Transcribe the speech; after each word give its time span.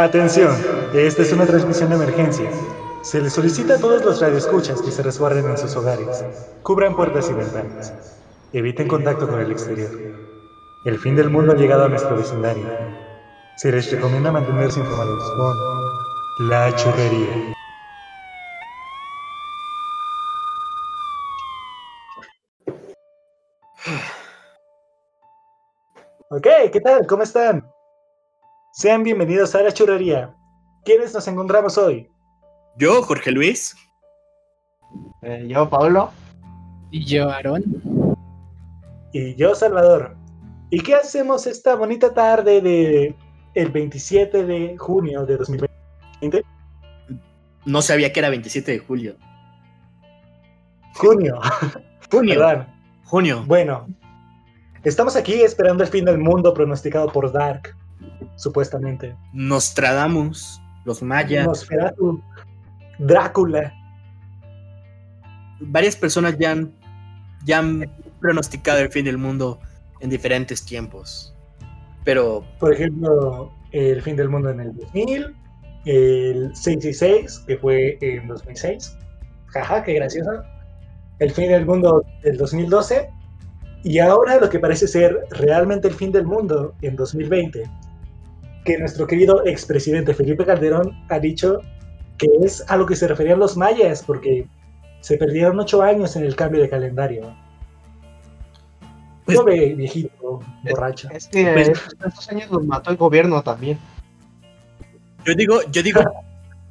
Atención, 0.00 0.56
esta 0.94 1.20
es 1.20 1.30
una 1.30 1.44
transmisión 1.44 1.90
de 1.90 1.96
emergencia. 1.96 2.50
Se 3.02 3.20
les 3.20 3.34
solicita 3.34 3.74
a 3.74 3.78
todos 3.78 4.02
los 4.02 4.18
radioescuchas 4.18 4.80
que 4.80 4.90
se 4.90 5.02
resguarden 5.02 5.44
en 5.44 5.58
sus 5.58 5.76
hogares. 5.76 6.24
Cubran 6.62 6.96
puertas 6.96 7.28
y 7.28 7.34
ventanas. 7.34 7.92
Eviten 8.54 8.88
contacto 8.88 9.28
con 9.28 9.40
el 9.40 9.52
exterior. 9.52 9.90
El 10.86 10.98
fin 10.98 11.16
del 11.16 11.28
mundo 11.28 11.52
ha 11.52 11.54
llegado 11.54 11.84
a 11.84 11.90
nuestro 11.90 12.16
vecindario. 12.16 12.64
Se 13.58 13.70
les 13.70 13.92
recomienda 13.92 14.32
mantenerse 14.32 14.80
informados 14.80 15.32
con 15.32 16.48
La 16.48 16.74
Churrería. 16.76 17.54
Ok, 26.30 26.46
¿qué 26.72 26.80
tal? 26.80 27.06
¿Cómo 27.06 27.22
están? 27.22 27.70
Sean 28.80 29.02
bienvenidos 29.02 29.54
a 29.54 29.60
La 29.60 29.72
Churrería. 29.72 30.34
¿Quiénes 30.86 31.12
nos 31.12 31.28
encontramos 31.28 31.76
hoy? 31.76 32.10
Yo, 32.78 33.02
Jorge 33.02 33.30
Luis. 33.30 33.76
Eh, 35.20 35.44
yo, 35.50 35.68
Pablo. 35.68 36.10
Y 36.90 37.04
yo, 37.04 37.28
Aarón. 37.28 37.62
Y 39.12 39.34
yo, 39.34 39.54
Salvador. 39.54 40.16
¿Y 40.70 40.80
qué 40.80 40.94
hacemos 40.94 41.46
esta 41.46 41.74
bonita 41.74 42.14
tarde 42.14 42.62
de 42.62 43.14
el 43.52 43.70
27 43.70 44.46
de 44.46 44.78
junio 44.78 45.26
de 45.26 45.36
2020? 45.36 46.42
No 47.66 47.82
sabía 47.82 48.10
que 48.14 48.20
era 48.20 48.30
27 48.30 48.72
de 48.72 48.78
julio. 48.78 49.16
Junio. 50.94 51.38
Junio. 52.10 52.34
Perdón. 52.38 52.66
Junio. 53.04 53.44
Bueno, 53.46 53.88
estamos 54.84 55.16
aquí 55.16 55.42
esperando 55.42 55.84
el 55.84 55.90
fin 55.90 56.06
del 56.06 56.16
mundo 56.16 56.54
pronosticado 56.54 57.12
por 57.12 57.30
Dark, 57.30 57.76
supuestamente. 58.40 59.14
Nostradamus, 59.32 60.60
los 60.84 61.02
mayas. 61.02 61.46
Nosferatu, 61.46 62.22
Drácula. 62.98 63.72
Varias 65.60 65.94
personas 65.94 66.38
ya 66.38 66.52
han, 66.52 66.72
ya 67.44 67.58
han 67.58 67.90
pronosticado 68.20 68.78
el 68.80 68.90
fin 68.90 69.04
del 69.04 69.18
mundo 69.18 69.60
en 70.00 70.08
diferentes 70.08 70.64
tiempos. 70.64 71.34
Pero 72.04 72.44
Por 72.58 72.72
ejemplo, 72.72 73.52
el 73.72 74.00
fin 74.00 74.16
del 74.16 74.30
mundo 74.30 74.48
en 74.50 74.60
el 74.60 74.74
2000, 74.74 75.36
el 75.84 76.56
666, 76.56 77.44
que 77.46 77.58
fue 77.58 77.98
en 78.00 78.26
2006. 78.26 78.96
Jaja, 79.48 79.82
qué 79.84 79.94
gracioso. 79.94 80.30
El 81.18 81.30
fin 81.30 81.50
del 81.50 81.66
mundo 81.66 82.02
del 82.22 82.38
2012. 82.38 83.10
Y 83.84 83.98
ahora 83.98 84.38
lo 84.38 84.48
que 84.48 84.58
parece 84.58 84.86
ser 84.88 85.18
realmente 85.30 85.88
el 85.88 85.94
fin 85.94 86.10
del 86.10 86.26
mundo 86.26 86.74
en 86.80 86.96
2020. 86.96 87.64
Que 88.64 88.78
nuestro 88.78 89.06
querido 89.06 89.44
expresidente 89.46 90.14
Felipe 90.14 90.44
Calderón 90.44 91.04
ha 91.08 91.18
dicho 91.18 91.60
que 92.18 92.28
es 92.42 92.62
a 92.68 92.76
lo 92.76 92.84
que 92.86 92.94
se 92.96 93.08
referían 93.08 93.38
los 93.38 93.56
mayas, 93.56 94.02
porque 94.02 94.46
se 95.00 95.16
perdieron 95.16 95.58
ocho 95.58 95.82
años 95.82 96.14
en 96.16 96.24
el 96.24 96.36
cambio 96.36 96.60
de 96.60 96.68
calendario. 96.68 97.34
Pues- 99.24 99.38
Pobre 99.38 99.74
viejito, 99.74 100.40
borracho. 100.68 101.08
Es 101.10 101.28
que 101.28 101.52
Pues- 101.52 101.68
estos 102.04 102.28
años 102.28 102.50
los 102.50 102.64
mató 102.66 102.90
el 102.90 102.96
gobierno 102.96 103.42
también. 103.42 103.78
yo 105.24 105.34
digo, 105.34 105.60
yo 105.70 105.82
digo, 105.82 106.00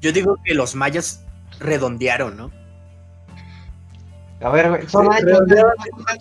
yo 0.01 0.11
digo 0.11 0.37
que 0.43 0.53
los 0.53 0.75
mayas 0.75 1.25
redondearon, 1.59 2.37
¿no? 2.37 2.51
A 4.41 4.49
ver, 4.49 4.69
güey, 4.69 4.87
son 4.87 5.07
años. 5.11 5.23
redondearon 5.23 5.73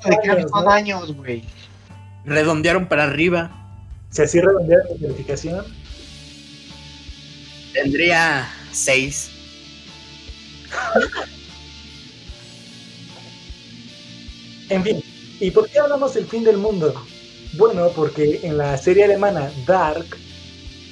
¿De 0.05 0.19
qué 0.23 0.31
años, 0.31 0.51
son 0.51 0.69
años, 0.69 1.15
güey? 1.17 1.45
Redondearon 2.25 2.87
para 2.87 3.05
arriba. 3.05 3.51
Si 4.11 4.23
así 4.23 4.41
redondean 4.41 4.83
la 4.91 5.07
calificación, 5.07 5.65
Tendría 7.73 8.49
seis. 8.73 9.31
En 14.69 14.83
fin, 14.83 15.03
¿y 15.41 15.51
por 15.51 15.69
qué 15.69 15.79
hablamos 15.79 16.15
del 16.15 16.27
fin 16.27 16.45
del 16.45 16.59
mundo? 16.59 16.93
Bueno, 17.55 17.89
porque 17.95 18.41
en 18.43 18.59
la 18.59 18.77
serie 18.77 19.05
alemana 19.05 19.51
Dark, 19.67 20.07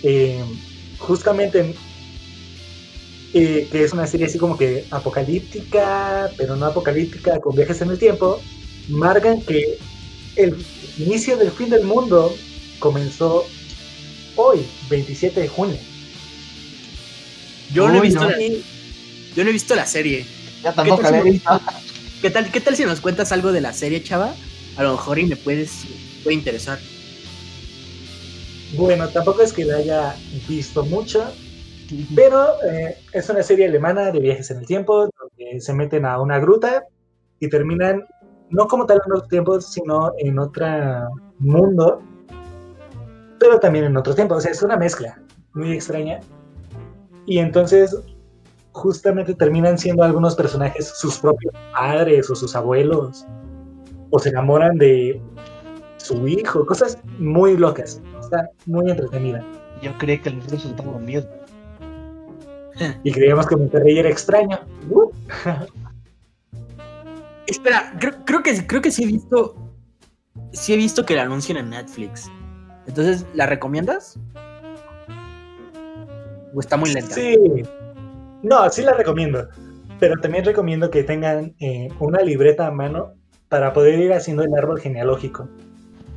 eh, 0.03 0.43
justamente, 0.99 1.75
eh, 3.35 3.69
que 3.71 3.85
es 3.85 3.93
una 3.93 4.07
serie 4.07 4.27
así 4.27 4.39
como 4.39 4.57
que 4.57 4.87
apocalíptica, 4.91 6.31
pero 6.37 6.57
no 6.57 6.67
apocalíptica, 6.67 7.41
con 7.41 7.55
viajes 7.55 7.81
en 7.83 7.91
el 7.91 7.99
tiempo, 7.99 8.41
marcan 8.89 9.43
que 9.43 9.79
el 10.37 10.57
inicio 10.99 11.37
del 11.37 11.51
fin 11.51 11.69
del 11.69 11.85
mundo 11.85 12.33
comenzó 12.79 13.45
hoy, 14.37 14.67
27 14.91 15.41
de 15.41 15.49
junio. 15.49 15.79
Yo 17.73 17.89
no 17.89 17.99
he 17.99 18.01
visto 18.01 18.21
no. 18.21 18.31
la, 18.31 18.39
yo 18.39 19.45
no 19.45 19.51
he 19.51 19.53
visto 19.53 19.75
la 19.75 19.87
serie. 19.87 20.25
Ya 20.63 20.73
tampoco 20.73 21.03
tal 21.03 21.13
la 21.13 21.19
he 21.21 21.23
si- 21.23 21.31
visto. 21.31 21.61
¿Qué 22.23 22.31
tal, 22.31 22.51
qué 22.51 22.61
tal 22.61 22.77
si 22.77 22.85
nos 22.85 23.01
cuentas 23.01 23.33
algo 23.33 23.53
de 23.53 23.61
la 23.61 23.73
serie, 23.73 24.03
chava? 24.03 24.35
A 24.77 24.83
lo 24.83 24.93
mejor 24.93 25.19
y 25.19 25.27
me 25.27 25.37
puedes 25.37 25.85
puede 26.23 26.35
interesar. 26.37 26.79
Bueno, 28.77 29.09
tampoco 29.09 29.43
es 29.43 29.53
que 29.53 29.65
la 29.65 29.77
haya 29.77 30.17
visto 30.49 30.85
mucho, 30.85 31.25
Pero 32.17 32.61
eh, 32.69 32.97
es 33.13 33.29
una 33.29 33.43
serie 33.45 33.67
alemana 33.67 34.11
de 34.11 34.19
viajes 34.19 34.51
en 34.51 34.59
el 34.59 34.67
tiempo, 34.67 35.09
donde 35.19 35.61
se 35.61 35.73
meten 35.73 36.05
a 36.05 36.21
una 36.21 36.41
gruta 36.41 36.83
y 37.39 37.49
terminan, 37.49 38.05
no 38.51 38.67
como 38.67 38.87
tal 38.87 39.01
en 39.07 39.13
otro 39.13 39.29
tiempo, 39.29 39.61
sino 39.61 40.13
en 40.19 40.37
otro 40.39 40.67
mundo, 41.39 42.03
pero 43.47 43.61
también 43.61 43.85
en 43.85 43.97
otro 43.97 44.15
tiempo. 44.15 44.35
O 44.35 44.41
sea, 44.41 44.51
es 44.51 44.63
una 44.63 44.77
mezcla 44.77 45.21
muy 45.55 45.73
extraña. 45.73 46.21
Y 47.27 47.39
entonces, 47.39 47.97
justamente 48.73 49.35
terminan 49.35 49.79
siendo 49.79 50.03
algunos 50.03 50.35
personajes 50.35 50.93
sus 50.97 51.19
propios 51.19 51.55
padres 51.73 52.29
o 52.29 52.35
sus 52.35 52.55
abuelos, 52.57 53.25
o 54.11 54.19
se 54.19 54.31
enamoran 54.31 54.79
de 54.79 55.21
su 55.97 56.27
hijo, 56.27 56.67
cosas 56.67 56.99
muy 57.19 57.57
locas. 57.57 58.01
Está 58.21 58.51
muy 58.67 58.91
entretenida. 58.91 59.45
Yo 59.81 59.97
creí 59.99 60.19
que 60.19 60.31
rusos 60.31 60.65
estaban 60.65 61.05
miedo. 61.05 61.29
Y 63.05 63.13
creíamos 63.13 63.47
que 63.47 63.57
Monterrey 63.57 63.99
era 63.99 64.11
extraño. 64.11 64.59
Uh, 64.91 65.11
Espera, 67.47 67.95
creo, 68.01 68.13
creo 68.25 68.43
que 68.43 68.67
creo 68.67 68.83
que 68.83 68.91
sí 68.91 69.05
he 69.05 69.07
visto. 69.07 69.57
Sí 70.53 70.75
he 70.75 70.77
visto 70.77 71.07
que 71.07 71.15
la 71.15 71.23
anuncian 71.23 71.59
en 71.59 71.71
Netflix. 71.71 72.31
Entonces, 72.87 73.27
¿la 73.35 73.47
recomiendas? 73.47 74.19
¿O 76.55 76.61
está 76.61 76.77
muy 76.77 76.93
lenta? 76.93 77.15
Sí. 77.15 77.37
No, 78.43 78.69
sí 78.71 78.83
la 78.83 78.95
recomiendo. 78.95 79.49
Pero 79.99 80.21
también 80.21 80.45
recomiendo 80.45 80.91
que 80.91 81.03
tengan 81.03 81.55
eh, 81.59 81.89
una 81.99 82.21
libreta 82.21 82.67
a 82.67 82.71
mano 82.71 83.15
para 83.49 83.73
poder 83.73 83.99
ir 83.99 84.13
haciendo 84.13 84.43
el 84.43 84.55
árbol 84.55 84.81
genealógico. 84.81 85.49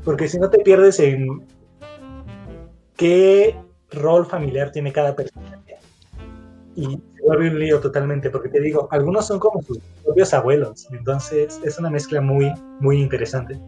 Porque 0.03 0.27
si 0.27 0.39
no 0.39 0.49
te 0.49 0.59
pierdes 0.59 0.99
en 0.99 1.45
qué 2.95 3.55
rol 3.91 4.25
familiar 4.25 4.71
tiene 4.71 4.91
cada 4.91 5.15
persona. 5.15 5.59
Y 6.75 6.85
se 6.85 7.21
vuelve 7.25 7.49
un 7.49 7.59
lío 7.59 7.81
totalmente, 7.81 8.29
porque 8.29 8.47
te 8.47 8.61
digo, 8.61 8.87
algunos 8.91 9.27
son 9.27 9.39
como 9.39 9.61
sus 9.63 9.79
propios 10.03 10.33
abuelos. 10.33 10.87
Entonces 10.91 11.59
es 11.63 11.77
una 11.77 11.89
mezcla 11.89 12.21
muy, 12.21 12.53
muy 12.79 13.01
interesante. 13.01 13.59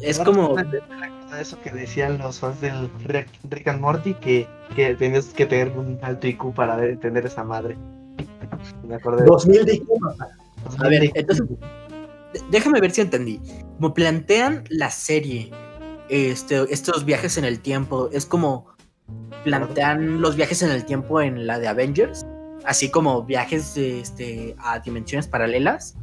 Es 0.00 0.18
como. 0.20 0.56
Eso 1.38 1.60
que 1.62 1.70
decían 1.70 2.18
los 2.18 2.40
fans 2.40 2.60
del 2.60 2.90
Rick, 3.04 3.68
and 3.68 3.80
Morty, 3.80 4.14
que, 4.14 4.48
que 4.74 4.94
tenías 4.96 5.26
que 5.26 5.46
tener 5.46 5.76
un 5.76 5.98
alto 6.02 6.26
IQ 6.26 6.54
para 6.54 6.84
entender 6.84 7.26
esa 7.26 7.44
madre. 7.44 7.76
Me 8.86 8.96
acordé 8.96 9.22
de 9.22 9.28
2000 9.28 9.64
de 9.64 9.74
IQ, 9.74 9.86
papá. 10.00 10.28
A 10.78 10.88
ver, 10.88 11.10
entonces. 11.14 11.46
Déjame 12.50 12.80
ver 12.80 12.90
si 12.90 13.00
entendí. 13.00 13.40
Como 13.76 13.94
plantean 13.94 14.64
la 14.68 14.90
serie, 14.90 15.50
este, 16.08 16.72
estos 16.72 17.04
viajes 17.04 17.38
en 17.38 17.44
el 17.44 17.60
tiempo, 17.60 18.08
es 18.12 18.26
como 18.26 18.66
plantean 19.44 20.20
los 20.20 20.36
viajes 20.36 20.62
en 20.62 20.70
el 20.70 20.84
tiempo 20.84 21.20
en 21.20 21.46
la 21.46 21.58
de 21.58 21.68
Avengers, 21.68 22.26
así 22.64 22.90
como 22.90 23.22
viajes 23.24 23.76
este, 23.76 24.54
a 24.58 24.78
dimensiones 24.78 25.26
paralelas. 25.26 25.96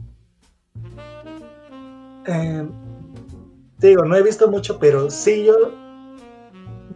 Eh, 2.25 2.67
te 3.79 3.87
digo, 3.87 4.05
no 4.05 4.15
he 4.15 4.23
visto 4.23 4.49
mucho, 4.49 4.79
pero 4.79 5.09
sí, 5.09 5.45
yo, 5.45 5.55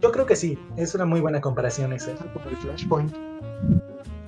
yo 0.00 0.12
creo 0.12 0.26
que 0.26 0.36
sí. 0.36 0.58
Es 0.76 0.94
una 0.94 1.04
muy 1.04 1.20
buena 1.20 1.40
comparación 1.40 1.92
esa. 1.92 2.12
como 2.14 2.48
el 2.50 2.56
Flashpoint. 2.56 3.14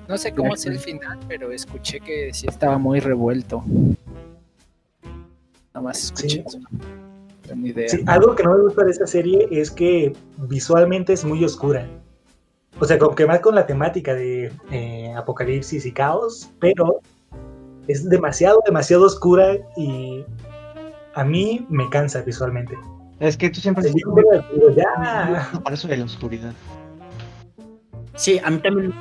No 0.07 0.17
sé 0.17 0.33
cómo 0.33 0.53
es 0.53 0.65
el 0.65 0.77
final, 0.79 1.19
pero 1.27 1.51
escuché 1.51 1.99
que 1.99 2.31
sí 2.33 2.45
estaba 2.47 2.77
muy 2.77 2.99
revuelto. 2.99 3.63
Nada 5.73 5.81
más 5.83 6.03
escuché 6.03 6.29
Sí. 6.29 6.43
eso. 6.45 6.59
No 6.59 6.67
tengo 7.47 7.67
idea. 7.67 7.89
Sí, 7.89 8.03
algo 8.07 8.35
que 8.35 8.43
no 8.43 8.55
me 8.55 8.61
gusta 8.63 8.83
de 8.85 8.91
esta 8.91 9.07
serie 9.07 9.47
es 9.51 9.69
que 9.71 10.15
visualmente 10.37 11.13
es 11.13 11.25
muy 11.25 11.43
oscura. 11.43 11.87
O 12.79 12.85
sea, 12.85 12.97
como 12.99 13.15
que 13.15 13.25
va 13.25 13.39
con 13.41 13.55
la 13.55 13.65
temática 13.65 14.13
de 14.13 14.51
eh, 14.71 15.13
apocalipsis 15.15 15.85
y 15.85 15.91
caos, 15.91 16.49
pero 16.59 16.99
es 17.87 18.07
demasiado, 18.09 18.61
demasiado 18.65 19.05
oscura 19.05 19.55
y 19.77 20.23
a 21.15 21.23
mí 21.23 21.65
me 21.69 21.89
cansa 21.89 22.21
visualmente. 22.21 22.77
Es 23.19 23.37
que 23.37 23.49
tú 23.49 23.59
siempre 23.61 23.83
Sí, 23.83 23.93
dices, 23.93 24.11
pero 24.15 24.75
ya. 24.75 25.49
por 25.63 25.73
eso 25.73 25.87
de 25.87 25.97
la 25.97 26.05
oscuridad. 26.05 26.53
Sí, 28.15 28.39
a 28.43 28.49
mí 28.49 28.57
también, 28.59 28.93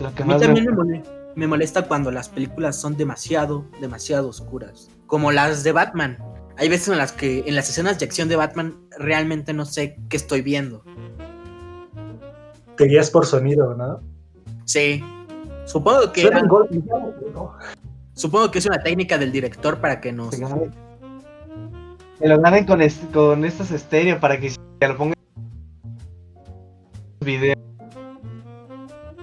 Lo 0.00 0.14
que 0.14 0.22
a 0.22 0.26
mí 0.26 0.34
me- 0.34 0.40
también 0.40 0.66
me, 0.66 0.72
mole- 0.72 1.02
me 1.36 1.46
molesta 1.46 1.82
cuando 1.82 2.10
las 2.10 2.28
películas 2.28 2.76
son 2.80 2.96
demasiado, 2.96 3.64
demasiado 3.80 4.28
oscuras. 4.28 4.90
Como 5.06 5.32
las 5.32 5.62
de 5.64 5.72
Batman. 5.72 6.18
Hay 6.56 6.68
veces 6.68 6.88
en 6.88 6.98
las 6.98 7.10
que 7.10 7.42
en 7.46 7.56
las 7.56 7.68
escenas 7.68 7.98
de 7.98 8.04
acción 8.04 8.28
de 8.28 8.36
Batman 8.36 8.76
realmente 8.96 9.52
no 9.52 9.64
sé 9.64 9.98
qué 10.08 10.16
estoy 10.16 10.40
viendo. 10.40 10.84
Te 12.76 12.84
guías 12.86 13.10
por 13.10 13.26
sonido, 13.26 13.74
¿no? 13.74 14.00
Sí. 14.64 15.02
Supongo 15.64 16.12
que, 16.12 16.22
Suena 16.22 16.36
era- 16.38 16.44
un 16.44 16.48
golpe, 16.48 16.76
¿no? 17.32 17.52
Supongo 18.14 18.50
que 18.50 18.58
es 18.58 18.66
una 18.66 18.82
técnica 18.82 19.18
del 19.18 19.30
director 19.32 19.78
para 19.78 20.00
que 20.00 20.12
nos... 20.12 20.30
Que 20.34 22.28
lo 22.28 22.38
graben 22.38 22.64
con, 22.64 22.80
est- 22.80 23.12
con 23.12 23.44
estos 23.44 23.70
estéreo 23.70 24.18
para 24.20 24.38
que 24.40 24.50
se 24.50 24.58
lo 24.80 24.96
pongan 24.96 25.14
video 27.20 27.54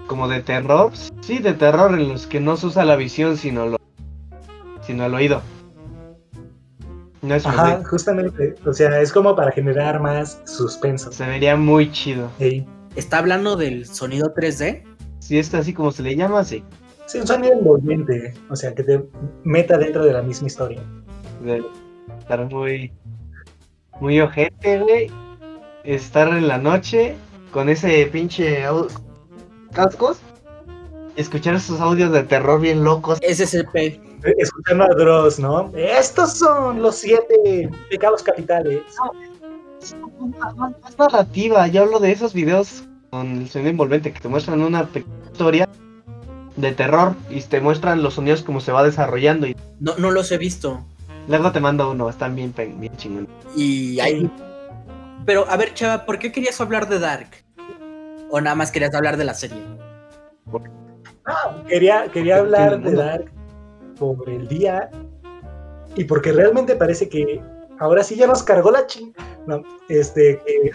como 0.07 0.27
de 0.27 0.41
terror. 0.41 0.91
Sí, 1.21 1.39
de 1.39 1.53
terror 1.53 1.93
en 1.97 2.09
los 2.09 2.27
que 2.27 2.39
no 2.41 2.57
se 2.57 2.67
usa 2.67 2.83
la 2.83 2.95
visión 2.95 3.37
sino 3.37 3.65
lo 3.65 3.77
sino 4.81 5.05
el 5.05 5.13
oído. 5.13 5.41
No 7.21 7.35
es 7.35 7.45
Ajá, 7.45 7.77
muy- 7.77 7.85
justamente. 7.85 8.55
O 8.65 8.73
sea, 8.73 8.99
es 8.99 9.13
como 9.13 9.35
para 9.35 9.51
generar 9.51 10.01
más 10.01 10.41
suspenso. 10.45 11.11
se 11.11 11.25
vería 11.25 11.55
muy 11.55 11.91
chido. 11.91 12.29
Ey. 12.39 12.67
¿Está 12.95 13.19
hablando 13.19 13.55
del 13.55 13.85
sonido 13.85 14.33
3D? 14.33 14.83
Si 15.19 15.37
es 15.39 15.53
así 15.53 15.73
como 15.73 15.91
se 15.91 16.01
le 16.03 16.15
llama, 16.15 16.43
sí. 16.43 16.63
Sí, 17.11 17.19
un 17.19 17.27
sonido 17.27 17.53
envolvente. 17.53 18.33
O 18.49 18.55
sea, 18.55 18.73
que 18.73 18.83
te 18.83 19.03
meta 19.43 19.77
dentro 19.77 20.05
de 20.05 20.13
la 20.13 20.21
misma 20.21 20.47
historia. 20.47 20.81
de 21.43 21.61
estar 22.19 22.45
muy 22.49 22.93
muy 23.99 24.21
ojete, 24.21 24.79
güey. 24.79 25.11
Estar 25.83 26.29
en 26.29 26.47
la 26.47 26.57
noche 26.57 27.17
con 27.51 27.67
ese 27.67 28.05
pinche 28.05 28.63
cascos 29.73 30.19
y 31.17 31.21
escuchar 31.21 31.55
esos 31.55 31.81
audios 31.81 32.13
de 32.13 32.23
terror 32.23 32.61
bien 32.61 32.81
locos. 32.85 33.19
SCP. 33.19 33.75
Eh, 33.75 33.99
Escuchando 34.37 34.85
a 34.85 34.95
Dross, 34.95 35.37
¿no? 35.37 35.69
Estos 35.75 36.37
son 36.37 36.81
los 36.81 36.95
siete 36.95 37.69
pecados 37.89 38.23
capitales. 38.23 38.83
Es 39.81 39.95
más 40.55 40.97
narrativa, 40.97 41.67
yo 41.67 41.81
hablo 41.81 41.99
de 41.99 42.13
esos 42.13 42.33
videos 42.33 42.83
con 43.09 43.41
el 43.41 43.49
sonido 43.49 43.71
envolvente 43.71 44.13
que 44.13 44.21
te 44.21 44.29
muestran 44.29 44.61
una 44.61 44.87
pequeña 44.87 45.25
historia 45.29 45.69
de 46.61 46.71
terror 46.71 47.15
y 47.29 47.41
te 47.41 47.59
muestran 47.59 48.03
los 48.03 48.15
sonidos 48.15 48.43
como 48.43 48.61
se 48.61 48.71
va 48.71 48.83
desarrollando 48.83 49.47
y 49.47 49.55
No, 49.79 49.95
no 49.97 50.11
los 50.11 50.31
he 50.31 50.37
visto. 50.37 50.85
luego 51.27 51.51
te 51.51 51.59
mando 51.59 51.91
uno, 51.91 52.09
están 52.09 52.35
bien, 52.35 52.53
bien 52.55 52.95
chingón. 52.97 53.27
Y 53.55 53.99
hay... 53.99 54.29
Pero, 55.25 55.45
a 55.49 55.57
ver, 55.57 55.73
Chava, 55.73 56.05
¿por 56.05 56.17
qué 56.17 56.31
querías 56.31 56.59
hablar 56.61 56.89
de 56.89 56.99
Dark? 56.99 57.29
¿O 58.31 58.39
nada 58.41 58.55
más 58.55 58.71
querías 58.71 58.93
hablar 58.95 59.17
de 59.17 59.25
la 59.25 59.33
serie? 59.33 59.61
Quería, 61.67 62.09
quería 62.11 62.37
hablar 62.37 62.81
de. 62.81 62.93
Dark 62.95 63.31
por 63.99 64.27
el 64.29 64.47
día 64.47 64.89
y 65.95 66.03
porque 66.05 66.31
realmente 66.31 66.75
parece 66.75 67.07
que 67.07 67.39
ahora 67.79 68.03
sí 68.03 68.15
ya 68.15 68.25
nos 68.25 68.41
cargó 68.41 68.71
la 68.71 68.87
ching. 68.87 69.13
No, 69.45 69.61
este, 69.89 70.39
que, 70.45 70.71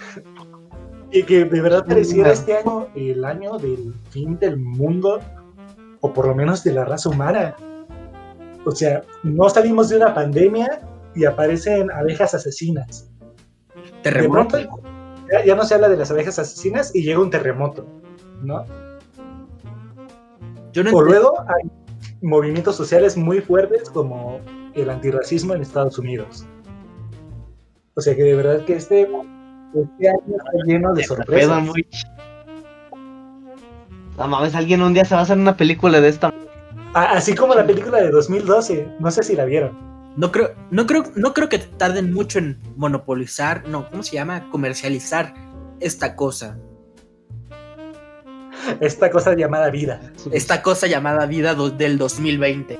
y 1.11 1.23
que 1.25 1.45
de 1.45 1.61
verdad 1.61 1.85
pareciera 1.87 2.33
este 2.33 2.57
año 2.59 2.89
el 2.95 3.25
año 3.25 3.59
del 3.59 3.95
fin 4.11 4.39
del 4.39 4.57
mundo 4.59 5.21
o 6.07 6.13
por 6.13 6.29
lo 6.29 6.35
menos 6.35 6.63
de 6.63 6.73
la 6.73 6.85
raza 6.85 7.09
humana. 7.09 7.57
O 8.65 8.71
sea, 8.71 9.03
no 9.23 9.49
salimos 9.49 9.89
de 9.89 9.97
una 9.97 10.15
pandemia 10.15 10.83
y 11.15 11.25
aparecen 11.25 11.91
abejas 11.91 12.35
asesinas. 12.35 13.11
De 14.03 14.29
pronto 14.29 14.57
Terremoto. 14.57 14.89
ya, 15.31 15.45
ya 15.45 15.55
no 15.57 15.65
se 15.65 15.75
habla 15.75 15.89
de 15.89 15.97
las 15.97 16.11
abejas 16.11 16.39
asesinas 16.39 16.95
y 16.95 17.03
llega 17.03 17.21
un 17.21 17.31
terremoto, 17.31 17.87
¿no? 18.43 18.65
Yo 20.73 20.85
no 20.85 20.91
O 20.93 21.03
luego 21.03 21.41
hay 21.41 21.71
movimientos 22.23 22.77
sociales 22.77 23.17
muy 23.17 23.41
fuertes 23.41 23.91
como 23.91 24.41
el 24.75 24.91
antirracismo 24.91 25.55
en 25.55 25.63
Estados 25.63 25.99
Unidos. 25.99 26.47
O 27.95 28.01
sea 28.01 28.15
que 28.15 28.23
de 28.23 28.35
verdad 28.37 28.65
que 28.65 28.75
este, 28.75 29.03
este 29.03 30.09
año 30.09 30.37
está 30.37 30.53
lleno 30.67 30.93
de 30.93 31.03
sorpresas. 31.03 31.63
muy 31.65 31.87
No 34.19 34.27
mames, 34.29 34.55
alguien 34.55 34.83
un 34.83 34.95
día 34.95 35.05
se 35.05 35.15
va 35.15 35.21
a 35.21 35.25
hacer 35.25 35.37
una 35.39 35.57
película 35.57 36.01
de 36.01 36.09
esta. 36.09 36.33
Así 36.95 37.35
como 37.35 37.55
la 37.55 37.67
película 37.67 37.99
de 38.01 38.11
2012, 38.11 38.89
no 38.99 39.11
sé 39.11 39.23
si 39.23 39.37
la 39.37 39.45
vieron. 39.45 39.77
No 40.17 40.33
creo, 40.33 40.55
no 40.71 40.87
creo, 40.87 41.05
no 41.15 41.35
creo 41.35 41.49
que 41.51 41.59
tarden 41.59 42.15
mucho 42.15 42.39
en 42.39 42.59
monopolizar, 42.77 43.69
no, 43.69 43.91
¿cómo 43.91 44.03
se 44.03 44.15
llama? 44.17 44.49
Comercializar 44.51 45.35
esta 45.81 46.17
cosa. 46.17 46.57
Esta 48.81 49.11
cosa 49.11 49.35
llamada 49.35 49.69
vida. 49.71 50.01
Esta 50.33 50.63
cosa 50.63 50.87
llamada 50.87 51.27
vida 51.27 51.55
do- 51.55 51.69
del 51.71 51.99
2020. 51.99 52.79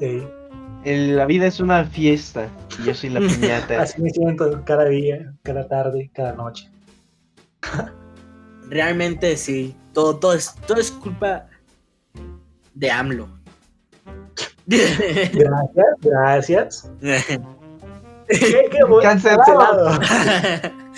Sí. 0.00 0.22
El- 0.84 1.16
la 1.16 1.26
vida 1.26 1.46
es 1.46 1.60
una 1.60 1.84
fiesta 1.84 2.48
y 2.80 2.84
yo 2.86 2.94
soy 2.94 3.10
la 3.10 3.20
piñata. 3.28 3.82
Así 3.82 4.00
me 4.00 4.08
siento 4.08 4.62
cada 4.64 4.86
día, 4.86 5.34
cada 5.42 5.68
tarde, 5.68 6.10
cada 6.14 6.32
noche. 6.32 6.70
Realmente 8.70 9.36
sí, 9.36 9.74
todo, 9.92 10.16
todo, 10.16 10.34
es, 10.34 10.54
todo 10.66 10.78
es 10.78 10.90
culpa 10.90 11.46
de 12.74 12.90
AMLO. 12.90 13.28
Gracias, 14.66 15.96
gracias. 16.02 16.90
¿Qué, 18.28 18.68
qué 18.70 18.84
bueno, 18.86 19.02
Cancelado. 19.02 19.98
cancelado. 19.98 20.72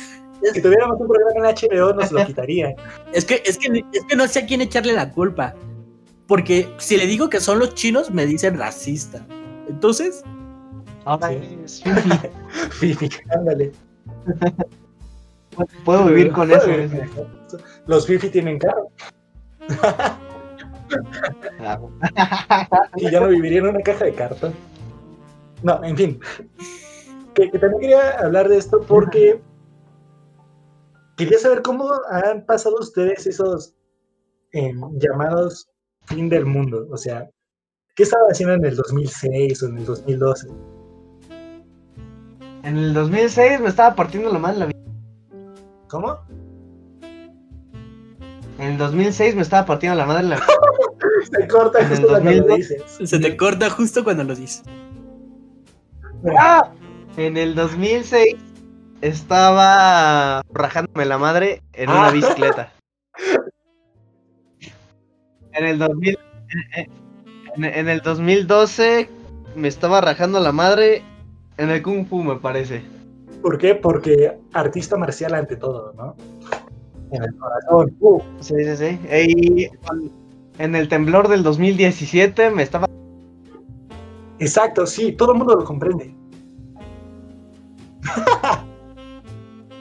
Si 0.55 0.63
tuviéramos 0.63 0.99
un 0.99 1.07
programa 1.07 1.51
en 1.51 1.55
HBO 1.55 1.93
nos 1.93 2.11
lo 2.13 2.25
quitaría. 2.25 2.75
es, 3.13 3.27
que, 3.27 3.43
es, 3.45 3.59
que, 3.59 3.85
es 3.93 4.05
que 4.09 4.17
no 4.17 4.27
sé 4.27 4.39
a 4.39 4.47
quién 4.47 4.63
echarle 4.63 4.95
la 4.95 5.11
culpa. 5.13 5.55
Porque 6.27 6.73
si 6.79 6.97
le 6.97 7.07
digo 7.07 7.29
que 7.29 7.41
son 7.41 7.59
los 7.59 7.75
chinos, 7.75 8.11
me 8.11 8.25
dicen 8.25 8.59
racista. 8.59 9.25
Entonces, 9.69 10.23
Ahora 11.05 11.29
Sí. 11.29 11.59
es 11.65 11.83
fifi. 11.83 12.19
Fifi, 12.71 13.09
ándale. 13.37 13.73
Puedo 15.85 16.07
vivir 16.07 16.33
con 16.33 16.51
eso. 16.51 16.67
Los 17.87 18.07
Fifi 18.07 18.29
tienen 18.31 18.59
carro 18.59 18.91
y 22.97 23.11
ya 23.11 23.21
no 23.21 23.29
viviría 23.29 23.61
en 23.61 23.69
una 23.69 23.81
caja 23.81 24.05
de 24.05 24.15
cartón. 24.15 24.53
No, 25.63 25.83
en 25.85 25.97
fin. 25.97 26.21
Que, 27.35 27.51
que 27.51 27.59
también 27.59 27.81
quería 27.81 28.19
hablar 28.19 28.49
de 28.49 28.59
esto 28.59 28.81
porque 28.87 29.41
quería 31.17 31.39
saber 31.39 31.63
cómo 31.63 31.91
han 32.11 32.45
pasado 32.47 32.77
ustedes 32.81 33.27
esos 33.27 33.75
eh, 34.53 34.73
llamados 34.95 35.69
fin 36.07 36.29
del 36.29 36.47
mundo. 36.47 36.87
O 36.91 36.97
sea, 36.97 37.29
¿qué 37.95 38.03
estaban 38.03 38.29
haciendo 38.31 38.55
en 38.55 38.65
el 38.65 38.77
2006 38.77 39.63
o 39.63 39.67
en 39.67 39.79
el 39.79 39.85
2012? 39.85 40.49
En 42.63 42.77
el 42.77 42.95
2006 42.95 43.61
me 43.61 43.69
estaba 43.69 43.95
partiendo 43.95 44.33
la 44.33 44.39
madre 44.39 44.59
la 44.59 44.67
vida. 44.67 44.80
¿Cómo? 45.91 46.19
En 48.59 48.73
el 48.73 48.79
2006 48.79 49.35
me 49.37 49.43
estaba 49.43 49.67
partiendo 49.67 49.97
la 49.97 50.07
madre 50.07 50.23
la. 50.25 50.37
Se 51.33 51.49
corta 51.49 51.87
justo 51.87 52.07
cuando 52.09 52.31
lo 52.31 52.37
2002. 52.47 52.57
dices. 52.59 53.11
se 53.11 53.19
te 53.19 53.37
corta 53.37 53.71
justo 53.71 54.05
cuando 54.05 54.25
lo 54.25 54.35
dices. 54.35 54.63
¡Ah! 56.39 56.71
En 57.17 57.37
el 57.37 57.55
2006 57.55 58.37
estaba 59.01 60.43
rajándome 60.53 61.05
la 61.07 61.19
madre 61.19 61.63
en 61.73 61.91
una 61.91 62.09
Ah. 62.09 62.11
bicicleta. 62.13 62.73
En 65.53 65.67
el 65.67 65.79
2000, 65.81 66.17
en, 66.77 66.87
en- 67.57 67.65
en 67.65 67.89
el 67.89 68.01
2012 68.03 69.11
me 69.57 69.67
estaba 69.67 70.01
rajando 70.01 70.39
la 70.39 70.53
madre 70.53 71.03
en 71.57 71.71
el 71.71 71.83
Kung 71.83 72.07
Fu, 72.07 72.23
me 72.23 72.37
parece. 72.37 72.83
¿Por 73.43 73.59
qué? 73.59 73.75
Porque 73.75 74.39
artista 74.53 74.97
marcial 74.97 75.35
ante 75.35 75.57
todo, 75.57 75.93
¿no? 75.95 76.15
En 77.13 77.23
el 77.25 77.35
corazón. 77.37 77.97
Uh, 78.01 78.21
Sí, 78.41 78.55
sí, 78.65 78.77
sí. 78.77 78.99
Y 79.13 79.69
en 80.63 80.75
el 80.77 80.89
temblor 80.89 81.29
del 81.29 81.43
2017 81.43 82.51
me 82.51 82.63
estaba 82.63 82.87
exacto, 84.39 84.87
sí, 84.87 85.13
todo 85.13 85.33
el 85.33 85.39
mundo 85.39 85.55
lo 85.57 85.65
comprende. 85.65 86.15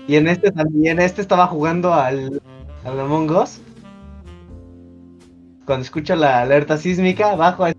y 0.08 0.16
en 0.16 0.28
este 0.28 0.52
también 0.52 1.00
este 1.00 1.22
estaba 1.22 1.48
jugando 1.48 1.94
al 1.94 2.42
al 2.84 3.00
Among 3.00 3.30
Us. 3.32 3.60
Cuando 5.66 5.84
escucho 5.84 6.16
la 6.16 6.42
alerta 6.42 6.78
sísmica, 6.78 7.36
bajo 7.36 7.66
a- 7.66 7.74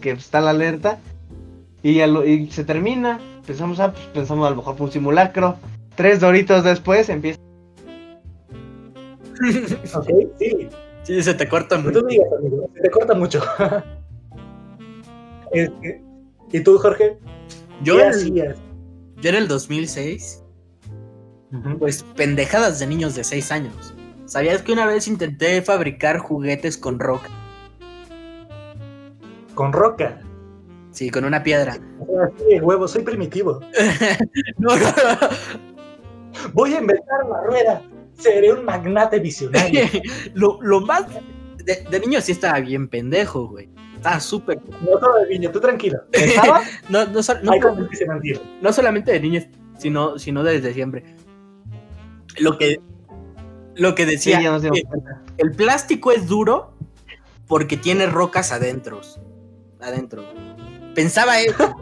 que 0.00 0.10
está 0.12 0.40
la 0.40 0.50
alerta 0.50 0.98
y, 1.82 1.94
ya 1.96 2.06
lo- 2.06 2.24
y 2.24 2.50
se 2.50 2.64
termina. 2.64 3.20
Pensamos, 3.46 3.80
ah, 3.80 3.92
pues 3.92 4.04
pensamos 4.14 4.46
a 4.46 4.50
lo 4.50 4.56
mejor 4.56 4.76
fue 4.76 4.86
un 4.86 4.92
simulacro. 4.92 5.56
Tres 5.96 6.20
doritos 6.20 6.64
después 6.64 7.08
empieza. 7.08 7.40
¿Ok? 9.94 10.08
Sí. 10.38 10.68
Sí, 11.02 11.22
se 11.22 11.34
te 11.34 11.48
corta 11.48 11.78
mucho. 11.78 12.00
tú 12.00 12.06
digas, 12.06 12.28
amigo, 12.38 12.70
se 12.74 12.80
te 12.80 12.90
corta 12.90 13.14
mucho. 13.14 13.42
Este, 15.54 16.02
¿Y 16.50 16.60
tú, 16.60 16.78
Jorge? 16.78 17.18
Yo 17.82 17.96
¿Qué 17.96 18.02
en, 18.04 18.08
hacías? 18.08 18.56
yo 19.20 19.28
en 19.28 19.36
el 19.36 19.48
2006 19.48 20.42
Ujú. 21.52 21.78
Pues 21.78 22.02
pendejadas 22.16 22.78
de 22.78 22.86
niños 22.86 23.14
de 23.14 23.24
6 23.24 23.52
años. 23.52 23.94
¿Sabías 24.24 24.62
que 24.62 24.72
una 24.72 24.86
vez 24.86 25.06
intenté 25.06 25.60
fabricar 25.60 26.16
juguetes 26.18 26.78
con 26.78 26.98
roca? 26.98 27.28
Con 29.54 29.74
roca. 29.74 30.22
Sí, 30.92 31.10
con 31.10 31.24
una 31.24 31.42
piedra. 31.42 31.76
De 32.48 32.60
huevo, 32.60 32.86
soy 32.86 33.02
primitivo. 33.02 33.60
No, 34.58 34.76
no, 34.76 34.84
Voy 36.54 36.74
a 36.74 36.80
inventar 36.80 37.26
la 37.28 37.42
rueda. 37.44 37.82
Seré 38.14 38.52
un 38.52 38.64
magnate 38.64 39.18
visionario. 39.18 39.84
lo, 40.34 40.58
lo 40.62 40.80
más. 40.80 41.04
De, 41.64 41.84
de 41.90 42.00
niño 42.00 42.20
sí 42.20 42.32
estaba 42.32 42.60
bien 42.60 42.88
pendejo, 42.88 43.48
güey. 43.48 43.68
Estaba 43.96 44.20
súper. 44.20 44.58
No 44.80 44.98
todo 44.98 45.16
de 45.20 45.28
niño, 45.28 45.50
tú 45.50 45.60
tranquilo. 45.60 46.00
Estaba, 46.12 46.60
No, 46.88 47.04
no, 47.06 47.20
no, 47.42 47.52
hay 47.52 47.60
cosas 47.60 47.88
que 47.88 47.96
se 47.96 48.06
mantienen. 48.06 48.42
no 48.60 48.72
solamente 48.72 49.12
de 49.12 49.20
niños, 49.20 49.44
sino, 49.78 50.18
sino 50.18 50.42
desde 50.42 50.72
siempre. 50.74 51.04
Lo 52.38 52.58
que. 52.58 52.80
Lo 53.74 53.94
que 53.94 54.04
Sí, 54.04 54.10
decía. 54.10 54.40
ya 54.42 54.50
nos 54.52 54.62
dimos 54.62 54.78
que 54.80 54.84
cuenta. 54.88 55.22
el 55.38 55.52
plástico 55.52 56.12
es 56.12 56.26
duro 56.26 56.74
porque 57.46 57.76
tiene 57.76 58.06
rocas 58.06 58.52
adentro. 58.52 59.00
Adentro. 59.80 60.22
Pensaba 60.94 61.40
eso. 61.40 61.74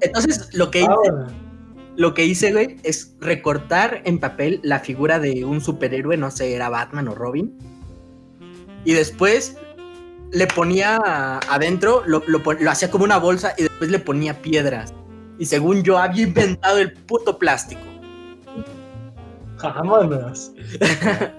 Entonces, 0.00 0.52
lo 0.54 0.70
que 0.70 0.80
hice, 0.80 0.90
Ah, 0.90 1.28
lo 1.96 2.14
que 2.14 2.24
hice, 2.24 2.52
güey, 2.52 2.76
es 2.82 3.14
recortar 3.20 4.02
en 4.04 4.18
papel 4.18 4.60
la 4.62 4.80
figura 4.80 5.18
de 5.18 5.44
un 5.44 5.60
superhéroe, 5.60 6.16
no 6.16 6.30
sé, 6.30 6.54
era 6.54 6.68
Batman 6.68 7.08
o 7.08 7.14
Robin. 7.14 7.56
Y 8.84 8.94
después 8.94 9.56
le 10.32 10.46
ponía 10.46 10.96
adentro, 11.48 12.02
lo, 12.06 12.22
lo 12.26 12.70
hacía 12.70 12.90
como 12.90 13.04
una 13.04 13.18
bolsa 13.18 13.54
y 13.58 13.64
después 13.64 13.90
le 13.90 13.98
ponía 13.98 14.40
piedras. 14.40 14.92
Y 15.38 15.46
según 15.46 15.82
yo 15.82 15.98
había 15.98 16.24
inventado 16.24 16.78
el 16.78 16.92
puto 16.92 17.38
plástico. 17.38 17.82
vámonos. 19.62 20.52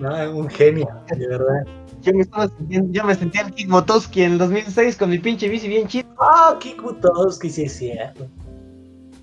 No, 0.00 0.30
un 0.30 0.48
genio, 0.48 0.88
de 1.10 1.26
verdad. 1.26 1.64
Yo 2.02 2.12
me, 2.14 2.22
estaba 2.22 2.48
sintiendo- 2.48 2.92
yo 2.92 3.04
me 3.04 3.14
sentía 3.14 3.42
el 3.42 3.52
Kik 3.52 3.68
Motoski 3.68 4.22
en 4.22 4.32
el 4.32 4.38
2006 4.38 4.96
con 4.96 5.10
mi 5.10 5.18
pinche 5.18 5.48
bici 5.48 5.68
bien 5.68 5.86
chido. 5.88 6.08
Ah, 6.20 6.56
qué 6.60 6.74
Butowski, 6.80 7.50
sí 7.50 7.64
es 7.64 7.76
cierto. 7.76 8.26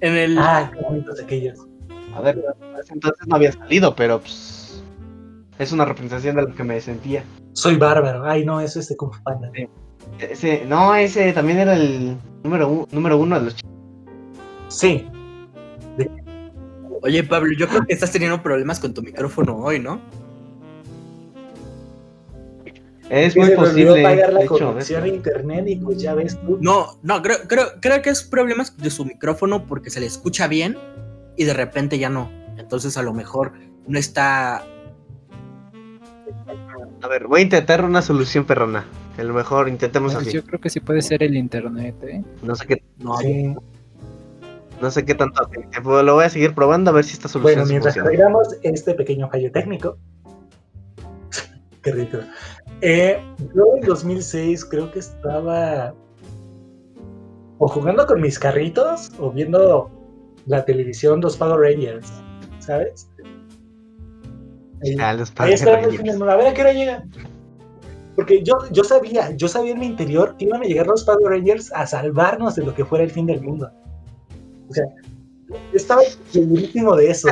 En 0.01 0.13
el. 0.13 0.37
Ah, 0.37 0.69
qué 0.73 0.81
bonitos 0.81 1.21
aquellos. 1.21 1.65
A 2.13 2.21
ver, 2.21 2.37
en 2.37 2.79
ese 2.79 2.93
entonces 2.93 3.27
no 3.27 3.35
había 3.35 3.51
salido, 3.51 3.95
pero 3.95 4.19
pues, 4.19 4.83
es 5.57 5.71
una 5.71 5.85
representación 5.85 6.35
de 6.35 6.41
lo 6.43 6.53
que 6.55 6.63
me 6.63 6.79
sentía. 6.81 7.23
Soy 7.53 7.77
bárbaro. 7.77 8.23
Ay, 8.25 8.45
no, 8.45 8.59
eso 8.59 8.79
es 8.79 8.89
de 8.89 8.97
Kung 8.97 9.13
Fu 9.13 9.23
Panda. 9.23 9.49
Ese, 10.19 10.65
no, 10.65 10.93
ese 10.95 11.31
también 11.33 11.59
era 11.59 11.73
el 11.75 12.17
número, 12.43 12.69
u- 12.69 12.87
número 12.91 13.17
uno 13.17 13.37
de 13.39 13.45
los 13.45 13.55
chicos. 13.55 13.71
Sí, 14.67 15.07
Oye, 17.01 17.23
Pablo, 17.23 17.53
yo 17.57 17.67
creo 17.67 17.85
que 17.85 17.93
estás 17.93 18.11
teniendo 18.11 18.41
problemas 18.41 18.79
con 18.79 18.91
tu 18.93 19.03
micrófono 19.03 19.55
hoy, 19.57 19.79
¿no? 19.79 19.99
Es 23.09 23.33
que 23.35 23.39
muy 23.39 23.51
posible. 23.51 24.01
pagar 24.01 24.33
la 24.33 24.45
conexión 24.45 25.05
internet 25.07 25.65
y 25.67 25.75
pues 25.75 26.01
ya 26.01 26.15
ves 26.15 26.37
tú. 26.41 26.57
No, 26.61 26.97
no, 27.03 27.21
creo, 27.21 27.37
creo, 27.47 27.65
creo 27.79 28.01
que 28.01 28.09
es 28.09 28.23
problemas 28.23 28.75
de 28.77 28.89
su 28.89 29.05
micrófono 29.05 29.65
porque 29.67 29.89
se 29.89 29.99
le 29.99 30.07
escucha 30.07 30.47
bien 30.47 30.77
y 31.37 31.43
de 31.45 31.53
repente 31.53 31.99
ya 31.99 32.09
no. 32.09 32.31
Entonces 32.57 32.97
a 32.97 33.03
lo 33.03 33.13
mejor 33.13 33.53
no 33.87 33.99
está. 33.99 34.63
A 37.01 37.07
ver, 37.07 37.27
voy 37.27 37.41
a 37.41 37.43
intentar 37.43 37.83
una 37.83 38.01
solución 38.01 38.45
perrona. 38.45 38.85
A 39.17 39.23
lo 39.23 39.33
mejor 39.33 39.69
intentemos 39.69 40.13
Pues 40.13 40.27
así. 40.27 40.35
yo 40.35 40.43
creo 40.43 40.59
que 40.59 40.69
sí 40.69 40.79
puede 40.79 41.01
ser 41.01 41.21
el 41.23 41.35
internet, 41.35 41.95
¿eh? 42.03 42.23
No 42.41 42.55
sé 42.55 42.65
qué, 42.67 42.83
No, 42.97 43.17
Sí. 43.17 43.55
no 44.81 44.91
sé 44.91 45.05
qué 45.05 45.13
tanto. 45.13 45.47
Lo 46.03 46.15
voy 46.15 46.25
a 46.25 46.29
seguir 46.29 46.53
probando 46.55 46.89
a 46.89 46.93
ver 46.93 47.03
si 47.05 47.13
esta 47.13 47.27
solución 47.27 47.53
Bueno, 47.59 47.69
mientras 47.69 47.95
arreglamos 47.97 48.47
este 48.63 48.93
pequeño 48.95 49.29
fallo 49.29 49.51
técnico. 49.51 49.97
Qué 51.83 51.91
rico. 51.91 52.17
Eh, 52.81 53.19
yo 53.55 53.63
en 53.77 53.81
2006 53.85 54.65
creo 54.65 54.91
que 54.91 54.99
estaba 54.99 55.93
o 57.57 57.67
jugando 57.67 58.05
con 58.05 58.21
mis 58.21 58.37
carritos 58.37 59.11
o 59.17 59.31
viendo 59.31 59.89
la 60.45 60.65
televisión 60.65 61.21
Los 61.21 61.37
Power 61.37 61.59
Rangers, 61.59 62.11
¿sabes? 62.59 63.09
Ahí- 64.83 64.95
Ah, 64.99 65.13
los 65.13 65.29
el 65.31 65.35
Rangers. 65.37 65.95
fin 65.95 66.05
del 66.05 66.17
mundo, 66.17 66.31
a 66.31 66.35
ver 66.35 66.47
a 66.47 66.53
qué 66.53 66.61
hora 66.61 66.73
llega. 66.73 67.03
Porque 68.15 68.43
yo, 68.43 68.53
yo 68.71 68.83
sabía, 68.83 69.31
yo 69.31 69.47
sabía 69.47 69.71
en 69.73 69.79
mi 69.79 69.87
interior 69.87 70.35
que 70.37 70.45
iban 70.45 70.61
a 70.61 70.65
llegar 70.65 70.87
los 70.87 71.03
Power 71.03 71.31
Rangers 71.31 71.71
a 71.73 71.85
salvarnos 71.87 72.55
de 72.55 72.65
lo 72.65 72.73
que 72.73 72.85
fuera 72.85 73.03
el 73.03 73.09
fin 73.11 73.25
del 73.25 73.41
mundo. 73.41 73.69
O 74.69 74.73
sea, 74.73 74.85
estaba 75.73 76.01
segurísimo 76.29 76.95
de 76.95 77.09
eso. 77.11 77.29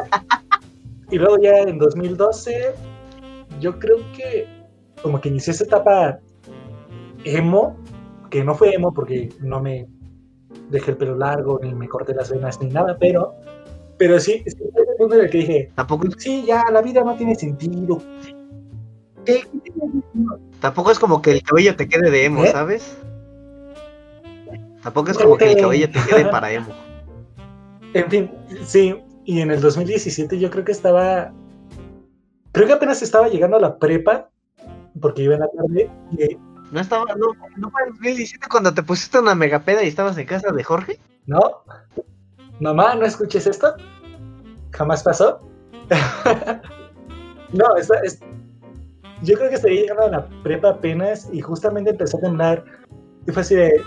Y 1.11 1.17
luego 1.17 1.37
ya 1.41 1.59
en 1.59 1.77
2012, 1.77 2.73
yo 3.59 3.77
creo 3.79 3.97
que 4.15 4.47
como 5.03 5.21
que 5.21 5.29
inicié 5.29 5.53
esa 5.53 5.65
etapa 5.65 6.19
emo, 7.25 7.77
que 8.31 8.43
no 8.43 8.55
fue 8.55 8.73
emo 8.73 8.91
porque 8.93 9.29
no 9.41 9.61
me 9.61 9.87
dejé 10.69 10.91
el 10.91 10.97
pelo 10.97 11.15
largo, 11.15 11.59
ni 11.61 11.73
me 11.75 11.87
corté 11.87 12.15
las 12.15 12.31
venas, 12.31 12.59
ni 12.61 12.69
nada, 12.69 12.97
pero, 12.99 13.35
pero 13.97 14.19
sí, 14.19 14.43
sí 14.47 14.57
fue 14.71 14.81
el 14.81 14.97
punto 14.97 15.15
en 15.15 15.21
el 15.21 15.29
que 15.29 15.37
dije, 15.39 15.71
Tampoco, 15.75 16.07
sí, 16.17 16.43
ya, 16.47 16.65
la 16.71 16.81
vida 16.81 17.03
no 17.03 17.15
tiene 17.15 17.35
sentido. 17.35 18.01
¿Qué? 19.25 19.43
Tampoco 20.59 20.91
es 20.91 20.99
como 20.99 21.21
que 21.21 21.31
el 21.31 21.43
cabello 21.43 21.75
te 21.75 21.87
quede 21.87 22.09
de 22.09 22.25
emo, 22.25 22.43
¿Eh? 22.43 22.47
¿sabes? 22.51 22.97
Tampoco 24.81 25.11
es 25.11 25.17
como 25.17 25.37
que 25.37 25.51
el 25.51 25.57
Eh. 25.57 25.61
cabello 25.61 25.89
te 25.89 25.99
quede 26.09 26.25
para 26.31 26.51
emo. 26.51 26.73
En 27.93 28.09
fin, 28.09 28.31
sí, 28.65 28.95
y 29.25 29.39
en 29.41 29.51
el 29.51 29.61
2017 29.61 30.39
yo 30.39 30.49
creo 30.49 30.65
que 30.65 30.71
estaba, 30.71 31.31
creo 32.51 32.67
que 32.67 32.73
apenas 32.73 33.01
estaba 33.01 33.29
llegando 33.29 33.57
a 33.57 33.61
la 33.61 33.77
prepa, 33.77 34.29
porque 35.01 35.23
iba 35.23 35.35
en 35.35 35.39
la 35.41 35.47
tarde, 35.49 35.89
y 36.11 36.37
¿No 36.71 36.79
estaba, 36.79 37.05
no, 37.15 37.27
no 37.57 37.69
fue 37.69 37.83
en 37.83 37.89
2017 37.89 38.47
cuando 38.49 38.73
te 38.73 38.81
pusiste 38.81 39.19
una 39.19 39.35
megapeda 39.35 39.83
y 39.83 39.87
estabas 39.89 40.17
en 40.17 40.25
casa 40.25 40.51
de 40.51 40.63
Jorge? 40.63 40.99
¿No? 41.27 41.39
Mamá, 42.59 42.95
¿no 42.95 43.05
escuches 43.05 43.45
esto? 43.45 43.75
¿Jamás 44.71 45.03
pasó? 45.03 45.39
no, 47.53 47.75
esta- 47.77 47.99
es- 48.03 48.19
yo 49.21 49.35
creo 49.37 49.49
que 49.49 49.55
estaría 49.55 49.81
llegando 49.81 50.03
a 50.03 50.09
la 50.09 50.27
prepa 50.43 50.69
apenas 50.69 51.29
y 51.31 51.41
justamente 51.41 51.91
empezó 51.91 52.17
a 52.17 52.21
temblar. 52.21 52.65
Y 53.27 53.31
fue 53.31 53.41
así 53.41 53.55
de, 53.55 53.81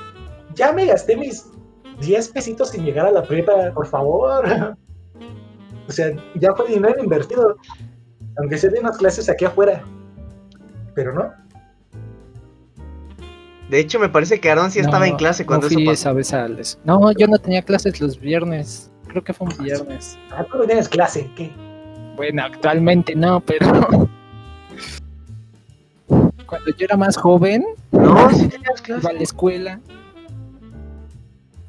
ya 0.54 0.72
me 0.72 0.86
gasté 0.86 1.16
mis 1.16 1.50
10 2.00 2.28
pesitos 2.28 2.70
sin 2.70 2.84
llegar 2.84 3.06
a 3.06 3.10
la 3.12 3.22
prepa, 3.22 3.52
por 3.74 3.86
favor. 3.86 4.44
o 5.88 5.92
sea, 5.92 6.10
ya 6.36 6.54
fue 6.54 6.68
dinero 6.68 7.02
invertido. 7.02 7.56
Aunque 8.38 8.56
sea 8.58 8.70
de 8.70 8.80
unas 8.80 8.96
clases 8.96 9.28
aquí 9.28 9.44
afuera. 9.44 9.82
Pero 10.96 11.12
no. 11.14 11.30
De 13.70 13.78
hecho, 13.80 14.00
me 14.00 14.08
parece 14.08 14.40
que 14.40 14.50
Aaron 14.50 14.70
sí 14.72 14.80
No, 14.80 14.86
estaba 14.86 15.06
en 15.06 15.16
clase 15.16 15.44
cuando 15.46 15.66
no 15.66 15.68
eso 15.68 15.74
fui 15.74 15.84
pasó. 15.84 15.92
esa 15.94 16.12
vez 16.12 16.32
a 16.32 16.48
les- 16.48 16.78
No, 16.84 17.12
yo 17.12 17.26
no 17.28 17.38
tenía 17.38 17.62
clases 17.62 18.00
los 18.00 18.18
viernes. 18.18 18.90
Creo 19.06 19.22
que 19.22 19.32
fue 19.32 19.46
un 19.48 19.56
viernes. 19.64 20.18
Ah, 20.30 20.44
tú 20.50 20.58
no 20.58 20.64
tienes 20.64 20.88
clase, 20.88 21.30
¿qué? 21.36 21.52
Bueno, 22.16 22.42
actualmente 22.44 23.14
no, 23.14 23.40
pero. 23.40 23.66
Cuando 26.46 26.70
yo 26.76 26.84
era 26.84 26.96
más 26.96 27.16
joven, 27.16 27.64
No, 27.92 28.30
sí 28.30 28.48
tenías 28.48 28.82
iba 28.88 28.96
a 28.98 29.00
clase. 29.00 29.12
la 29.14 29.20
escuela. 29.22 29.80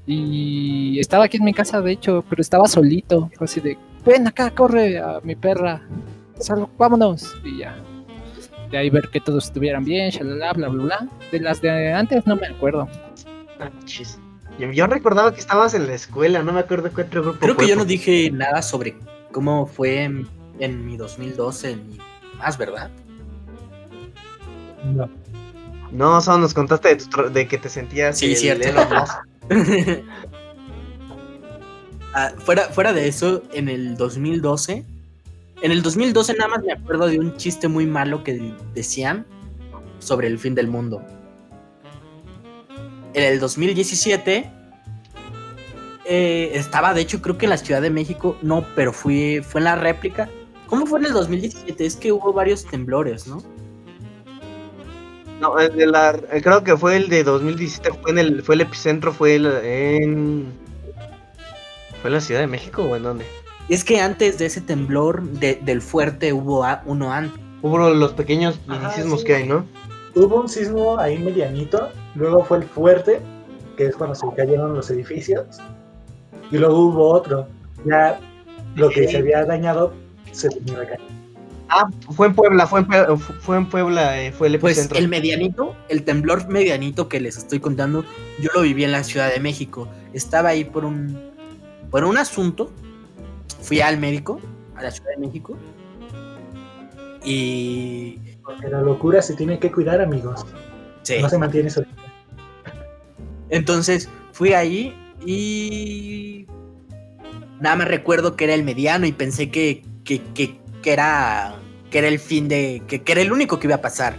Y 0.05 0.99
estaba 0.99 1.25
aquí 1.25 1.37
en 1.37 1.43
mi 1.43 1.53
casa, 1.53 1.81
de 1.81 1.91
hecho, 1.91 2.23
pero 2.29 2.41
estaba 2.41 2.67
solito. 2.67 3.29
Fue 3.35 3.45
así 3.45 3.59
de, 3.59 3.77
ven 4.05 4.25
acá, 4.27 4.51
corre 4.51 4.99
a 4.99 5.19
mi 5.23 5.35
perra. 5.35 5.81
Salgo, 6.39 6.69
vámonos. 6.77 7.35
Y 7.43 7.57
ya. 7.59 7.75
De 8.71 8.77
ahí 8.77 8.89
ver 8.89 9.09
que 9.09 9.19
todos 9.19 9.45
estuvieran 9.45 9.83
bien, 9.85 10.09
shalala, 10.09 10.53
bla, 10.53 10.67
bla, 10.69 10.83
bla. 10.83 11.09
De 11.31 11.39
las 11.39 11.61
de 11.61 11.93
antes 11.93 12.25
no 12.27 12.35
me 12.35 12.47
acuerdo. 12.47 12.87
Ah. 13.59 13.69
Yo, 14.59 14.71
yo 14.71 14.87
recordaba 14.87 15.33
que 15.33 15.39
estabas 15.39 15.73
en 15.73 15.87
la 15.87 15.93
escuela, 15.93 16.43
no 16.43 16.51
me 16.51 16.59
acuerdo 16.59 16.91
qué 16.93 17.01
otro 17.01 17.21
grupo 17.21 17.39
creo 17.39 17.57
que 17.57 17.67
yo 17.67 17.75
no 17.75 17.85
dije 17.85 18.29
nada 18.31 18.61
sobre 18.61 18.95
cómo 19.31 19.67
fue 19.67 20.03
en, 20.03 20.27
en 20.59 20.85
mi 20.85 20.97
2012 20.97 21.75
ni 21.75 21.97
más, 22.39 22.57
¿verdad? 22.57 22.89
No. 24.83 25.09
No, 25.91 26.21
solo 26.21 26.39
nos 26.39 26.53
contaste 26.53 26.89
de, 26.89 26.95
tu 26.97 27.29
de 27.29 27.47
que 27.47 27.57
te 27.57 27.69
sentías 27.69 28.17
Sí, 28.17 28.31
el 28.31 28.37
cierto. 28.37 28.83
Ah, 32.13 32.31
fuera, 32.35 32.63
fuera 32.69 32.93
de 32.93 33.07
eso, 33.07 33.43
en 33.53 33.69
el 33.69 33.95
2012, 33.95 34.83
en 35.61 35.71
el 35.71 35.81
2012 35.81 36.33
nada 36.33 36.49
más 36.49 36.63
me 36.63 36.73
acuerdo 36.73 37.07
de 37.07 37.19
un 37.19 37.35
chiste 37.37 37.67
muy 37.67 37.85
malo 37.85 38.23
que 38.23 38.53
decían 38.73 39.25
sobre 39.99 40.27
el 40.27 40.37
fin 40.37 40.55
del 40.55 40.67
mundo. 40.67 41.01
En 43.13 43.23
el 43.23 43.39
2017 43.39 44.51
eh, 46.05 46.51
estaba, 46.53 46.93
de 46.93 47.01
hecho, 47.01 47.21
creo 47.21 47.37
que 47.37 47.47
en 47.47 47.49
la 47.49 47.57
Ciudad 47.57 47.81
de 47.81 47.89
México, 47.89 48.37
no, 48.41 48.65
pero 48.75 48.93
fui, 48.93 49.41
fue 49.41 49.59
en 49.59 49.65
la 49.65 49.75
réplica. 49.75 50.29
¿Cómo 50.67 50.85
fue 50.85 50.99
en 50.99 51.07
el 51.07 51.13
2017? 51.13 51.85
Es 51.85 51.95
que 51.95 52.11
hubo 52.11 52.31
varios 52.31 52.65
temblores, 52.65 53.27
¿no? 53.27 53.41
No, 55.39 55.57
el 55.59 55.75
de 55.75 55.85
la, 55.87 56.19
eh, 56.31 56.41
creo 56.41 56.63
que 56.63 56.77
fue 56.77 56.95
el 56.95 57.09
de 57.09 57.23
2017, 57.23 57.91
fue 58.01 58.11
en 58.11 58.19
el, 58.19 58.43
fue 58.43 58.55
el 58.55 58.61
epicentro, 58.61 59.11
fue 59.11 59.35
el, 59.35 59.45
en... 59.45 60.45
¿Fue 62.01 62.09
en 62.09 62.13
la 62.13 62.21
Ciudad 62.21 62.41
de 62.41 62.47
México 62.47 62.83
o 62.83 62.95
en 62.95 63.03
dónde? 63.03 63.25
Es 63.69 63.83
que 63.83 63.99
antes 63.99 64.37
de 64.37 64.45
ese 64.45 64.61
temblor 64.61 65.23
de- 65.23 65.55
del 65.63 65.81
fuerte 65.81 66.31
hubo 66.33 66.63
a- 66.63 66.81
uno 66.85 67.11
antes. 67.11 67.39
Hubo 67.61 67.77
los 67.89 68.13
pequeños 68.13 68.59
Ajá, 68.67 68.91
sí. 68.91 69.23
que 69.25 69.35
hay, 69.35 69.47
¿no? 69.47 69.65
Hubo 70.15 70.41
un 70.41 70.47
sismo 70.49 70.97
ahí 70.99 71.17
medianito, 71.17 71.89
luego 72.15 72.43
fue 72.45 72.59
el 72.59 72.63
fuerte, 72.63 73.19
que 73.75 73.87
es 73.87 73.95
cuando 73.95 74.15
se 74.15 74.25
cayeron 74.35 74.73
los 74.73 74.89
edificios, 74.89 75.45
y 76.51 76.57
luego 76.57 76.79
hubo 76.79 77.09
otro. 77.09 77.47
Ya 77.85 78.19
lo 78.75 78.89
que 78.89 79.07
se 79.07 79.17
había 79.17 79.45
dañado 79.45 79.93
se 80.31 80.49
terminó 80.49 80.79
de 80.79 80.87
caer. 80.87 80.99
Ah, 81.69 81.87
fue 82.15 82.27
en 82.27 82.35
Puebla, 82.35 82.65
fue 82.65 82.79
en 82.79 82.87
Puebla, 82.87 83.17
fue 83.17 83.57
en 83.57 83.65
Puebla, 83.65 84.21
eh, 84.23 84.31
fue 84.31 84.47
el 84.47 84.57
Pues 84.59 84.77
epicentro. 84.77 84.99
el 84.99 85.09
medianito, 85.09 85.75
el 85.89 86.03
temblor 86.03 86.47
medianito 86.47 87.09
que 87.09 87.19
les 87.19 87.37
estoy 87.37 87.59
contando, 87.59 88.05
yo 88.39 88.49
lo 88.55 88.61
viví 88.61 88.85
en 88.85 88.93
la 88.93 89.03
Ciudad 89.03 89.29
de 89.33 89.39
México. 89.41 89.87
Estaba 90.13 90.49
ahí 90.49 90.63
por 90.63 90.85
un 90.85 91.19
por 91.91 92.05
un 92.05 92.17
asunto. 92.17 92.71
Fui 93.67 93.81
al 93.81 93.97
médico 93.97 94.39
a 94.75 94.83
la 94.83 94.91
Ciudad 94.91 95.09
de 95.11 95.27
México. 95.27 95.57
Y 97.23 98.17
Porque 98.43 98.69
la 98.69 98.81
locura 98.81 99.21
se 99.21 99.35
tiene 99.35 99.59
que 99.59 99.71
cuidar, 99.71 99.99
amigos. 100.01 100.45
sí. 101.03 101.15
No 101.21 101.29
se 101.29 101.37
mantiene 101.37 101.67
eso. 101.67 101.83
Entonces 103.49 104.09
fui 104.31 104.53
ahí 104.53 104.95
y 105.25 106.45
nada 107.59 107.75
más 107.75 107.87
recuerdo 107.87 108.35
que 108.35 108.45
era 108.45 108.53
el 108.53 108.63
mediano 108.63 109.05
y 109.05 109.11
pensé 109.11 109.49
que, 109.51 109.83
que, 110.03 110.21
que- 110.33 110.57
que 110.81 110.93
era 110.93 111.55
que 111.89 111.97
era 111.99 112.07
el 112.07 112.19
fin 112.19 112.47
de 112.47 112.81
que, 112.87 113.01
que 113.01 113.11
era 113.13 113.21
el 113.21 113.31
único 113.31 113.59
que 113.59 113.67
iba 113.67 113.75
a 113.75 113.81
pasar. 113.81 114.15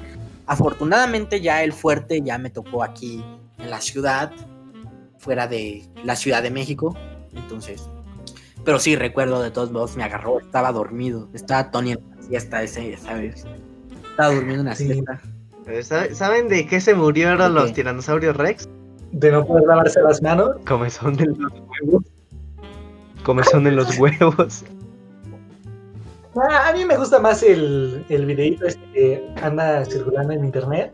Afortunadamente 0.47 1.41
ya 1.41 1.63
el 1.63 1.73
fuerte 1.73 2.21
ya 2.23 2.37
me 2.39 2.51
tocó 2.51 2.83
aquí 2.83 3.23
en 3.59 3.71
la 3.71 3.81
ciudad, 3.81 4.33
fuera 5.19 5.47
de 5.47 5.85
la 6.05 6.17
Ciudad 6.17 6.43
de 6.43 6.51
México, 6.51 6.97
entonces. 7.35 7.89
Pero 8.65 8.79
sí 8.79 8.97
recuerdo 8.97 9.43
de 9.43 9.51
todos 9.51 9.71
modos 9.73 9.97
me 9.97 10.05
agarró, 10.05 10.41
estaba 10.41 10.73
dormido, 10.73 11.29
estaba 11.33 11.71
Tony 11.71 11.93
en 11.93 11.99
la 12.17 12.23
siesta 12.23 12.63
ese, 12.63 12.97
¿sabes? 12.99 13.45
Estaba 14.11 14.35
durmiendo 14.35 14.61
en 14.63 14.69
la 14.69 14.75
Sí. 14.75 14.87
siesta. 14.93 15.21
Eh, 15.67 15.83
¿sabe- 15.83 16.15
¿Saben 16.15 16.49
de 16.49 16.67
qué 16.67 16.81
se 16.81 16.95
murieron 16.95 17.39
¿De 17.39 17.49
los 17.61 17.73
tiranosaurios 17.73 18.37
Rex? 18.37 18.69
De 19.13 19.33
no 19.33 19.45
poder 19.47 19.65
lavarse 19.67 20.01
las 20.03 20.21
manos. 20.23 20.51
Comezón 20.67 21.17
de 21.17 21.27
los 21.27 21.39
huevos. 21.39 22.05
Comezón 23.25 23.67
en 23.67 23.77
los 23.77 23.99
huevos. 23.99 24.65
Ah, 26.37 26.69
a 26.69 26.73
mí 26.73 26.85
me 26.85 26.97
gusta 26.97 27.19
más 27.19 27.43
el, 27.43 28.05
el 28.09 28.27
videito 28.27 28.67
este 28.67 28.81
que 28.93 29.35
anda 29.43 29.85
circulando 29.85 30.33
en 30.35 30.45
internet. 30.45 30.93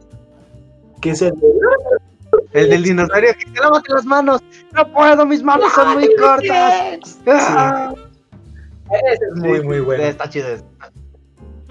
Que 1.00 1.10
es 1.10 1.22
el 1.22 1.32
de. 1.32 1.48
El 2.54 2.70
del 2.70 2.82
dinosaurio 2.84 3.34
que 3.36 3.50
te 3.50 3.60
lávate 3.60 3.92
las 3.92 4.04
manos. 4.04 4.40
No 4.72 4.90
puedo, 4.92 5.26
mis 5.26 5.42
manos 5.42 5.72
son 5.72 5.94
muy 5.94 6.08
cortas. 6.16 7.18
Ah. 7.26 7.92
Ese 9.12 9.24
es 9.30 9.34
muy, 9.36 9.60
muy 9.62 9.80
bueno. 9.80 10.04
Está 10.04 10.28
chido. 10.30 10.46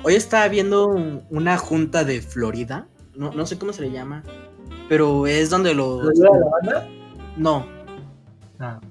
Hoy 0.03 0.15
estaba 0.15 0.47
viendo 0.49 0.87
un- 0.87 1.25
una 1.29 1.57
junta 1.57 2.03
de 2.03 2.21
Florida, 2.21 2.87
no, 3.15 3.31
no 3.31 3.45
sé 3.45 3.57
cómo 3.57 3.71
se 3.71 3.83
le 3.83 3.91
llama, 3.91 4.21
pero 4.89 5.25
es 5.27 5.49
donde 5.49 5.73
los... 5.73 6.03
¿Lo 6.03 6.09
ayuda 6.09 6.29
a 6.33 6.39
la 6.39 6.45
banda? 6.49 6.89
No, 7.37 7.65
Ah. 8.59 8.81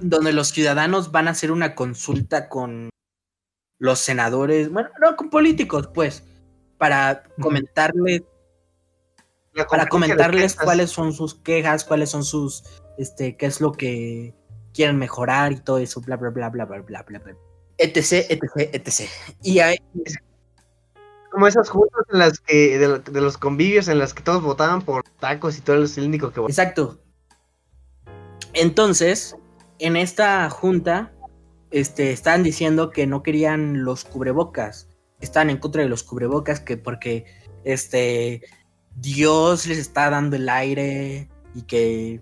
donde 0.00 0.32
los 0.32 0.48
ciudadanos 0.48 1.12
van 1.12 1.28
a 1.28 1.30
hacer 1.32 1.52
una 1.52 1.74
consulta 1.76 2.48
con 2.48 2.90
los 3.78 4.00
senadores, 4.00 4.70
bueno, 4.72 4.88
no, 5.00 5.14
con 5.14 5.30
políticos, 5.30 5.88
pues, 5.94 6.24
para 6.78 7.22
Ujú. 7.38 7.42
Para 9.68 9.88
comentarles 9.88 10.56
cuáles 10.56 10.90
son 10.90 11.12
sus 11.12 11.34
quejas, 11.34 11.84
cuáles 11.84 12.10
son 12.10 12.24
sus, 12.24 12.64
este, 12.98 13.36
qué 13.36 13.46
es 13.46 13.60
lo 13.60 13.72
que 13.72 14.34
quieren 14.72 14.98
mejorar 14.98 15.52
y 15.52 15.60
todo 15.60 15.78
eso, 15.78 16.00
bla, 16.00 16.16
bla, 16.16 16.30
bla, 16.30 16.50
bla, 16.50 16.64
bla, 16.64 16.80
bla, 16.82 17.02
bla, 17.02 17.18
bla. 17.20 17.36
etc, 17.78 18.26
etc, 18.28 18.70
etc. 18.72 19.08
Y 19.42 19.60
hay, 19.60 19.78
Como 21.30 21.46
esas 21.46 21.68
juntas 21.68 22.02
en 22.12 22.18
las 22.18 22.40
que, 22.40 22.78
de, 22.78 22.98
de 22.98 23.20
los 23.20 23.38
convivios 23.38 23.88
en 23.88 23.98
las 23.98 24.12
que 24.12 24.22
todos 24.22 24.42
votaban 24.42 24.82
por 24.82 25.04
tacos 25.20 25.56
y 25.58 25.60
todo 25.60 25.76
el 25.76 25.88
único 25.98 26.32
que 26.32 26.40
votaba. 26.40 26.48
Exacto. 26.48 26.98
Entonces, 28.52 29.36
en 29.78 29.96
esta 29.96 30.48
junta, 30.50 31.12
este, 31.70 32.12
estaban 32.12 32.42
diciendo 32.42 32.90
que 32.90 33.06
no 33.06 33.22
querían 33.22 33.84
los 33.84 34.04
cubrebocas. 34.04 34.88
Estaban 35.20 35.50
en 35.50 35.58
contra 35.58 35.82
de 35.82 35.88
los 35.88 36.02
cubrebocas, 36.02 36.60
que 36.60 36.76
porque 36.76 37.24
este 37.64 38.42
Dios 38.96 39.66
les 39.66 39.78
está 39.78 40.10
dando 40.10 40.36
el 40.36 40.48
aire 40.48 41.28
y 41.54 41.62
que 41.62 42.20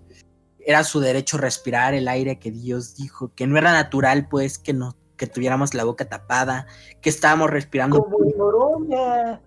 era 0.65 0.83
su 0.83 0.99
derecho 0.99 1.37
respirar 1.37 1.93
el 1.93 2.07
aire 2.07 2.39
que 2.39 2.51
Dios 2.51 2.95
dijo, 2.95 3.31
que 3.35 3.47
no 3.47 3.57
era 3.57 3.71
natural, 3.71 4.27
pues, 4.29 4.57
que 4.57 4.73
no, 4.73 4.95
que 5.17 5.27
tuviéramos 5.27 5.73
la 5.73 5.83
boca 5.83 6.07
tapada, 6.07 6.67
que 7.01 7.09
estábamos 7.09 7.49
respirando. 7.49 7.99
Como 7.99 8.23
en 8.23 8.41
Oroña, 8.41 9.41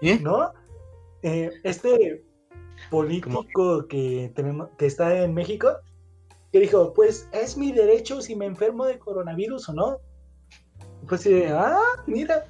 ¿Eh? 0.00 0.18
¿no? 0.20 0.52
Eh, 1.22 1.50
este 1.62 2.24
político 2.90 3.86
que 3.86 4.32
tenemos, 4.34 4.70
que 4.76 4.86
está 4.86 5.22
en 5.22 5.34
México, 5.34 5.68
que 6.50 6.60
dijo, 6.60 6.92
pues 6.92 7.28
es 7.32 7.56
mi 7.56 7.72
derecho 7.72 8.20
si 8.20 8.34
me 8.34 8.46
enfermo 8.46 8.84
de 8.84 8.98
coronavirus 8.98 9.68
o 9.68 9.72
no. 9.74 9.98
Pues 11.08 11.22
sí, 11.22 11.44
ah, 11.48 11.80
mira. 12.06 12.44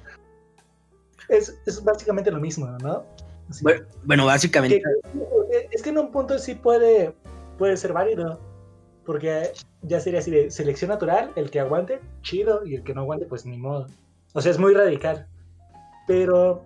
Es, 1.29 1.57
es 1.65 1.83
básicamente 1.83 2.31
lo 2.31 2.39
mismo, 2.39 2.65
¿no? 2.81 3.05
Así 3.49 3.63
Bueno, 3.63 3.85
bueno, 4.05 4.25
básicamente. 4.25 4.81
que- 4.81 5.67
es 5.71 5.81
que 5.81 5.89
en 5.89 5.97
un 5.97 6.11
punto 6.11 6.37
sí 6.39 6.55
puede, 6.55 7.13
puede 7.57 7.77
ser 7.77 7.93
válido. 7.93 8.39
Porque 9.05 9.51
ya 9.81 9.99
sería 9.99 10.19
así 10.19 10.31
de 10.31 10.49
selección 10.49 10.89
natural, 10.89 11.33
el 11.35 11.51
que 11.51 11.59
aguante, 11.59 11.99
chido, 12.21 12.65
y 12.65 12.75
el 12.75 12.83
que 12.83 12.93
no 12.93 13.01
aguante, 13.01 13.25
pues 13.25 13.45
ni 13.45 13.57
modo. 13.57 13.87
O 14.33 14.41
sea, 14.41 14.49
es 14.51 14.57
muy 14.57 14.73
radical. 14.73 15.27
Pero 16.07 16.63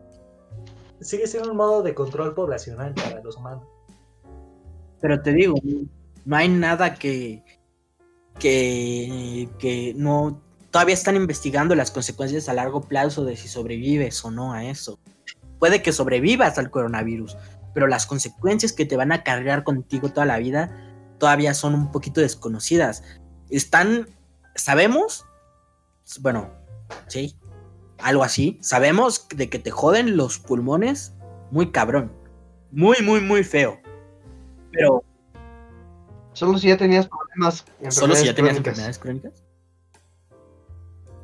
sigue 1.01 1.25
siendo 1.25 1.49
un 1.51 1.57
modo 1.57 1.81
de 1.81 1.95
control 1.95 2.35
poblacional 2.35 2.93
para 2.93 3.21
los 3.23 3.37
humanos. 3.37 3.63
Pero 5.01 5.19
te 5.21 5.33
digo, 5.33 5.55
no 6.25 6.35
hay 6.35 6.47
nada 6.49 6.93
que, 6.93 7.43
que, 8.39 9.49
que 9.59 9.93
no... 9.95 10.41
Todavía 10.71 10.93
están 10.93 11.15
investigando 11.15 11.73
las 11.75 11.89
consecuencias 11.91 12.49
a 12.49 12.53
largo 12.53 12.81
plazo 12.81 13.25
de 13.25 13.35
si 13.35 13.47
sobrevives 13.47 14.23
o 14.25 14.31
no 14.31 14.53
a 14.53 14.65
eso. 14.65 14.99
Puede 15.59 15.81
que 15.81 15.93
sobrevivas 15.93 16.57
al 16.57 16.69
coronavirus, 16.69 17.37
pero 17.73 17.87
las 17.87 18.05
consecuencias 18.05 18.73
que 18.73 18.85
te 18.85 18.97
van 18.97 19.11
a 19.11 19.15
acarrear 19.15 19.63
contigo 19.63 20.09
toda 20.09 20.25
la 20.25 20.37
vida 20.37 20.71
todavía 21.17 21.53
son 21.53 21.73
un 21.73 21.91
poquito 21.91 22.21
desconocidas. 22.21 23.03
Están, 23.49 24.07
sabemos, 24.55 25.25
bueno, 26.21 26.49
sí, 27.07 27.35
algo 27.99 28.23
así, 28.23 28.59
sabemos 28.61 29.27
de 29.35 29.49
que 29.49 29.59
te 29.59 29.71
joden 29.71 30.17
los 30.17 30.39
pulmones 30.39 31.13
muy 31.51 31.71
cabrón, 31.71 32.11
muy, 32.71 32.97
muy, 33.01 33.21
muy 33.21 33.43
feo. 33.43 33.79
Pero 34.71 35.03
Solo 36.37 36.59
si 36.59 36.67
ya 36.67 36.77
tenías 36.77 37.07
problemas. 37.07 37.65
Solo 37.89 38.15
si 38.15 38.27
ya 38.27 38.35
tenías 38.35 38.53
crónicas. 38.53 38.67
enfermedades 38.67 38.99
crónicas. 38.99 39.43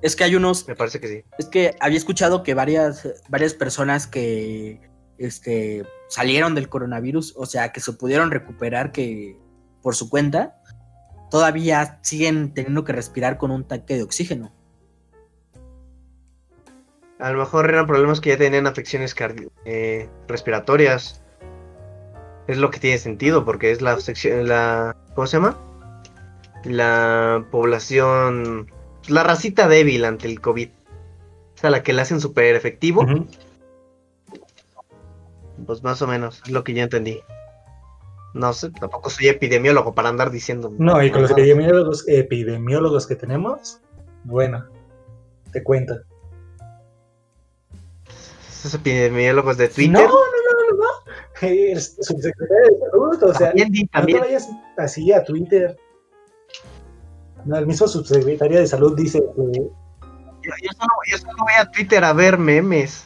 Es 0.03 0.17
que 0.17 0.25
hay 0.25 0.35
unos. 0.35 0.67
Me 0.67 0.75
parece 0.75 0.99
que 0.99 1.07
sí. 1.07 1.23
Es 1.37 1.45
que 1.47 1.75
había 1.79 1.97
escuchado 1.97 2.43
que 2.43 2.53
varias, 2.53 3.07
varias 3.29 3.53
personas 3.53 4.05
que 4.05 4.81
este, 5.17 5.85
salieron 6.09 6.55
del 6.55 6.67
coronavirus, 6.67 7.33
o 7.37 7.45
sea, 7.45 7.71
que 7.71 7.79
se 7.79 7.93
pudieron 7.93 8.29
recuperar 8.29 8.91
que 8.91 9.39
por 9.81 9.95
su 9.95 10.09
cuenta, 10.09 10.61
todavía 11.31 11.99
siguen 12.03 12.53
teniendo 12.53 12.83
que 12.83 12.91
respirar 12.91 13.37
con 13.37 13.49
un 13.49 13.65
tanque 13.65 13.95
de 13.95 14.03
oxígeno. 14.03 14.53
A 17.19 17.31
lo 17.31 17.39
mejor 17.39 17.69
eran 17.69 17.87
problemas 17.87 18.19
que 18.19 18.31
ya 18.31 18.37
tenían 18.37 18.67
afecciones 18.67 19.15
eh, 19.63 20.09
respiratorias. 20.27 21.23
Es 22.47 22.57
lo 22.57 22.69
que 22.71 22.79
tiene 22.79 22.97
sentido, 22.97 23.45
porque 23.45 23.71
es 23.71 23.81
la 23.81 23.97
sección, 24.01 24.49
la, 24.49 24.97
¿cómo 25.15 25.27
se 25.27 25.37
llama? 25.37 25.57
La 26.65 27.45
población, 27.51 28.67
la 29.07 29.23
racita 29.23 29.67
débil 29.67 30.05
ante 30.05 30.27
el 30.27 30.39
COVID. 30.41 30.69
O 30.69 31.57
sea, 31.57 31.69
la 31.69 31.83
que 31.83 31.93
la 31.93 32.01
hacen 32.01 32.19
súper 32.19 32.55
efectivo, 32.55 33.05
pues 35.65 35.83
más 35.83 36.01
o 36.01 36.07
menos, 36.07 36.41
es 36.45 36.51
lo 36.51 36.63
que 36.63 36.73
yo 36.73 36.83
entendí. 36.83 37.21
No 38.33 38.51
sé, 38.53 38.71
tampoco 38.71 39.09
soy 39.09 39.27
epidemiólogo 39.27 39.93
para 39.93 40.09
andar 40.09 40.31
diciendo. 40.31 40.73
No, 40.77 41.01
y 41.03 41.11
con 41.11 41.21
los 41.21 41.31
epidemiólogos, 41.31 42.03
epidemiólogos 42.07 43.05
que 43.07 43.15
tenemos, 43.15 43.79
bueno, 44.23 44.65
te 45.51 45.61
cuento. 45.63 45.95
Esos 48.49 48.73
epidemiólogos 48.73 49.57
de 49.57 49.67
No, 49.67 49.73
Twitter. 49.73 49.91
no, 49.93 50.09
no, 50.09 50.77
no, 50.77 50.77
no. 50.77 51.11
El 51.47 51.79
subsecretario 51.79 52.63
de 52.71 52.79
salud, 52.89 53.23
o 53.23 53.33
sea, 53.33 53.47
también, 53.49 53.69
no 53.71 53.81
te 53.81 53.87
también. 53.91 54.19
vayas 54.19 54.49
así 54.77 55.11
a 55.11 55.23
Twitter. 55.23 55.77
No, 57.45 57.57
el 57.57 57.67
mismo 57.67 57.87
subsecretario 57.87 58.59
de 58.59 58.67
salud 58.67 58.95
dice 58.95 59.19
que, 59.19 59.51
Yo, 59.53 60.51
yo 60.61 60.69
solo, 60.77 60.93
yo 61.11 61.17
solo 61.17 61.33
voy 61.39 61.53
a 61.59 61.65
Twitter 61.71 62.03
a 62.03 62.13
ver 62.13 62.37
memes. 62.37 63.05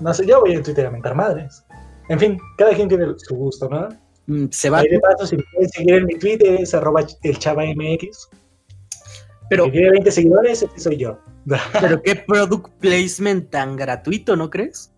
no 0.00 0.12
sé, 0.14 0.26
yo 0.26 0.40
voy 0.40 0.52
en 0.52 0.62
Twitter 0.62 0.86
a 0.86 0.90
mentar 0.90 1.14
madres. 1.14 1.64
En 2.08 2.18
fin, 2.18 2.38
cada 2.56 2.72
quien 2.74 2.88
tiene 2.88 3.06
su 3.18 3.34
gusto, 3.34 3.68
¿no? 3.68 3.88
Mm, 4.26 4.46
Se 4.50 4.70
va. 4.70 4.78
Ahí 4.78 4.88
de 4.88 5.00
paso, 5.00 5.26
si 5.26 5.36
me 5.36 5.44
pueden 5.52 5.68
seguir 5.70 5.94
en 5.94 6.06
mi 6.06 6.14
Twitter, 6.18 6.60
es 6.60 6.74
arroba 6.74 7.04
el 7.22 7.38
chava 7.38 7.64
MX. 7.64 8.28
Pero, 9.48 9.64
que 9.66 9.70
tiene 9.72 9.90
20 9.90 10.10
seguidores, 10.10 10.62
ese 10.62 10.78
soy 10.80 10.96
yo. 10.96 11.18
pero 11.80 12.02
qué 12.02 12.16
product 12.16 12.68
placement 12.80 13.50
tan 13.50 13.76
gratuito, 13.76 14.34
¿no 14.36 14.50
crees? 14.50 14.92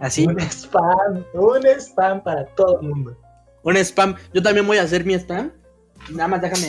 Así, 0.00 0.26
Un 0.26 0.38
spam, 0.40 1.24
un 1.34 1.66
spam 1.78 2.22
para 2.22 2.46
todo 2.54 2.80
el 2.80 2.88
mundo. 2.88 3.16
un 3.62 3.76
spam. 3.76 4.14
Yo 4.32 4.42
también 4.42 4.66
voy 4.66 4.78
a 4.78 4.82
hacer 4.82 5.04
mi 5.04 5.14
spam. 5.14 5.52
Nada 6.10 6.28
más 6.28 6.40
déjame. 6.40 6.68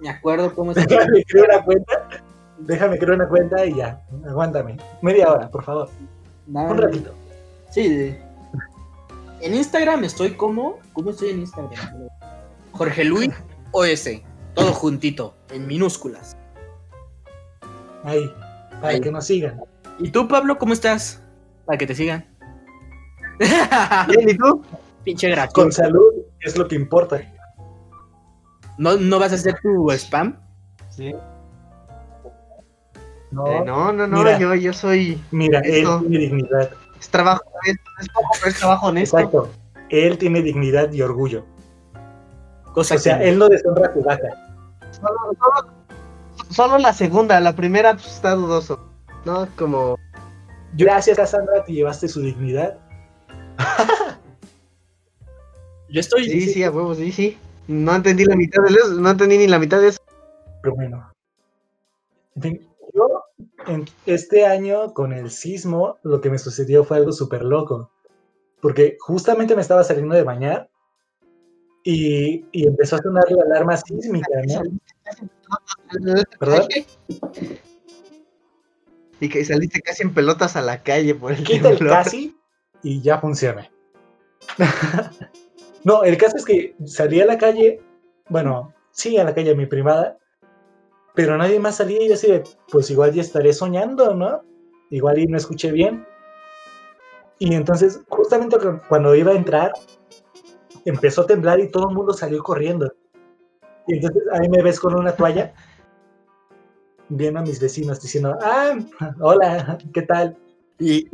Me 0.00 0.08
acuerdo 0.08 0.54
cómo 0.54 0.74
se 0.74 0.80
Déjame 0.86 1.24
crear 1.24 1.46
una 1.50 1.64
cuenta. 1.64 2.08
Déjame 2.58 2.98
crear 2.98 3.12
una 3.14 3.28
cuenta 3.28 3.64
y 3.66 3.74
ya. 3.74 4.00
Aguántame. 4.26 4.76
Media 5.02 5.30
hora, 5.30 5.50
por 5.50 5.64
favor. 5.64 5.88
Un 6.46 6.78
ratito. 6.78 7.12
Sí. 7.70 8.16
En 9.40 9.54
Instagram 9.54 10.04
estoy 10.04 10.32
como. 10.32 10.78
¿Cómo 10.92 11.10
estoy 11.10 11.30
en 11.30 11.40
Instagram? 11.40 12.08
Jorge 12.72 13.04
Luis 13.04 13.30
OS. 13.72 14.08
Todo 14.54 14.72
juntito, 14.72 15.34
en 15.50 15.66
minúsculas. 15.66 16.36
Ahí. 18.04 18.30
Para 18.80 18.94
Ahí. 18.94 19.00
que 19.00 19.10
nos 19.10 19.26
sigan. 19.26 19.60
¿Y 19.98 20.10
tú, 20.10 20.26
Pablo, 20.26 20.58
cómo 20.58 20.72
estás? 20.72 21.22
Para 21.66 21.78
que 21.78 21.86
te 21.86 21.94
sigan. 21.94 22.26
Bien, 24.08 24.28
¿y 24.28 24.36
tú? 24.36 24.62
Pinche 25.04 25.28
gracioso. 25.28 25.54
Con 25.54 25.72
salud 25.72 26.12
es 26.40 26.56
lo 26.58 26.66
que 26.66 26.74
importa. 26.74 27.20
¿No, 28.80 28.96
¿No 28.96 29.18
vas 29.18 29.32
a 29.32 29.34
hacer 29.34 29.56
tu 29.62 29.90
spam? 29.90 30.40
Sí. 30.88 31.14
No, 33.30 33.46
Eh, 33.46 33.62
no, 33.66 33.92
no, 33.92 34.06
no, 34.06 34.18
Mira. 34.24 34.38
yo, 34.38 34.54
yo 34.54 34.72
soy. 34.72 35.22
mira, 35.30 35.60
él 35.60 35.82
Eso. 35.82 36.00
tiene 36.00 36.18
dignidad. 36.18 36.70
Es 36.98 37.10
trabajo, 37.10 37.42
es, 37.66 37.76
es 38.00 38.08
poco, 38.08 38.28
pero 38.38 38.50
es 38.50 38.58
trabajo 38.58 38.86
honesto. 38.86 39.18
Exacto. 39.18 39.50
Él 39.90 40.16
tiene 40.16 40.40
dignidad 40.40 40.90
y 40.92 41.02
orgullo. 41.02 41.44
Cosa 42.72 42.94
O 42.94 42.98
sea, 42.98 43.18
que- 43.18 43.28
él 43.28 43.38
no 43.38 43.48
deshonra 43.50 43.92
tu 43.92 44.02
vaca. 44.02 44.28
Solo, 44.92 45.18
solo- 45.38 45.72
solo 46.48 46.78
la 46.78 46.94
segunda, 46.94 47.38
la 47.40 47.54
primera 47.54 47.92
pues, 47.92 48.06
está 48.06 48.34
dudoso. 48.34 48.80
No, 49.26 49.46
como. 49.58 49.96
Gracias, 50.72 51.18
Cassandra, 51.18 51.64
te 51.64 51.72
llevaste 51.74 52.08
su 52.08 52.22
dignidad. 52.22 52.78
Yo 55.90 56.00
estoy. 56.00 56.24
Sí, 56.24 56.40
sí, 56.48 56.64
a 56.64 56.70
huevos, 56.70 56.96
sí, 56.96 57.12
sí. 57.12 57.38
No 57.70 57.94
entendí 57.94 58.24
la 58.24 58.34
mitad 58.34 58.64
de 58.64 58.74
eso, 58.74 59.00
no 59.00 59.10
entendí 59.10 59.38
ni 59.38 59.46
la 59.46 59.60
mitad 59.60 59.80
de 59.80 59.88
eso. 59.88 60.00
Pero 60.60 60.74
bueno. 60.74 61.12
Yo, 62.34 63.22
en 63.68 63.84
este 64.06 64.44
año, 64.44 64.92
con 64.92 65.12
el 65.12 65.30
sismo, 65.30 65.98
lo 66.02 66.20
que 66.20 66.30
me 66.30 66.38
sucedió 66.38 66.82
fue 66.82 66.96
algo 66.96 67.12
súper 67.12 67.44
loco. 67.44 67.92
Porque 68.60 68.96
justamente 68.98 69.54
me 69.54 69.62
estaba 69.62 69.84
saliendo 69.84 70.16
de 70.16 70.24
bañar 70.24 70.68
y, 71.84 72.44
y 72.50 72.66
empezó 72.66 72.96
a 72.96 73.02
sonar 73.02 73.30
la 73.30 73.44
alarma 73.44 73.76
sísmica, 73.76 74.28
¿no? 74.48 76.26
¿Perdón? 76.40 76.68
Y 79.20 79.28
que 79.28 79.44
saliste 79.44 79.80
casi 79.80 80.02
en 80.02 80.12
pelotas 80.12 80.56
a 80.56 80.62
la 80.62 80.82
calle 80.82 81.14
por 81.14 81.30
el 81.30 81.44
Quita 81.44 81.70
el 81.70 81.78
casi 81.78 82.36
y 82.82 83.00
ya 83.00 83.20
funciona. 83.20 83.70
no, 85.84 86.02
el 86.04 86.16
caso 86.16 86.36
es 86.36 86.44
que 86.44 86.74
salí 86.84 87.20
a 87.20 87.26
la 87.26 87.38
calle, 87.38 87.80
bueno, 88.28 88.72
sí, 88.90 89.16
a 89.18 89.24
la 89.24 89.34
calle, 89.34 89.52
a 89.52 89.56
mi 89.56 89.66
privada, 89.66 90.18
pero 91.14 91.36
nadie 91.36 91.60
más 91.60 91.76
salía 91.76 92.02
y 92.02 92.08
yo 92.08 92.14
así 92.14 92.28
de, 92.30 92.44
pues 92.70 92.90
igual 92.90 93.12
ya 93.12 93.22
estaré 93.22 93.52
soñando, 93.52 94.14
¿no? 94.14 94.42
Igual 94.90 95.18
y 95.18 95.26
no 95.26 95.36
escuché 95.36 95.72
bien. 95.72 96.06
Y 97.38 97.54
entonces, 97.54 98.00
justamente 98.08 98.58
cu- 98.58 98.80
cuando 98.88 99.14
iba 99.14 99.32
a 99.32 99.36
entrar, 99.36 99.72
empezó 100.84 101.22
a 101.22 101.26
temblar 101.26 101.60
y 101.60 101.70
todo 101.70 101.88
el 101.88 101.94
mundo 101.94 102.12
salió 102.12 102.42
corriendo. 102.42 102.92
Y 103.86 103.96
entonces 103.96 104.22
ahí 104.32 104.48
me 104.48 104.62
ves 104.62 104.80
con 104.80 104.94
una 104.94 105.12
toalla, 105.16 105.54
viendo 107.08 107.40
a 107.40 107.42
mis 107.42 107.60
vecinos 107.60 108.00
diciendo, 108.00 108.36
ah, 108.40 108.76
hola, 109.20 109.78
¿qué 109.92 110.02
tal? 110.02 110.36
Y- 110.78 111.06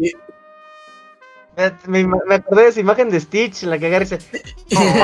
Me, 1.87 2.05
me- 2.05 2.19
me 2.27 2.35
acordé 2.35 2.65
de 2.65 2.69
esa 2.69 2.81
imagen 2.81 3.09
de 3.11 3.19
Stitch, 3.21 3.63
la 3.63 3.79
que 3.79 3.87
agarra 3.87 4.05
y 4.05 4.09
dice. 4.09 4.19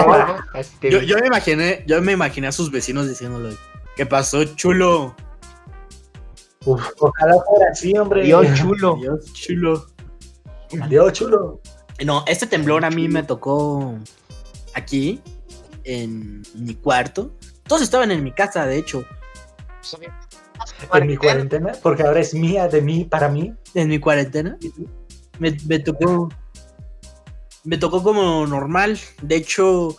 "Hola". 0.07 0.45
Así 0.55 0.77
te 0.81 0.91
yo, 1.07 1.19
me 1.19 1.27
imaginé, 1.27 1.83
yo 1.87 2.01
me 2.03 2.13
imaginé 2.13 2.49
a 2.49 2.53
sus 2.53 2.71
vecinos 2.71 3.09
diciéndole, 3.09 3.57
¿qué 3.97 4.05
pasó, 4.05 4.45
chulo? 4.45 5.15
Uf, 6.65 6.87
ojalá 7.01 7.35
fuera 7.49 7.71
así, 7.73 7.97
hombre. 7.97 8.23
Dios 8.25 8.47
chulo. 8.55 8.97
Dios, 9.01 9.33
chulo. 9.33 9.87
Dios 10.89 11.13
chulo. 11.13 11.61
No, 12.05 12.25
este 12.27 12.47
temblor 12.47 12.85
a 12.85 12.91
mí 12.91 13.09
me 13.09 13.23
tocó 13.23 13.95
aquí, 14.75 15.21
en 15.85 16.43
mi 16.55 16.75
cuarto. 16.75 17.35
Todos 17.65 17.83
estaban 17.83 18.11
en 18.11 18.23
mi 18.23 18.33
casa, 18.33 18.67
de 18.67 18.77
hecho. 18.77 19.05
En 20.93 21.07
mi 21.07 21.17
cuarentena, 21.17 21.73
porque 21.83 22.03
ahora 22.03 22.21
es 22.21 22.35
mía, 22.35 22.69
de 22.69 22.81
mí, 22.83 23.05
para 23.05 23.29
mí. 23.29 23.55
En 23.75 23.89
mi 23.89 23.99
cuarentena. 23.99 24.57
Me, 25.39 25.57
me 25.67 25.79
tocó. 25.79 26.29
Me 27.65 27.79
tocó 27.79 28.03
como 28.03 28.47
normal. 28.47 28.99
De 29.23 29.37
hecho, 29.37 29.97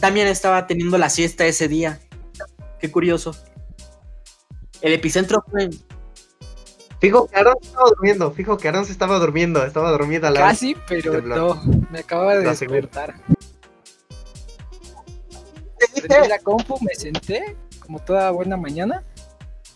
también 0.00 0.26
estaba 0.26 0.66
teniendo 0.66 0.98
la 0.98 1.10
siesta 1.10 1.46
ese 1.46 1.68
día. 1.68 2.00
Qué 2.80 2.90
curioso. 2.90 3.36
El 4.80 4.92
epicentro 4.92 5.44
fue. 5.50 5.70
Fijo 7.00 7.26
que 7.26 7.36
Aaron 7.36 7.56
estaba 7.60 7.88
durmiendo, 7.90 8.30
fijo 8.30 8.56
que 8.56 8.68
Aaron 8.68 8.86
se 8.86 8.92
estaba 8.92 9.18
durmiendo, 9.18 9.64
estaba 9.64 9.90
dormida 9.90 10.28
a 10.28 10.30
la 10.30 10.40
vez. 10.40 10.50
Casi, 10.50 10.76
pero 10.88 11.20
no. 11.20 11.60
Me 11.90 11.98
acababa 12.00 12.36
de 12.36 12.44
despertar. 12.44 13.20
Prendí 15.94 16.28
la 16.28 16.38
compu, 16.38 16.78
me 16.80 16.94
senté, 16.94 17.56
como 17.80 17.98
toda 17.98 18.30
buena 18.30 18.56
mañana, 18.56 19.02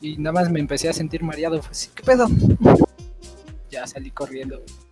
y 0.00 0.16
nada 0.18 0.32
más 0.32 0.50
me 0.50 0.60
empecé 0.60 0.88
a 0.88 0.92
sentir 0.92 1.24
mareado. 1.24 1.60
Fue 1.60 1.72
así, 1.72 1.90
¿qué 1.94 2.04
pedo? 2.04 2.26
Ya 3.70 3.86
salí 3.86 4.12
corriendo. 4.12 4.60
Vez. 4.60 4.85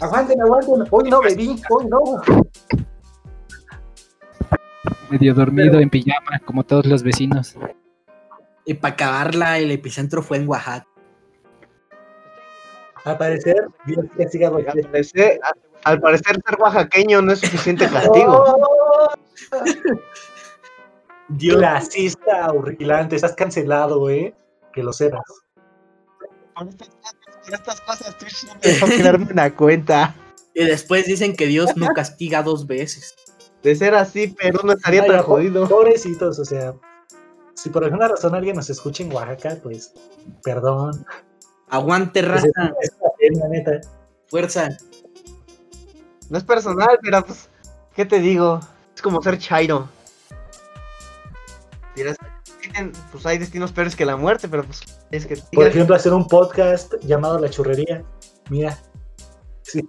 Aguanten, 0.00 0.40
aguanten. 0.40 0.84
Hoy 0.90 1.10
no 1.10 1.20
bebí, 1.20 1.60
hoy 1.70 1.86
no. 1.86 1.98
Medio 5.10 5.34
dormido 5.34 5.78
en 5.80 5.88
pijama, 5.88 6.38
como 6.44 6.64
todos 6.64 6.86
los 6.86 7.02
vecinos. 7.02 7.56
Y 8.64 8.74
para 8.74 8.94
acabarla, 8.94 9.58
el 9.58 9.70
epicentro 9.70 10.22
fue 10.22 10.38
en 10.38 10.48
Oaxaca. 10.48 10.86
Al 13.04 13.16
parecer, 13.18 13.68
Dios 13.86 14.04
castiga 14.18 14.48
a 14.48 14.50
al 14.50 14.64
parecer, 14.90 15.40
al 15.84 16.00
parecer 16.00 16.42
ser 16.44 16.60
oaxaqueño 16.60 17.22
no 17.22 17.32
es 17.32 17.38
suficiente 17.38 17.88
castigo. 17.92 18.44
¡Oh! 18.44 19.08
Dios, 21.28 21.56
Clasista, 21.58 22.50
horripilante. 22.52 23.14
Estás 23.14 23.36
cancelado, 23.36 24.10
¿eh? 24.10 24.34
Que 24.72 24.82
lo 24.82 24.92
sepas. 24.92 25.22
Por 27.46 27.54
estas 27.54 27.80
cosas, 27.80 28.18
Twitch 28.18 28.44
no 28.44 28.54
me 28.54 28.60
dejó 28.60 28.86
crearme 28.86 29.32
una 29.32 29.54
cuenta. 29.54 30.14
y 30.54 30.64
después 30.64 31.06
dicen 31.06 31.34
que 31.36 31.46
Dios 31.46 31.76
no 31.76 31.86
castiga 31.94 32.42
dos 32.42 32.66
veces. 32.66 33.14
De 33.62 33.74
ser 33.74 33.94
así, 33.94 34.28
Perú 34.28 34.60
no 34.64 34.72
estaría 34.72 35.02
Ay, 35.02 35.08
tan 35.10 35.22
jodido. 35.22 35.68
Pobrecitos, 35.68 36.38
o 36.38 36.44
sea. 36.44 36.74
Si 37.54 37.70
por 37.70 37.84
alguna 37.84 38.08
razón 38.08 38.34
alguien 38.34 38.54
nos 38.56 38.68
escucha 38.70 39.02
en 39.02 39.12
Oaxaca, 39.12 39.56
pues, 39.62 39.92
perdón. 40.42 41.06
Aguante, 41.68 42.20
Pues, 42.22 42.42
raza, 42.44 42.72
es 42.82 42.90
pena, 43.18 43.48
neta. 43.48 43.80
fuerza. 44.28 44.68
No 46.28 46.38
es 46.38 46.44
personal, 46.44 46.98
pero 47.02 47.24
pues, 47.24 47.48
¿qué 47.94 48.04
te 48.04 48.18
digo? 48.20 48.60
Es 48.94 49.00
como 49.02 49.22
ser 49.22 49.38
Chairo. 49.38 49.88
Dirás, 51.94 52.16
pues 53.12 53.24
hay 53.26 53.38
destinos 53.38 53.72
peores 53.72 53.96
que 53.96 54.04
la 54.04 54.16
muerte, 54.16 54.48
pero 54.48 54.64
pues 54.64 54.80
es 55.10 55.26
que 55.26 55.36
Por 55.52 55.66
ejemplo, 55.66 55.94
hacer 55.94 56.12
un 56.12 56.26
podcast 56.26 56.94
llamado 57.02 57.38
La 57.38 57.48
Churrería. 57.50 58.04
Mira. 58.50 58.78
Sí, 59.62 59.80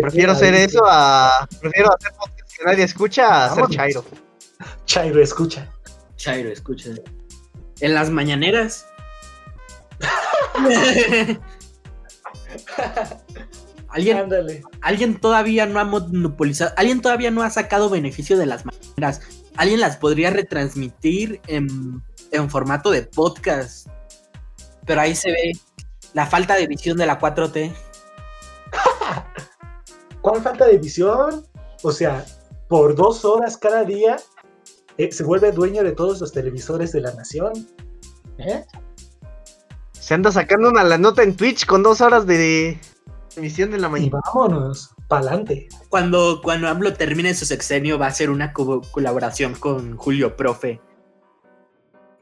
prefiero 0.00 0.32
hacer 0.32 0.54
Ahí, 0.54 0.64
eso 0.64 0.84
a 0.84 1.38
hacer 1.38 1.72
podcast 2.18 2.56
que 2.56 2.64
nadie 2.64 2.84
escucha 2.84 3.44
a 3.44 3.48
Vámonos. 3.50 3.70
Chairo. 3.70 4.04
Chairo, 4.86 5.22
escucha. 5.22 5.70
Chairo, 6.16 6.50
escucha. 6.50 6.90
En 7.80 7.94
las 7.94 8.10
mañaneras. 8.10 8.86
¿Alguien, 13.88 14.16
Ándale. 14.18 14.62
alguien 14.82 15.20
todavía 15.20 15.64
no 15.66 15.78
ha 15.78 15.84
monopolizado, 15.84 16.72
alguien 16.76 17.00
todavía 17.00 17.30
no 17.30 17.42
ha 17.42 17.50
sacado 17.50 17.88
beneficio 17.88 18.36
de 18.36 18.46
las 18.46 18.66
mañaneras. 18.66 19.20
Alguien 19.56 19.80
las 19.80 19.96
podría 19.96 20.30
retransmitir 20.30 21.40
en, 21.46 22.02
en 22.32 22.50
formato 22.50 22.90
de 22.90 23.02
podcast. 23.02 23.88
Pero 24.86 25.00
ahí 25.00 25.14
se 25.14 25.30
ve 25.30 25.52
la 26.14 26.26
falta 26.26 26.54
de 26.54 26.66
visión 26.66 26.96
de 26.96 27.06
la 27.06 27.18
4T. 27.18 27.74
¿Cuál 30.20 30.42
falta 30.42 30.66
de 30.66 30.78
visión? 30.78 31.46
O 31.82 31.92
sea, 31.92 32.24
por 32.68 32.94
dos 32.94 33.24
horas 33.24 33.56
cada 33.56 33.84
día 33.84 34.16
eh, 34.98 35.12
se 35.12 35.24
vuelve 35.24 35.52
dueño 35.52 35.82
de 35.82 35.92
todos 35.92 36.20
los 36.20 36.32
televisores 36.32 36.92
de 36.92 37.00
la 37.02 37.12
nación. 37.14 37.52
¿Eh? 38.38 38.64
Se 39.92 40.14
anda 40.14 40.30
sacando 40.32 40.68
una 40.70 40.84
la 40.84 40.98
nota 40.98 41.22
en 41.22 41.36
Twitch 41.36 41.66
con 41.66 41.82
dos 41.82 42.00
horas 42.00 42.26
de 42.26 42.78
emisión 43.36 43.70
de 43.70 43.78
la 43.78 43.88
Y 43.88 43.90
mañana. 43.90 44.20
vámonos, 44.32 44.90
pa'lante. 45.08 45.68
Cuando, 45.88 46.40
cuando 46.42 46.68
AMLO 46.68 46.94
termine 46.94 47.34
su 47.34 47.44
sexenio 47.44 47.98
va 47.98 48.06
a 48.06 48.10
ser 48.12 48.30
una 48.30 48.52
co- 48.52 48.82
colaboración 48.92 49.54
con 49.54 49.96
Julio 49.96 50.36
Profe. 50.36 50.80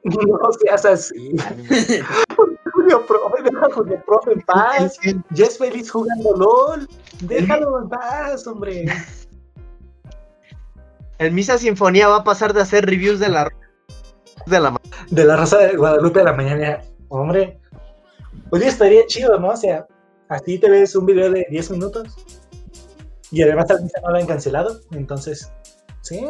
No 0.05 0.39
seas 0.61 0.85
así. 0.85 1.35
Julio 2.95 3.07
Profe, 3.07 3.43
deja 3.51 3.67
a 3.67 3.71
Julio 3.71 4.03
Profe 4.05 4.33
en 4.33 4.41
paz. 4.43 4.99
Ya 5.31 5.47
es 5.47 5.59
feliz 5.59 5.91
jugando 5.91 6.37
LOL. 6.37 6.89
Déjalo 7.21 7.83
en 7.83 7.89
paz, 7.89 8.47
hombre. 8.47 8.87
El 11.19 11.33
Misa 11.33 11.59
Sinfonía 11.59 12.09
va 12.09 12.17
a 12.17 12.25
pasar 12.25 12.53
de 12.53 12.61
hacer 12.61 12.87
reviews 12.87 13.21
de 13.21 13.29
la 13.29 13.51
de 14.47 14.61
la 14.61 14.77
De 15.11 15.25
la 15.25 15.37
Rosa 15.37 15.59
de 15.59 15.77
Guadalupe 15.77 16.21
a 16.21 16.25
la 16.25 16.33
mañana. 16.33 16.83
Hombre. 17.09 17.61
Oye, 18.51 18.67
estaría 18.67 19.07
chido, 19.07 19.39
¿no? 19.39 19.49
O 19.49 19.57
sea, 19.57 19.87
así 20.29 20.59
te 20.59 20.69
ves 20.69 20.95
un 20.97 21.07
video 21.07 21.31
de 21.31 21.47
10 21.51 21.71
minutos. 21.73 22.17
Y 23.31 23.43
además 23.43 23.71
al 23.71 23.83
Misa 23.83 24.01
no 24.03 24.11
lo 24.11 24.19
han 24.19 24.27
cancelado. 24.27 24.81
Entonces, 24.93 25.51
¿sí? 26.03 26.27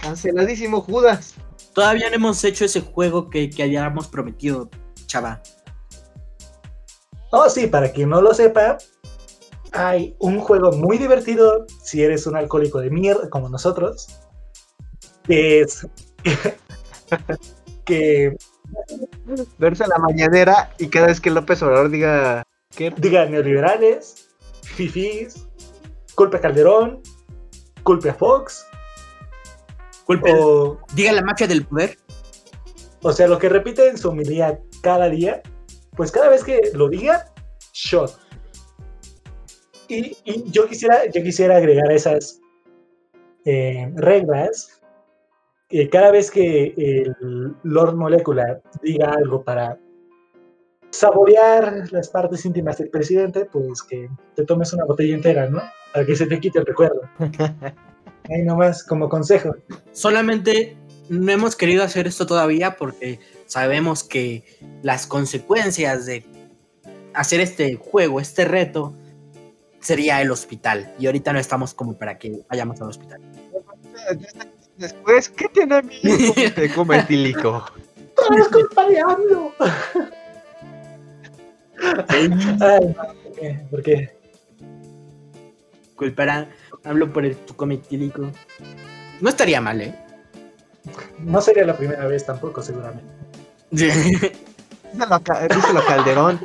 Canceladísimo 0.00 0.80
Judas. 0.80 1.34
Todavía 1.74 2.08
no 2.08 2.16
hemos 2.16 2.42
hecho 2.44 2.64
ese 2.64 2.80
juego 2.80 3.28
que, 3.28 3.50
que 3.50 3.62
habíamos 3.62 4.08
prometido, 4.08 4.70
chava. 5.06 5.42
Oh, 7.30 7.48
sí, 7.48 7.66
para 7.66 7.90
quien 7.90 8.08
no 8.08 8.20
lo 8.22 8.32
sepa, 8.32 8.78
hay 9.72 10.16
un 10.18 10.40
juego 10.40 10.72
muy 10.72 10.98
divertido 10.98 11.66
si 11.82 12.02
eres 12.02 12.26
un 12.26 12.36
alcohólico 12.36 12.80
de 12.80 12.90
mierda 12.90 13.28
como 13.28 13.48
nosotros. 13.48 14.06
Que 15.24 15.60
es. 15.60 15.86
que. 17.84 18.36
Verse 19.58 19.86
la 19.86 19.98
mañanera 19.98 20.72
y 20.78 20.88
cada 20.88 21.08
vez 21.08 21.20
que 21.20 21.30
López 21.30 21.62
Obrador 21.62 21.90
diga. 21.90 22.42
¿qué? 22.74 22.92
Diga 22.96 23.26
neoliberales, 23.26 24.28
fifís, 24.62 25.46
culpe 26.14 26.36
a 26.38 26.40
Calderón, 26.40 27.00
culpe 27.82 28.10
a 28.10 28.14
Fox. 28.14 28.66
Culpe, 30.04 30.32
O, 30.32 30.78
diga 30.94 31.12
la 31.12 31.22
mafia 31.22 31.48
del 31.48 31.66
poder. 31.66 31.98
o 33.02 33.12
sea, 33.12 33.26
lo 33.26 33.38
que 33.38 33.48
repite 33.48 33.88
en 33.88 33.98
su 33.98 34.08
homilía 34.08 34.60
cada 34.86 35.10
día, 35.10 35.42
pues 35.96 36.12
cada 36.12 36.28
vez 36.28 36.44
que 36.44 36.60
lo 36.74 36.88
diga, 36.88 37.24
shot. 37.72 38.16
Y, 39.88 40.16
y 40.24 40.44
yo, 40.52 40.68
quisiera, 40.68 41.06
yo 41.06 41.24
quisiera 41.24 41.56
agregar 41.56 41.90
esas 41.90 42.40
eh, 43.44 43.90
reglas. 43.96 44.80
que 45.68 45.90
cada 45.90 46.12
vez 46.12 46.30
que 46.30 46.72
el 46.76 47.16
Lord 47.64 47.96
Molecular 47.96 48.62
diga 48.80 49.10
algo 49.10 49.42
para 49.42 49.76
saborear 50.90 51.90
las 51.90 52.08
partes 52.08 52.44
íntimas 52.44 52.78
del 52.78 52.90
presidente, 52.90 53.46
pues 53.46 53.82
que 53.82 54.08
te 54.36 54.44
tomes 54.44 54.72
una 54.72 54.84
botella 54.84 55.16
entera, 55.16 55.50
¿no? 55.50 55.62
Para 55.92 56.06
que 56.06 56.14
se 56.14 56.26
te 56.26 56.38
quite 56.38 56.60
el 56.60 56.66
recuerdo. 56.66 57.00
Ahí 58.30 58.42
nomás, 58.44 58.84
como 58.84 59.08
consejo. 59.08 59.56
Solamente 59.90 60.76
no 61.08 61.32
hemos 61.32 61.56
querido 61.56 61.84
hacer 61.84 62.06
esto 62.06 62.26
todavía 62.26 62.76
porque 62.76 63.20
sabemos 63.46 64.04
que 64.04 64.44
las 64.82 65.06
consecuencias 65.06 66.06
de 66.06 66.24
hacer 67.14 67.40
este 67.40 67.76
juego, 67.76 68.20
este 68.20 68.44
reto, 68.44 68.94
sería 69.80 70.20
el 70.20 70.30
hospital. 70.30 70.92
Y 70.98 71.06
ahorita 71.06 71.32
no 71.32 71.38
estamos 71.38 71.74
como 71.74 71.96
para 71.96 72.18
que 72.18 72.40
vayamos 72.48 72.80
al 72.80 72.88
hospital. 72.88 73.20
Después, 74.76 75.28
¿qué 75.30 75.48
tiene 75.48 75.82
mi 75.82 75.94
hijo? 75.94 76.34
Te 76.54 76.72
come 76.72 76.98
etílico. 76.98 77.64
¡Todo 78.14 78.38
es 78.38 78.48
culpa 78.48 78.86
de 78.88 79.00
AMLO! 79.00 79.52
Ay, 82.08 82.28
¿por 82.28 83.32
qué? 83.34 83.60
¿Por 83.70 83.82
qué? 83.82 84.16
Culparán, 85.94 86.48
hablo 86.84 87.12
por 87.12 87.24
el 87.24 87.36
tu 87.36 87.54
cometílico. 87.54 88.30
No 89.20 89.28
estaría 89.28 89.60
mal, 89.60 89.80
¿eh? 89.80 89.94
No 91.18 91.40
sería 91.40 91.64
la 91.64 91.76
primera 91.76 92.06
vez 92.06 92.24
tampoco, 92.24 92.62
seguramente. 92.62 93.04
Díselo 93.70 95.14
a 95.14 95.20
Ca- 95.20 95.48
díselo 95.48 95.80
a 95.80 95.84
Calderón. 95.86 96.40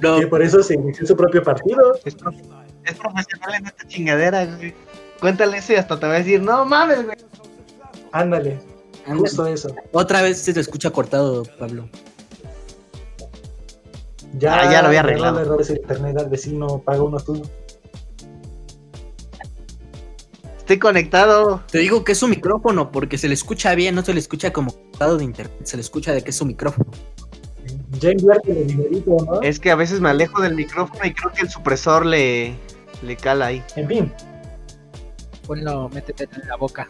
No, 0.00 0.20
Que 0.20 0.26
por 0.26 0.42
eso 0.42 0.62
se 0.62 0.74
inició 0.74 1.06
su 1.06 1.16
propio 1.16 1.42
partido. 1.42 1.94
Es, 2.04 2.14
pro- 2.14 2.30
es 2.84 2.94
profesional 2.94 3.54
en 3.54 3.66
esta 3.66 3.86
chingadera, 3.88 4.44
güey. 4.46 4.74
Cuéntale 5.20 5.58
eso 5.58 5.72
y 5.72 5.76
hasta 5.76 5.98
te 5.98 6.06
va 6.06 6.14
a 6.14 6.18
decir, 6.18 6.42
no 6.42 6.64
mames, 6.64 7.04
güey. 7.04 7.16
Ándale, 8.12 8.58
anda. 9.06 9.18
justo 9.20 9.46
eso. 9.46 9.74
Otra 9.92 10.22
vez 10.22 10.38
se 10.38 10.52
te 10.52 10.60
escucha 10.60 10.90
cortado, 10.90 11.44
Pablo. 11.58 11.88
Ya, 14.38 14.60
Ah, 14.60 14.72
ya 14.72 14.82
lo 14.82 14.88
había 14.88 15.00
arreglado. 15.00 15.40
el 15.40 15.46
error 15.46 15.64
de 15.64 15.74
internet 15.74 16.18
al 16.18 16.28
vecino, 16.28 16.78
paga 16.82 17.02
uno 17.02 17.18
tú. 17.18 17.42
Estoy 20.66 20.80
conectado. 20.80 21.62
Te 21.70 21.78
digo 21.78 22.02
que 22.02 22.10
es 22.10 22.18
su 22.18 22.26
micrófono 22.26 22.90
porque 22.90 23.18
se 23.18 23.28
le 23.28 23.34
escucha 23.34 23.76
bien, 23.76 23.94
no 23.94 24.02
se 24.02 24.12
le 24.12 24.18
escucha 24.18 24.52
como 24.52 24.72
cortado 24.72 25.16
de 25.16 25.22
internet, 25.22 25.60
se 25.62 25.76
le 25.76 25.80
escucha 25.80 26.12
de 26.12 26.24
que 26.24 26.30
es 26.30 26.36
su 26.36 26.44
micrófono. 26.44 26.90
Ya 28.00 28.10
invierte 28.10 28.50
el 28.50 28.66
dinerito, 28.66 29.16
¿no? 29.24 29.42
Es 29.42 29.60
que 29.60 29.70
a 29.70 29.76
veces 29.76 30.00
me 30.00 30.08
alejo 30.08 30.42
del 30.42 30.56
micrófono 30.56 31.06
y 31.06 31.14
creo 31.14 31.30
que 31.32 31.42
el 31.42 31.50
supresor 31.50 32.04
le, 32.04 32.56
le 33.04 33.16
cala 33.16 33.46
ahí. 33.46 33.62
En 33.76 33.86
fin, 33.86 34.12
Ponlo, 35.46 35.88
métete 35.90 36.24
en 36.24 36.48
la 36.48 36.56
boca. 36.56 36.88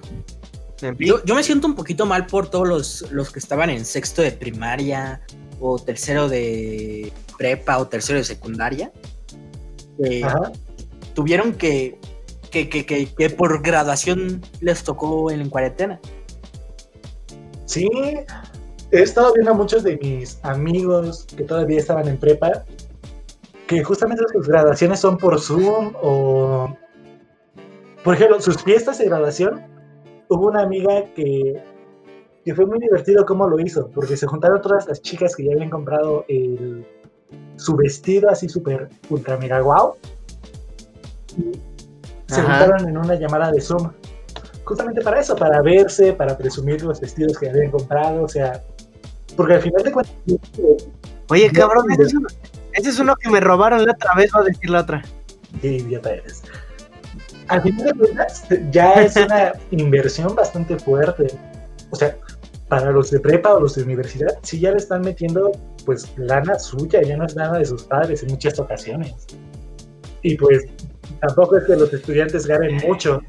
En 0.81 0.97
fin, 0.97 1.07
Yo, 1.07 1.23
yo 1.27 1.35
me 1.35 1.43
siento 1.43 1.67
un 1.67 1.75
poquito 1.75 2.07
mal 2.07 2.25
por 2.25 2.49
todos 2.49 2.67
los, 2.67 3.13
los 3.13 3.31
que 3.31 3.41
estaban 3.41 3.69
en 3.69 3.85
sexto 3.85 4.23
de 4.23 4.33
primaria 4.33 5.21
o 5.61 5.79
tercero 5.79 6.31
de 6.31 7.13
prepa 7.37 7.77
o 7.77 7.89
tercero 7.89 8.19
de 8.21 8.25
secundaria. 8.25 8.91
que 10.03 10.25
ajá. 10.25 10.51
tuvieron 11.13 11.53
que 11.53 12.01
que, 12.65 12.87
que, 12.87 13.07
que, 13.07 13.31
por 13.31 13.63
graduación 13.63 14.41
les 14.61 14.83
tocó 14.83 15.31
en 15.31 15.49
cuarentena. 15.51 16.01
Sí, 17.67 17.89
he 18.93 19.03
estado 19.03 19.35
viendo 19.35 19.51
a 19.51 19.55
muchos 19.55 19.83
de 19.83 19.97
mis 19.99 20.39
amigos 20.45 21.27
que 21.37 21.45
todavía 21.45 21.79
estaban 21.79 22.09
en 22.09 22.17
prepa, 22.17 22.65
que 23.67 23.83
justamente 23.83 24.25
sus 24.33 24.49
graduaciones 24.49 25.01
son 25.01 25.19
por 25.19 25.41
Zoom 25.41 25.93
o, 26.01 26.75
por 28.03 28.15
ejemplo, 28.15 28.41
sus 28.41 28.63
fiestas 28.63 28.99
de 28.99 29.07
graduación. 29.07 29.63
Hubo 30.29 30.47
una 30.49 30.63
amiga 30.63 31.05
que, 31.15 31.63
que 32.45 32.55
fue 32.55 32.65
muy 32.65 32.79
divertido 32.79 33.27
cómo 33.27 33.47
lo 33.49 33.61
hizo, 33.61 33.89
porque 33.89 34.17
se 34.17 34.27
juntaron 34.27 34.63
todas 34.63 34.87
las 34.87 35.03
chicas 35.03 35.37
que 35.37 35.45
ya 35.45 35.53
habían 35.53 35.71
comprado 35.71 36.25
su 37.57 37.77
vestido 37.77 38.31
así 38.31 38.49
súper 38.49 38.89
ultra 39.11 39.37
mega 39.37 39.61
guau. 39.61 39.97
Y 41.37 41.59
se 42.27 42.43
juntaron 42.43 42.89
en 42.89 42.97
una 42.99 43.15
llamada 43.15 43.51
de 43.51 43.61
Zoom 43.61 43.91
justamente 44.67 45.01
para 45.01 45.21
eso, 45.21 45.37
para 45.37 45.63
verse, 45.63 46.13
para 46.13 46.37
presumir 46.37 46.83
los 46.83 47.01
vestidos 47.01 47.39
que 47.39 47.49
habían 47.49 47.71
comprado, 47.71 48.25
o 48.25 48.29
sea, 48.29 48.63
porque 49.37 49.55
al 49.55 49.63
final 49.63 49.83
de 49.83 49.93
cuentas, 49.93 50.15
oye, 51.29 51.51
cabrón, 51.53 51.91
ese 51.93 52.03
es, 52.03 52.15
uno, 52.15 52.29
ese 52.73 52.91
es 52.91 52.99
uno 52.99 53.15
que 53.15 53.31
me 53.31 53.41
robaron 53.41 53.87
la 53.87 53.93
otra 53.93 54.15
vez, 54.17 54.31
va 54.35 54.41
a 54.41 54.45
decir 54.45 54.69
la 54.69 54.81
otra. 54.81 55.03
qué 55.61 55.69
idiota 55.69 56.11
eres. 56.11 56.43
Al 57.49 57.63
final 57.63 57.87
de 57.87 57.93
cuentas, 57.93 58.45
ya 58.73 58.95
es 58.95 59.17
una 59.17 59.53
inversión 59.71 60.35
bastante 60.35 60.77
fuerte. 60.81 61.29
O 61.91 61.97
sea, 61.97 62.17
para 62.69 62.91
los 62.91 63.13
de 63.13 63.21
prepa 63.21 63.55
o 63.55 63.61
los 63.61 63.77
de 63.77 63.85
universidad, 63.85 64.37
sí 64.43 64.59
ya 64.59 64.73
le 64.73 64.79
están 64.79 65.03
metiendo, 65.03 65.53
pues, 65.85 66.13
lana 66.17 66.59
suya, 66.59 67.03
ya 67.03 67.17
no 67.17 67.27
es 67.27 67.37
lana 67.37 67.59
de 67.59 67.67
sus 67.67 67.85
padres 67.85 68.25
en 68.25 68.31
muchas 68.31 68.59
ocasiones. 68.59 69.15
Y 70.23 70.35
pues, 70.35 70.65
tampoco 71.21 71.57
es 71.57 71.65
que 71.65 71.77
los 71.77 71.93
estudiantes 71.93 72.47
ganen 72.47 72.77
mucho. 72.87 73.21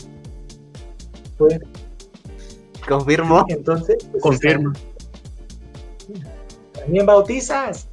Pues, 1.38 1.60
Confirmo. 2.88 3.45
entonces, 3.50 3.97
pues, 4.12 4.23
Confirmo. 4.23 4.73
También 6.73 7.06
bautizas. 7.06 7.89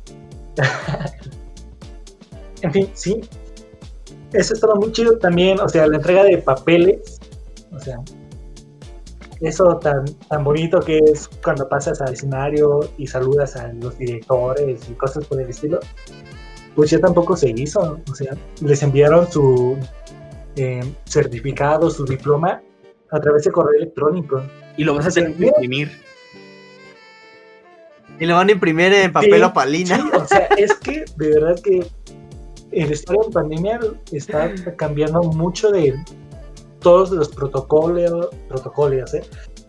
en 2.63 2.73
fin, 2.73 2.89
sí. 2.95 3.21
Eso 4.33 4.55
estaba 4.55 4.75
muy 4.77 4.93
chido 4.93 5.19
también. 5.19 5.61
O 5.61 5.69
sea, 5.69 5.87
la 5.87 5.97
entrega 5.97 6.25
de 6.25 6.39
papeles. 6.39 7.19
O 7.73 7.81
sea, 7.81 7.99
eso 9.41 9.79
tan, 9.79 10.05
tan 10.29 10.45
bonito 10.45 10.81
que 10.81 10.99
es 10.99 11.29
cuando 11.43 11.69
pasas 11.69 12.01
al 12.01 12.15
escenario 12.15 12.81
y 12.97 13.07
saludas 13.07 13.57
a 13.57 13.73
los 13.75 13.99
directores 13.99 14.89
y 14.89 14.95
cosas 14.95 15.27
por 15.27 15.41
el 15.41 15.51
estilo. 15.51 15.81
Pues 16.75 16.91
ya 16.91 16.99
tampoco 16.99 17.37
se 17.37 17.51
hizo. 17.51 18.01
O 18.11 18.15
sea, 18.15 18.37
les 18.61 18.83
enviaron 18.83 19.31
su 19.31 19.79
eh, 20.57 20.83
certificado, 21.05 21.91
su 21.91 22.05
diploma 22.05 22.63
a 23.11 23.21
través 23.21 23.45
de 23.45 23.53
correo 23.53 23.81
electrónico. 23.81 24.43
Y 24.77 24.85
lo 24.85 24.95
vas 24.95 25.07
a 25.07 25.11
tener 25.11 25.35
que 25.35 25.47
imprimir. 25.47 25.93
Y 28.19 28.27
lo 28.27 28.35
van 28.37 28.49
a 28.49 28.53
imprimir 28.53 28.93
en 28.93 29.13
papel 29.13 29.35
Sí, 29.35 29.43
opalina. 29.43 29.97
Sí, 29.97 30.03
o 30.15 30.27
sea, 30.27 30.47
es 30.57 30.75
que 30.75 31.05
de 31.17 31.29
verdad 31.31 31.61
que 31.63 31.87
el 32.71 32.93
estar 32.93 33.17
en 33.25 33.31
pandemia 33.31 33.81
está 34.13 34.53
cambiando 34.77 35.23
mucho 35.23 35.71
de 35.71 35.95
todos 36.81 37.11
los 37.11 37.29
protocolos, 37.29 38.29
protocolos, 38.49 39.15
¿eh? 39.15 39.23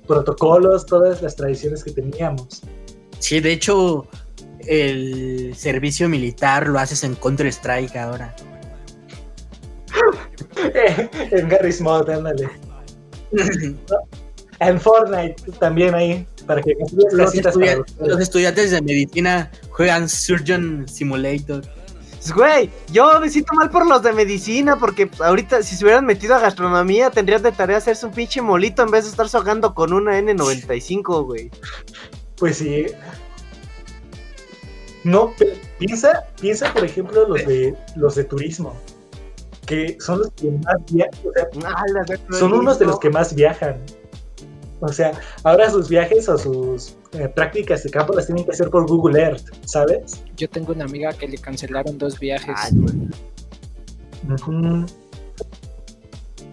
protocolos, 0.08 0.86
todas 0.86 1.22
las 1.22 1.36
tradiciones 1.36 1.84
que 1.84 1.92
teníamos. 1.92 2.62
Sí, 3.20 3.40
de 3.40 3.54
hecho, 3.54 4.06
el 4.68 5.54
servicio 5.56 6.08
militar 6.10 6.68
lo 6.68 6.80
haces 6.80 7.04
en 7.04 7.16
Counter-Strike 7.16 7.96
ahora. 7.98 8.36
en 11.32 11.50
Garry's 11.50 11.82
Mod, 11.82 12.10
ándale. 12.10 12.50
En 14.60 14.80
Fortnite 14.80 15.36
también 15.60 15.94
ahí, 15.94 16.26
para 16.48 16.62
que 16.62 16.74
Los, 17.12 17.26
casitas 17.26 17.54
estudia- 17.56 17.84
para 17.98 18.08
los 18.10 18.22
estudiantes 18.22 18.72
de 18.72 18.82
medicina 18.82 19.52
juegan 19.72 20.08
Surgeon 20.08 20.88
Simulator. 20.88 21.62
Pues, 21.62 22.32
Güey, 22.34 22.70
yo 22.90 23.20
me 23.20 23.30
siento 23.30 23.54
mal 23.54 23.70
por 23.70 23.86
los 23.86 24.02
de 24.02 24.14
medicina, 24.14 24.78
porque 24.80 25.10
ahorita 25.20 25.62
si 25.62 25.76
se 25.76 25.84
hubieran 25.84 26.06
metido 26.06 26.36
a 26.36 26.40
gastronomía 26.40 27.10
tendrían 27.12 27.44
de 27.44 27.52
tarea 27.52 27.78
hacerse 27.78 28.06
un 28.06 28.14
pinche 28.14 28.42
molito 28.42 28.82
en 28.82 28.92
vez 28.92 29.04
de 29.04 29.10
estar 29.10 29.28
ahogando 29.34 29.74
con 29.76 29.92
una 29.92 30.18
N95, 30.22 31.26
güey. 31.26 31.52
Pues 32.38 32.58
sí. 32.60 32.86
No, 35.06 35.32
piensa, 35.78 36.26
piensa 36.42 36.74
por 36.74 36.84
ejemplo 36.84 37.28
los 37.28 37.46
de 37.46 37.76
los 37.96 38.16
de 38.16 38.24
turismo, 38.24 38.76
que 39.68 39.98
son 40.00 40.20
los 40.20 40.32
que 40.32 40.50
más 40.50 40.76
viajan, 40.92 41.20
o 41.24 41.32
sea, 41.32 41.48
Ah, 41.64 42.36
son 42.38 42.54
unos 42.54 42.80
de 42.80 42.86
los 42.86 43.00
que 43.00 43.12
más 43.12 43.36
viajan. 43.36 43.78
O 44.80 44.90
sea, 44.90 45.14
ahora 45.44 45.70
sus 45.70 45.90
viajes 45.90 46.28
o 46.28 46.38
sus 46.40 46.96
eh, 47.14 47.30
prácticas 47.30 47.84
de 47.84 47.92
campo 47.92 48.14
las 48.14 48.26
tienen 48.26 48.46
que 48.46 48.52
hacer 48.52 48.70
por 48.72 48.88
Google 48.88 49.22
Earth, 49.22 49.48
¿sabes? 49.66 50.24
Yo 50.38 50.50
tengo 50.50 50.74
una 50.74 50.86
amiga 50.86 51.14
que 51.14 51.28
le 51.28 51.38
cancelaron 51.38 52.00
dos 52.00 52.20
viajes. 52.20 52.56
Ay. 52.58 52.72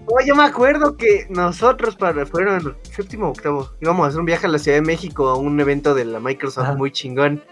Oh, 0.06 0.20
yo 0.26 0.34
me 0.34 0.44
acuerdo 0.44 0.96
que 0.98 1.26
nosotros 1.30 1.96
para 1.96 2.26
fueron 2.26 2.76
séptimo 2.82 3.28
o 3.28 3.30
octavo 3.30 3.70
íbamos 3.80 4.04
a 4.04 4.08
hacer 4.08 4.20
un 4.20 4.26
viaje 4.26 4.46
a 4.46 4.50
la 4.50 4.58
Ciudad 4.58 4.76
de 4.76 4.82
México 4.82 5.28
a 5.28 5.36
un 5.36 5.58
evento 5.58 5.94
de 5.94 6.04
la 6.04 6.20
Microsoft 6.20 6.64
Ajá. 6.64 6.74
muy 6.74 6.90
chingón 6.92 7.42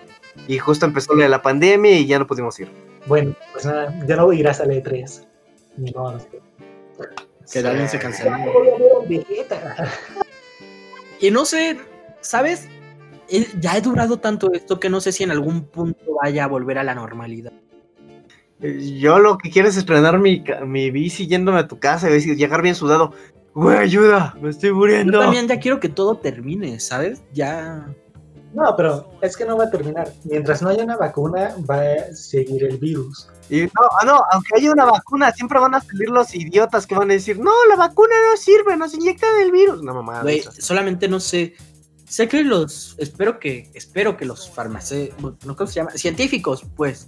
y 0.49 0.59
justo 0.59 0.87
empezó 0.87 1.15
la 1.15 1.43
pandemia 1.43 1.93
y 1.99 2.07
ya 2.07 2.19
no 2.19 2.27
pudimos 2.27 2.59
ir. 2.61 2.71
Bueno, 3.07 3.35
pues 3.53 3.65
nada, 3.67 3.95
ya 4.07 4.17
no 4.17 4.33
irás 4.33 4.61
a 4.61 4.67
la 4.67 4.75
E3. 4.75 5.27
Ni 5.77 5.91
modo. 5.93 6.19
Que 7.53 7.63
también 7.63 7.89
se 7.89 7.99
canceló. 7.99 8.31
Voy 8.53 8.69
a 8.69 8.79
ver 8.79 8.93
a 9.05 9.09
Vegeta. 9.09 9.91
Y 11.21 11.31
no 11.31 11.45
sé, 11.45 11.79
¿sabes? 12.21 12.69
Ya 13.61 13.77
he 13.77 13.81
durado 13.81 14.19
tanto 14.19 14.53
esto 14.53 14.81
que 14.81 14.89
no 14.91 15.01
sé 15.01 15.13
si 15.13 15.23
en 15.23 15.31
algún 15.31 15.65
punto 15.65 16.01
vaya 16.23 16.45
a 16.45 16.49
volver 16.49 16.79
a 16.79 16.85
la 16.85 16.95
normalidad. 16.95 17.53
Eh, 18.61 18.99
Yo 18.99 19.19
lo 19.19 19.39
que 19.39 19.51
quiero 19.51 19.69
es 19.69 19.77
estrenar 19.77 20.19
mi, 20.19 20.43
ca- 20.45 20.65
mi 20.65 20.91
bici 20.91 21.27
yéndome 21.27 21.59
a 21.61 21.69
tu 21.69 21.79
casa 21.79 22.11
y 22.11 22.13
decir, 22.13 22.37
llegar 22.37 22.61
bien 22.63 22.75
sudado. 22.75 23.13
Güey, 23.55 23.79
ayuda, 23.79 24.35
me 24.41 24.51
estoy 24.51 24.71
Yo 24.71 24.77
muriendo. 24.77 25.19
también 25.21 25.49
ya 25.49 25.59
quiero 25.59 25.81
que 25.81 25.89
todo 25.89 26.17
termine, 26.19 26.79
¿sabes? 26.81 27.23
Ya. 27.33 27.89
No, 28.53 28.75
pero 28.77 29.13
es 29.21 29.37
que 29.37 29.45
no 29.45 29.57
va 29.57 29.65
a 29.65 29.71
terminar. 29.71 30.13
Mientras 30.25 30.61
no 30.61 30.71
haya 30.71 30.83
una 30.83 30.97
vacuna, 30.97 31.55
va 31.69 31.81
a 31.83 32.15
seguir 32.15 32.65
el 32.65 32.79
virus. 32.79 33.29
Y 33.49 33.63
no, 33.63 33.71
ah, 34.01 34.05
no, 34.05 34.21
aunque 34.33 34.57
haya 34.57 34.73
una 34.73 34.87
vacuna, 34.87 35.33
siempre 35.33 35.59
van 35.59 35.75
a 35.75 35.81
salir 35.81 36.09
los 36.09 36.35
idiotas 36.35 36.87
que 36.87 36.97
van 36.97 37.11
a 37.11 37.15
decir, 37.15 37.39
no, 37.39 37.53
la 37.69 37.77
vacuna 37.77 38.15
no 38.29 38.37
sirve, 38.37 38.77
nos 38.77 38.95
inyectan 38.95 39.41
el 39.41 39.53
virus. 39.53 39.83
No, 39.83 39.95
mamá. 39.95 40.23
Güey, 40.23 40.43
solamente 40.59 41.09
no 41.09 41.21
sé. 41.21 41.55
Sé 42.11 42.27
que 42.27 42.43
los. 42.43 42.97
Espero 42.99 43.39
que. 43.39 43.71
Espero 43.73 44.17
que 44.17 44.25
los 44.25 44.51
farmacéuticos. 44.51 45.47
¿no? 45.47 45.55
¿Cómo 45.55 45.69
se 45.69 45.75
llama? 45.75 45.93
Científicos, 45.93 46.67
pues. 46.75 47.07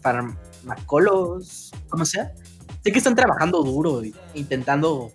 Farmacólogos. 0.00 1.70
Como 1.90 2.06
sea. 2.06 2.32
Sé 2.82 2.92
que 2.92 2.98
están 2.98 3.14
trabajando 3.14 3.62
duro. 3.62 4.00
Intentando. 4.32 5.12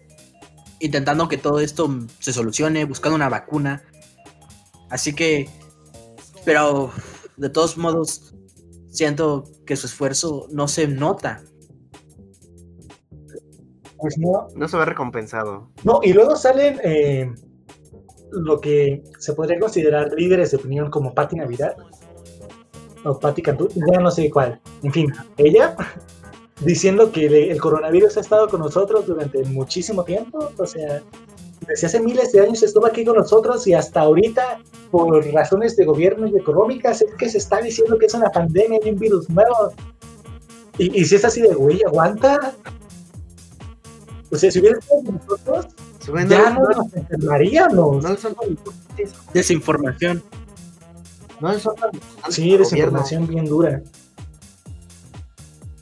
Intentando 0.79 1.27
que 1.27 1.37
todo 1.37 1.59
esto 1.61 1.89
se 2.19 2.31
solucione. 2.31 2.85
Buscando 2.85 3.15
una 3.15 3.27
vacuna. 3.27 3.83
Así 4.89 5.13
que. 5.13 5.49
Pero. 6.45 6.91
De 7.37 7.49
todos 7.49 7.77
modos. 7.77 8.33
Siento 8.89 9.43
que 9.65 9.75
su 9.75 9.87
esfuerzo 9.87 10.47
no 10.51 10.67
se 10.67 10.87
nota. 10.87 11.43
Pues 13.97 14.17
no, 14.17 14.47
No 14.55 14.67
se 14.67 14.77
ve 14.77 14.85
recompensado. 14.85 15.69
No, 15.83 15.99
y 16.01 16.13
luego 16.13 16.35
salen 16.35 16.79
eh, 16.83 17.31
lo 18.31 18.59
que 18.59 19.03
se 19.19 19.33
podría 19.33 19.59
considerar 19.59 20.11
líderes 20.13 20.51
de 20.51 20.57
opinión 20.57 20.89
como 20.89 21.13
Patti 21.13 21.35
Navidad 21.35 21.75
o 23.03 23.19
Patti 23.19 23.41
Cantú, 23.41 23.69
ya 23.69 23.99
no 23.99 24.11
sé 24.11 24.29
cuál. 24.29 24.59
En 24.83 24.91
fin, 24.91 25.13
ella 25.37 25.75
diciendo 26.61 27.11
que 27.11 27.51
el 27.51 27.59
coronavirus 27.59 28.17
ha 28.17 28.21
estado 28.21 28.49
con 28.49 28.61
nosotros 28.61 29.05
durante 29.05 29.43
muchísimo 29.45 30.03
tiempo, 30.03 30.51
o 30.57 30.65
sea, 30.65 31.01
desde 31.67 31.87
hace 31.87 31.99
miles 31.99 32.31
de 32.31 32.41
años 32.41 32.63
estuvo 32.63 32.85
aquí 32.85 33.05
con 33.05 33.17
nosotros 33.17 33.65
y 33.67 33.73
hasta 33.73 34.01
ahorita, 34.01 34.59
por 34.91 35.25
razones 35.33 35.75
de 35.75 35.85
gobierno 35.85 36.27
y 36.27 36.37
económicas, 36.37 37.01
es 37.01 37.13
que 37.15 37.29
se 37.29 37.37
está 37.37 37.61
diciendo 37.61 37.97
que 37.97 38.05
es 38.07 38.13
una 38.13 38.29
pandemia 38.31 38.79
y 38.83 38.89
un 38.89 38.99
virus 38.99 39.29
nuevo. 39.29 39.73
Y, 40.77 40.99
y 41.01 41.05
si 41.05 41.15
es 41.15 41.25
así 41.25 41.41
de, 41.41 41.53
güey, 41.53 41.81
aguanta. 41.83 42.53
O 44.31 44.35
sea, 44.37 44.51
si 44.51 44.59
hubiera 44.59 44.79
estado 44.79 45.03
con 45.03 45.15
nosotros, 45.15 45.67
ya 46.27 46.49
no, 46.51 46.59
no 46.61 46.69
no, 46.69 46.83
nos 46.83 46.93
enfermaríamos. 46.95 48.03
no 48.03 48.09
le 48.09 48.17
son 48.17 48.35
Desinformación. 49.33 50.23
no 51.39 51.59
son 51.59 51.75
Sí, 52.29 52.41
gobierno. 52.41 52.63
desinformación 52.65 53.27
bien 53.27 53.45
dura. 53.45 53.81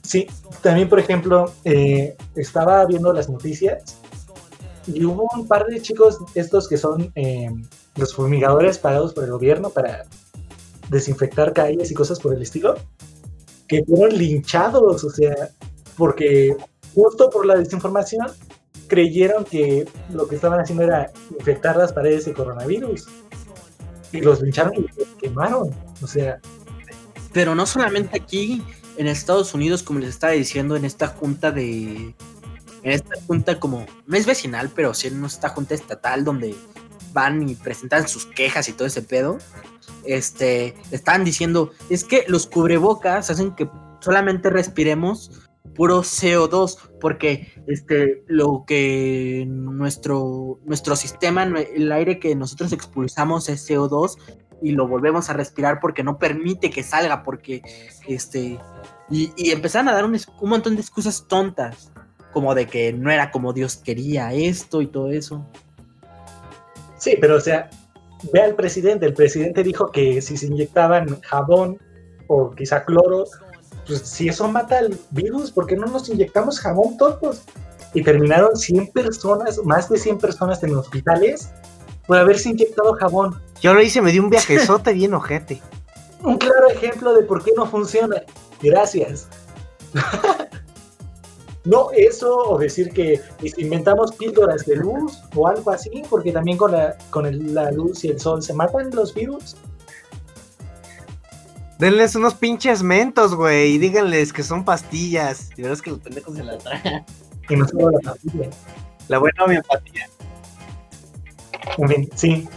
Sí, 0.02 0.28
también, 0.62 0.88
por 0.90 1.00
ejemplo, 1.00 1.52
eh, 1.66 2.16
estaba 2.36 2.86
viendo 2.86 3.12
las 3.14 3.30
noticias 3.30 3.97
y 4.88 5.06
hubo 5.06 5.28
un 5.36 5.48
par 5.48 5.66
de 5.68 5.82
chicos, 5.82 6.18
estos 6.34 6.68
que 6.68 6.78
son 6.78 7.12
eh, 7.16 7.50
los 7.96 8.14
fumigadores 8.14 8.78
pagados 8.78 9.14
por 9.14 9.26
el 9.26 9.32
gobierno 9.32 9.70
para 9.70 10.06
desinfectar 10.90 11.54
calles 11.54 11.92
y 11.92 11.94
cosas 11.94 12.20
por 12.20 12.34
el 12.34 12.42
estilo, 12.42 12.76
que 13.68 13.84
fueron 13.84 14.18
linchados, 14.18 15.04
o 15.04 15.10
sea, 15.10 15.50
porque 15.98 16.56
justo 16.96 17.30
por 17.30 17.46
la 17.46 17.56
desinformación 17.56 18.28
creyeron 18.88 19.44
que 19.44 19.86
lo 20.12 20.28
que 20.28 20.36
estaban 20.36 20.60
haciendo 20.60 20.84
era 20.84 21.12
infectar 21.38 21.76
las 21.76 21.92
paredes 21.92 22.26
de 22.26 22.34
coronavirus. 22.34 23.08
Y 24.14 24.22
los 24.22 24.42
lincharon 24.42 24.74
y 24.76 24.82
los 24.82 25.08
quemaron. 25.20 25.70
O 26.02 26.08
sea, 26.08 26.40
Pero 27.34 27.54
no 27.56 27.66
solamente 27.66 28.18
aquí, 28.18 28.64
en 28.98 29.08
Estados 29.08 29.54
Unidos, 29.54 29.84
como 29.84 30.00
les 30.00 30.10
estaba 30.10 30.34
diciendo, 30.34 30.76
en 30.76 30.86
esta 30.86 31.08
junta 31.08 31.52
de. 31.52 32.16
En 32.88 32.94
esta 32.94 33.20
junta 33.28 33.60
como. 33.60 33.86
No 34.06 34.16
es 34.16 34.26
vecinal, 34.26 34.72
pero 34.74 34.94
sí 34.94 35.10
en 35.10 35.26
esta 35.26 35.50
junta 35.50 35.76
estatal 35.76 36.24
donde 36.24 36.56
van 37.12 37.50
y 37.50 37.54
presentan 37.56 38.08
sus 38.08 38.26
quejas 38.26 38.70
y 38.70 38.72
todo 38.72 38.88
ese 38.88 39.02
pedo. 39.02 39.40
Este. 40.06 40.74
Estaban 40.92 41.26
diciendo. 41.26 41.72
Es 41.90 42.06
que 42.06 42.24
los 42.30 42.48
cubrebocas 42.48 43.30
hacen 43.30 43.54
que 43.56 43.70
solamente 44.00 44.50
respiremos 44.50 45.50
puro 45.76 46.02
CO2. 46.02 46.78
Porque 47.02 47.52
este. 47.68 48.24
Lo 48.28 48.64
que 48.66 49.44
nuestro. 49.46 50.62
Nuestro 50.64 50.96
sistema, 50.96 51.44
el 51.44 51.92
aire 51.92 52.20
que 52.20 52.36
nosotros 52.36 52.72
expulsamos 52.72 53.50
es 53.50 53.70
CO2 53.70 54.16
y 54.62 54.72
lo 54.72 54.88
volvemos 54.88 55.30
a 55.30 55.34
respirar 55.34 55.82
porque 55.82 56.04
no 56.04 56.18
permite 56.20 56.70
que 56.70 56.84
salga, 56.84 57.24
porque 57.24 57.64
este. 58.08 58.58
Y, 59.10 59.34
y 59.36 59.52
empezaron 59.52 59.90
a 59.90 59.94
dar 59.94 60.06
un, 60.06 60.18
un 60.40 60.50
montón 60.50 60.76
de 60.76 60.82
excusas 60.82 61.28
tontas, 61.28 61.92
como 62.38 62.54
de 62.54 62.68
que 62.68 62.94
no 62.94 63.10
era 63.10 63.32
como 63.32 63.52
Dios 63.52 63.78
quería 63.78 64.32
esto 64.32 64.84
y 64.84 64.86
todo 64.86 65.10
eso. 65.10 65.44
sí, 67.00 67.18
pero 67.20 67.38
o 67.38 67.40
sea, 67.40 67.68
ve 68.32 68.42
al 68.42 68.54
presidente. 68.54 69.08
El 69.08 69.16
presidente 69.16 69.64
dijo 69.64 69.92
que 69.92 70.22
si 70.22 70.38
se 70.38 70.46
inyectaban 70.46 71.20
jabón 71.22 71.80
o 72.28 72.52
quizá 72.52 72.86
cloro, 72.86 73.24
pues 73.88 74.02
si 74.02 74.30
eso 74.30 74.48
mata 74.50 74.78
al 74.78 74.96
virus, 75.10 75.50
¿por 75.50 75.66
qué 75.66 75.76
no 75.76 75.88
nos 75.88 76.10
inyectamos 76.10 76.60
jabón 76.60 76.96
todos? 76.98 77.42
Y 77.96 78.04
terminaron 78.04 78.56
100 78.56 78.92
personas, 78.92 79.58
más 79.66 79.90
de 79.90 79.98
100 79.98 80.20
personas 80.20 80.62
en 80.62 80.76
hospitales 80.76 81.50
por 82.06 82.18
haberse 82.20 82.50
inyectado 82.50 82.94
jabón. 82.94 83.42
Yo 83.62 83.74
lo 83.74 83.82
hice, 83.82 84.04
me 84.04 84.12
di 84.12 84.20
un 84.20 84.30
viajezote 84.30 84.94
bien 84.94 85.16
ojete. 85.16 85.60
Un 86.22 86.38
claro 86.38 86.70
ejemplo 86.70 87.16
de 87.16 87.24
por 87.24 87.44
qué 87.44 87.52
no 87.58 87.66
funciona. 87.66 88.22
Gracias. 88.62 89.28
no 91.68 91.92
eso 91.92 92.36
o 92.36 92.58
decir 92.58 92.90
que 92.92 93.22
inventamos 93.58 94.14
píldoras 94.16 94.66
de 94.66 94.78
luz 94.78 95.20
o 95.36 95.48
algo 95.48 95.72
así, 95.72 96.04
porque 96.10 96.32
también 96.32 96.58
con 96.58 96.72
la, 96.72 96.98
con 97.10 97.26
el- 97.26 97.54
la 97.54 97.72
luz 97.72 98.04
y 98.04 98.08
el 98.10 98.20
sol 98.20 98.42
se 98.42 98.54
matan 98.54 98.90
los 98.92 99.14
virus. 99.14 99.56
Denles 101.80 102.16
unos 102.16 102.34
pinches 102.34 102.82
mentos, 102.82 103.36
güey, 103.36 103.74
y 103.74 103.78
díganles 103.78 104.34
que 104.34 104.42
son 104.42 104.66
pastillas. 104.66 105.50
Y 105.58 105.62
verás 105.62 105.82
que 105.82 105.92
los 105.92 106.00
pendejos 106.00 106.36
se 106.36 106.44
la 106.44 106.58
traen. 106.58 107.06
Y 107.50 107.56
no 107.56 107.68
solo 107.68 107.92
la 107.92 108.00
pastilla. 108.00 108.50
La 109.08 109.20
buena 109.20 109.44
homeopatía. 109.44 110.10
Sí. 112.16 112.48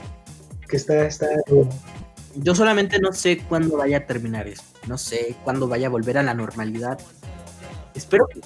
Que 0.69 0.77
está, 0.77 1.07
está. 1.07 1.27
Yo 2.37 2.55
solamente 2.55 2.99
no 2.99 3.13
sé 3.13 3.39
cuándo 3.49 3.77
vaya 3.77 3.99
a 3.99 4.07
terminar 4.07 4.49
esto. 4.49 4.65
No 4.87 4.97
sé 4.97 5.37
cuándo 5.45 5.69
vaya 5.69 5.89
a 5.89 5.91
volver 5.91 6.17
a 6.17 6.23
la 6.23 6.33
normalidad. 6.33 6.99
Espero 7.95 8.27
que. 8.27 8.41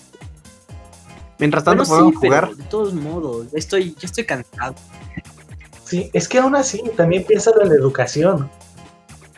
Mientras 1.45 1.63
tanto 1.63 1.85
Bueno, 1.85 1.91
podemos 1.91 2.15
sí, 2.15 2.19
pero 2.23 2.47
jugar. 2.47 2.57
de 2.57 2.65
todos 2.71 2.95
modos, 2.95 3.53
ya 3.53 3.59
estoy, 3.59 3.95
ya 4.01 4.07
estoy 4.07 4.25
cansado. 4.25 4.75
Sí, 5.85 6.09
es 6.15 6.27
que 6.27 6.39
aún 6.39 6.57
así 6.57 6.83
también 6.97 7.23
piénsalo 7.25 7.61
en 7.61 7.69
la 7.69 7.75
educación. 7.75 8.49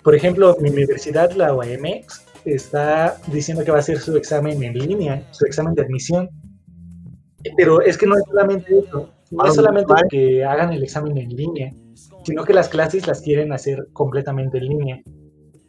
Por 0.05 0.15
ejemplo, 0.15 0.57
mi 0.61 0.71
universidad, 0.71 1.33
la 1.33 1.53
UAMX, 1.53 2.25
está 2.45 3.17
diciendo 3.27 3.65
que 3.65 3.73
va 3.73 3.79
a 3.79 3.81
hacer 3.81 3.99
su 3.99 4.17
examen 4.17 4.63
en 4.63 4.75
línea, 4.75 5.27
su 5.33 5.47
examen 5.47 5.75
de 5.75 5.83
admisión. 5.83 6.31
Pero 7.57 7.81
es 7.81 7.99
que 7.99 8.07
no 8.07 8.15
es 8.15 8.23
solamente 8.29 8.79
eso. 8.79 9.11
no 9.33 9.45
es 9.45 9.55
solamente 9.57 9.93
que 10.09 10.45
hagan 10.45 10.73
el 10.73 10.85
examen 10.85 11.19
en 11.19 11.31
línea, 11.31 11.73
sino 12.25 12.45
que 12.45 12.53
las 12.55 12.69
clases 12.69 13.09
las 13.09 13.21
quieren 13.21 13.53
hacer 13.53 13.89
completamente 13.93 14.59
en 14.59 14.65
línea. 14.69 15.03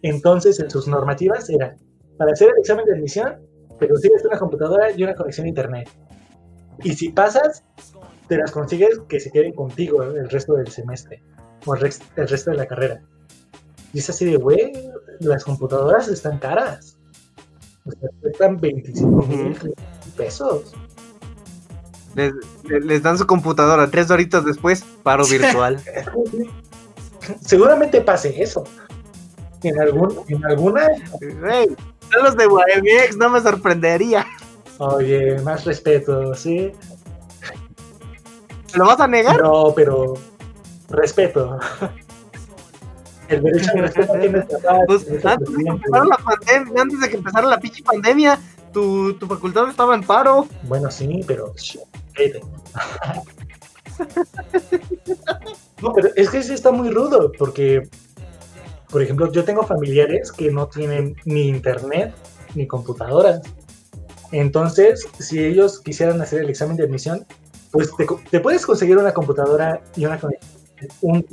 Entonces, 0.04 0.60
en 0.60 0.70
sus 0.70 0.88
normativas 0.88 1.50
era, 1.50 1.76
para 2.20 2.34
hacer 2.34 2.50
el 2.50 2.60
examen 2.60 2.86
de 2.86 2.94
admisión, 2.94 3.38
te 3.80 3.90
consigues 3.90 4.24
una 4.24 4.38
computadora 4.38 4.92
y 4.92 5.02
una 5.04 5.16
conexión 5.16 5.46
a 5.46 5.50
internet. 5.50 5.90
Y 6.84 6.94
si 6.94 7.10
pasas, 7.10 7.64
te 8.28 8.38
las 8.38 8.52
consigues 8.52 9.00
que 9.08 9.20
se 9.20 9.32
queden 9.32 9.54
contigo 9.54 10.04
el 10.04 10.30
resto 10.30 10.54
del 10.54 10.68
semestre 10.68 11.24
o 11.66 11.76
el, 11.76 11.82
resto 11.82 12.52
de 12.52 12.58
la 12.58 12.66
carrera. 12.66 13.02
Y 13.94 14.00
es 14.00 14.10
así 14.10 14.26
de, 14.26 14.38
güey, 14.38 14.72
las 15.20 15.44
computadoras 15.44 16.08
están 16.08 16.40
caras. 16.40 16.98
O 17.86 17.92
sea, 17.92 18.10
cuestan 18.22 18.58
25 18.58 19.26
mil 19.26 19.58
pesos. 20.16 20.74
Les, 22.16 23.04
dan 23.04 23.18
su 23.18 23.28
computadora, 23.28 23.90
tres 23.90 24.10
horitas 24.10 24.44
después, 24.44 24.84
paro 25.04 25.26
virtual. 25.30 25.80
Seguramente 27.42 28.02
pase 28.02 28.42
eso. 28.42 28.64
En, 29.64 29.80
algún, 29.80 30.20
en 30.28 30.46
alguna. 30.46 30.88
Hey, 31.22 31.76
son 32.12 32.24
los 32.24 32.38
de 32.38 32.46
YMX, 32.46 33.18
no 33.18 33.30
me 33.30 33.42
sorprendería. 33.42 34.26
Oye, 34.80 35.40
más 35.42 35.66
respeto, 35.66 36.34
¿sí? 36.36 36.72
¿Lo 38.76 38.86
vas 38.86 39.00
a 39.00 39.08
negar? 39.08 39.42
No, 39.42 39.74
pero 39.76 40.14
respeto. 40.90 41.58
El 43.28 43.44
derecho 43.44 43.72
a 43.72 43.74
respeto 43.82 44.14
tiene 44.20 44.42
pues, 44.88 45.26
antes, 45.26 45.54
de 45.54 45.64
la 45.64 46.18
pandemia, 46.18 46.82
antes 46.82 47.00
de 47.00 47.10
que 47.10 47.18
empezara 47.18 47.48
la 47.48 47.60
pinche 47.60 47.84
pandemia, 47.84 48.40
tu, 48.72 49.14
tu 49.16 49.28
facultad 49.28 49.70
estaba 49.70 49.96
en 49.96 50.04
paro. 50.04 50.48
Bueno, 50.64 50.92
sí, 50.92 51.22
pero 51.26 51.54
no, 55.82 55.94
pero 55.94 56.10
es 56.16 56.30
que 56.30 56.44
sí 56.44 56.54
está 56.54 56.72
muy 56.72 56.90
rudo, 56.90 57.32
porque, 57.38 57.90
por 58.90 59.02
ejemplo, 59.02 59.32
yo 59.32 59.44
tengo 59.44 59.64
familiares 59.64 60.32
que 60.32 60.52
no 60.52 60.68
tienen 60.68 61.16
ni 61.26 61.48
internet 61.48 62.14
ni 62.56 62.68
computadoras. 62.68 63.42
Entonces, 64.32 65.08
si 65.20 65.44
ellos 65.44 65.80
quisieran 65.80 66.22
hacer 66.22 66.42
el 66.42 66.50
examen 66.50 66.76
de 66.78 66.84
admisión, 66.84 67.26
pues 67.72 67.92
te, 68.32 68.40
puedes 68.40 68.66
conseguir 68.66 68.98
una 68.98 69.14
computadora 69.14 69.82
y 69.96 70.06
una 70.06 70.20
conexión, 70.20 71.26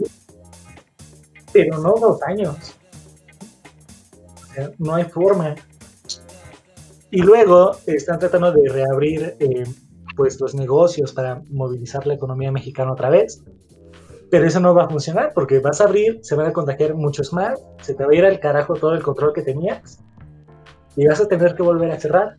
pero 1.52 1.78
no 1.78 1.94
dos 1.94 2.22
años. 2.22 2.74
No 4.78 4.94
hay 4.94 5.04
forma. 5.04 5.54
Y 7.10 7.22
luego 7.22 7.76
están 7.86 8.18
tratando 8.18 8.52
de 8.52 8.68
reabrir 8.68 9.36
eh, 9.38 9.64
pues 10.16 10.40
los 10.40 10.54
negocios 10.54 11.12
para 11.12 11.42
movilizar 11.50 12.06
la 12.06 12.14
economía 12.14 12.52
mexicana 12.52 12.92
otra 12.92 13.10
vez. 13.10 13.42
Pero 14.30 14.46
eso 14.46 14.58
no 14.58 14.74
va 14.74 14.84
a 14.84 14.88
funcionar 14.88 15.32
porque 15.34 15.60
vas 15.60 15.80
a 15.80 15.84
abrir, 15.84 16.18
se 16.22 16.34
van 16.34 16.46
a 16.46 16.52
contagiar 16.52 16.94
muchos 16.94 17.32
más, 17.32 17.60
se 17.82 17.94
te 17.94 18.04
va 18.04 18.10
a 18.10 18.14
ir 18.14 18.24
al 18.24 18.40
carajo 18.40 18.74
todo 18.74 18.94
el 18.94 19.02
control 19.02 19.32
que 19.32 19.42
tenías 19.42 20.00
y 20.96 21.06
vas 21.06 21.20
a 21.20 21.28
tener 21.28 21.54
que 21.54 21.62
volver 21.62 21.90
a 21.90 22.00
cerrar. 22.00 22.36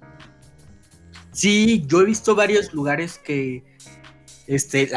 Sí, 1.36 1.84
yo 1.88 2.02
he 2.02 2.06
visto 2.06 2.34
varios 2.34 2.74
lugares 2.74 3.20
que 3.20 3.64
este, 4.48 4.90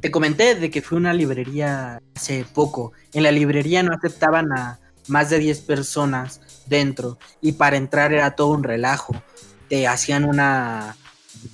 te 0.00 0.10
comenté 0.10 0.54
de 0.54 0.70
que 0.70 0.82
fue 0.82 0.98
una 0.98 1.14
librería 1.14 2.00
hace 2.14 2.44
poco. 2.44 2.92
En 3.14 3.22
la 3.22 3.32
librería 3.32 3.82
no 3.82 3.94
aceptaban 3.94 4.52
a 4.52 4.78
más 5.06 5.30
de 5.30 5.38
10 5.38 5.60
personas 5.60 6.42
dentro 6.66 7.18
y 7.40 7.52
para 7.52 7.78
entrar 7.78 8.12
era 8.12 8.36
todo 8.36 8.48
un 8.48 8.64
relajo. 8.64 9.14
Te 9.70 9.88
hacían 9.88 10.24
una 10.24 10.94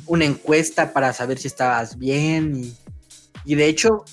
una 0.06 0.24
encuesta 0.24 0.92
para 0.92 1.12
saber 1.12 1.38
si 1.38 1.48
estabas 1.48 1.98
bien. 1.98 2.74
Y, 3.44 3.54
de 3.54 3.66
hecho, 3.66 4.04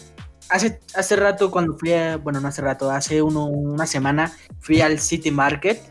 hace, 0.49 0.79
hace 0.93 1.15
rato 1.15 1.51
cuando 1.51 1.77
fui 1.77 1.93
a, 1.93 2.17
bueno, 2.17 2.39
no 2.39 2.47
hace 2.47 2.61
rato, 2.61 2.91
hace 2.91 3.21
una 3.21 3.85
semana 3.87 4.31
fui 4.59 4.81
al 4.81 4.99
City 4.99 5.31
Market. 5.31 5.81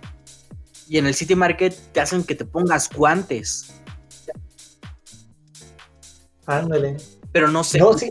Y 0.89 0.99
en 0.99 1.07
el 1.07 1.15
City 1.15 1.35
Market 1.35 1.75
te 1.93 2.01
hacen 2.01 2.25
que 2.25 2.35
te 2.35 2.45
pongas 2.45 2.91
guantes. 2.91 3.80
Ándale. 6.51 6.97
Pero 7.33 7.49
no 7.49 7.63
sé. 7.63 7.79
No, 7.79 7.97
sí. 7.97 8.11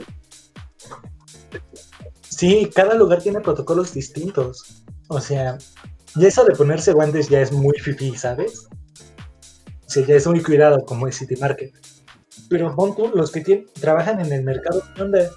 Sí, 2.22 2.70
cada 2.74 2.94
lugar 2.94 3.22
tiene 3.22 3.42
protocolos 3.42 3.94
distintos. 3.94 4.84
O 5.10 5.20
sea, 5.20 5.58
y 6.16 6.26
eso 6.26 6.46
de 6.46 6.56
ponerse 6.56 6.94
guantes 6.94 7.30
ya 7.30 7.42
es 7.42 7.52
muy 7.52 7.78
fifi, 7.80 8.16
¿sabes? 8.16 8.68
sea, 9.90 10.06
ya 10.06 10.16
es 10.16 10.28
muy 10.28 10.42
cuidado 10.42 10.86
como 10.86 11.08
es 11.08 11.18
City 11.18 11.36
Market. 11.36 11.74
Pero 12.50 12.76
pon 12.76 12.96
los 13.14 13.32
que 13.32 13.66
trabajan 13.80 14.20
en 14.20 14.32
el 14.32 14.44
mercado, 14.44 14.82
¿qué 14.96 15.02
onda? 15.02 15.30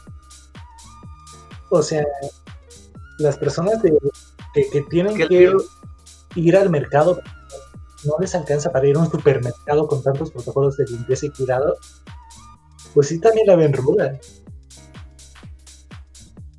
O 1.71 1.83
sea, 1.83 2.05
las 3.19 3.37
personas 3.39 3.81
que, 3.83 4.81
tienen 4.91 5.17
que 5.17 5.51
ir 6.37 6.57
al 6.57 6.71
mercado 6.71 7.21
no 8.05 8.15
les 8.21 8.35
alcanza 8.35 8.71
para 8.71 8.87
ir 8.87 8.97
a 8.97 9.01
un 9.01 9.11
supermercado 9.11 9.87
con 9.87 10.03
tantos 10.03 10.31
protocolos 10.31 10.77
de 10.77 10.85
limpieza 10.87 11.27
y 11.27 11.31
cuidado, 11.31 11.77
pues 12.95 13.09
sí 13.09 13.19
también 13.19 13.47
la 13.47 13.57
ven 13.57 13.73
ruda. 13.73 14.19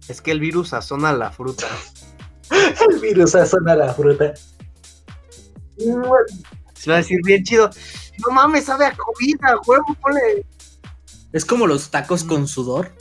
Es 0.08 0.22
que 0.22 0.32
el 0.32 0.40
virus 0.40 0.74
asona 0.74 1.14
la 1.14 1.32
fruta. 1.32 1.68
el 2.90 3.00
virus 3.00 3.36
asona 3.36 3.76
la 3.76 3.94
fruta. 3.94 4.34
Se 6.74 6.90
va 6.90 6.96
a 6.96 6.98
decir 6.98 7.20
bien 7.24 7.44
chido. 7.44 7.70
No 8.26 8.34
mames, 8.34 8.66
sabe 8.66 8.86
a 8.86 8.96
comida, 8.96 9.60
huevo, 9.66 9.96
ponle. 10.02 10.46
Es 11.32 11.46
como 11.46 11.66
los 11.66 11.90
tacos 11.90 12.24
con 12.24 12.48
sudor. 12.48 12.92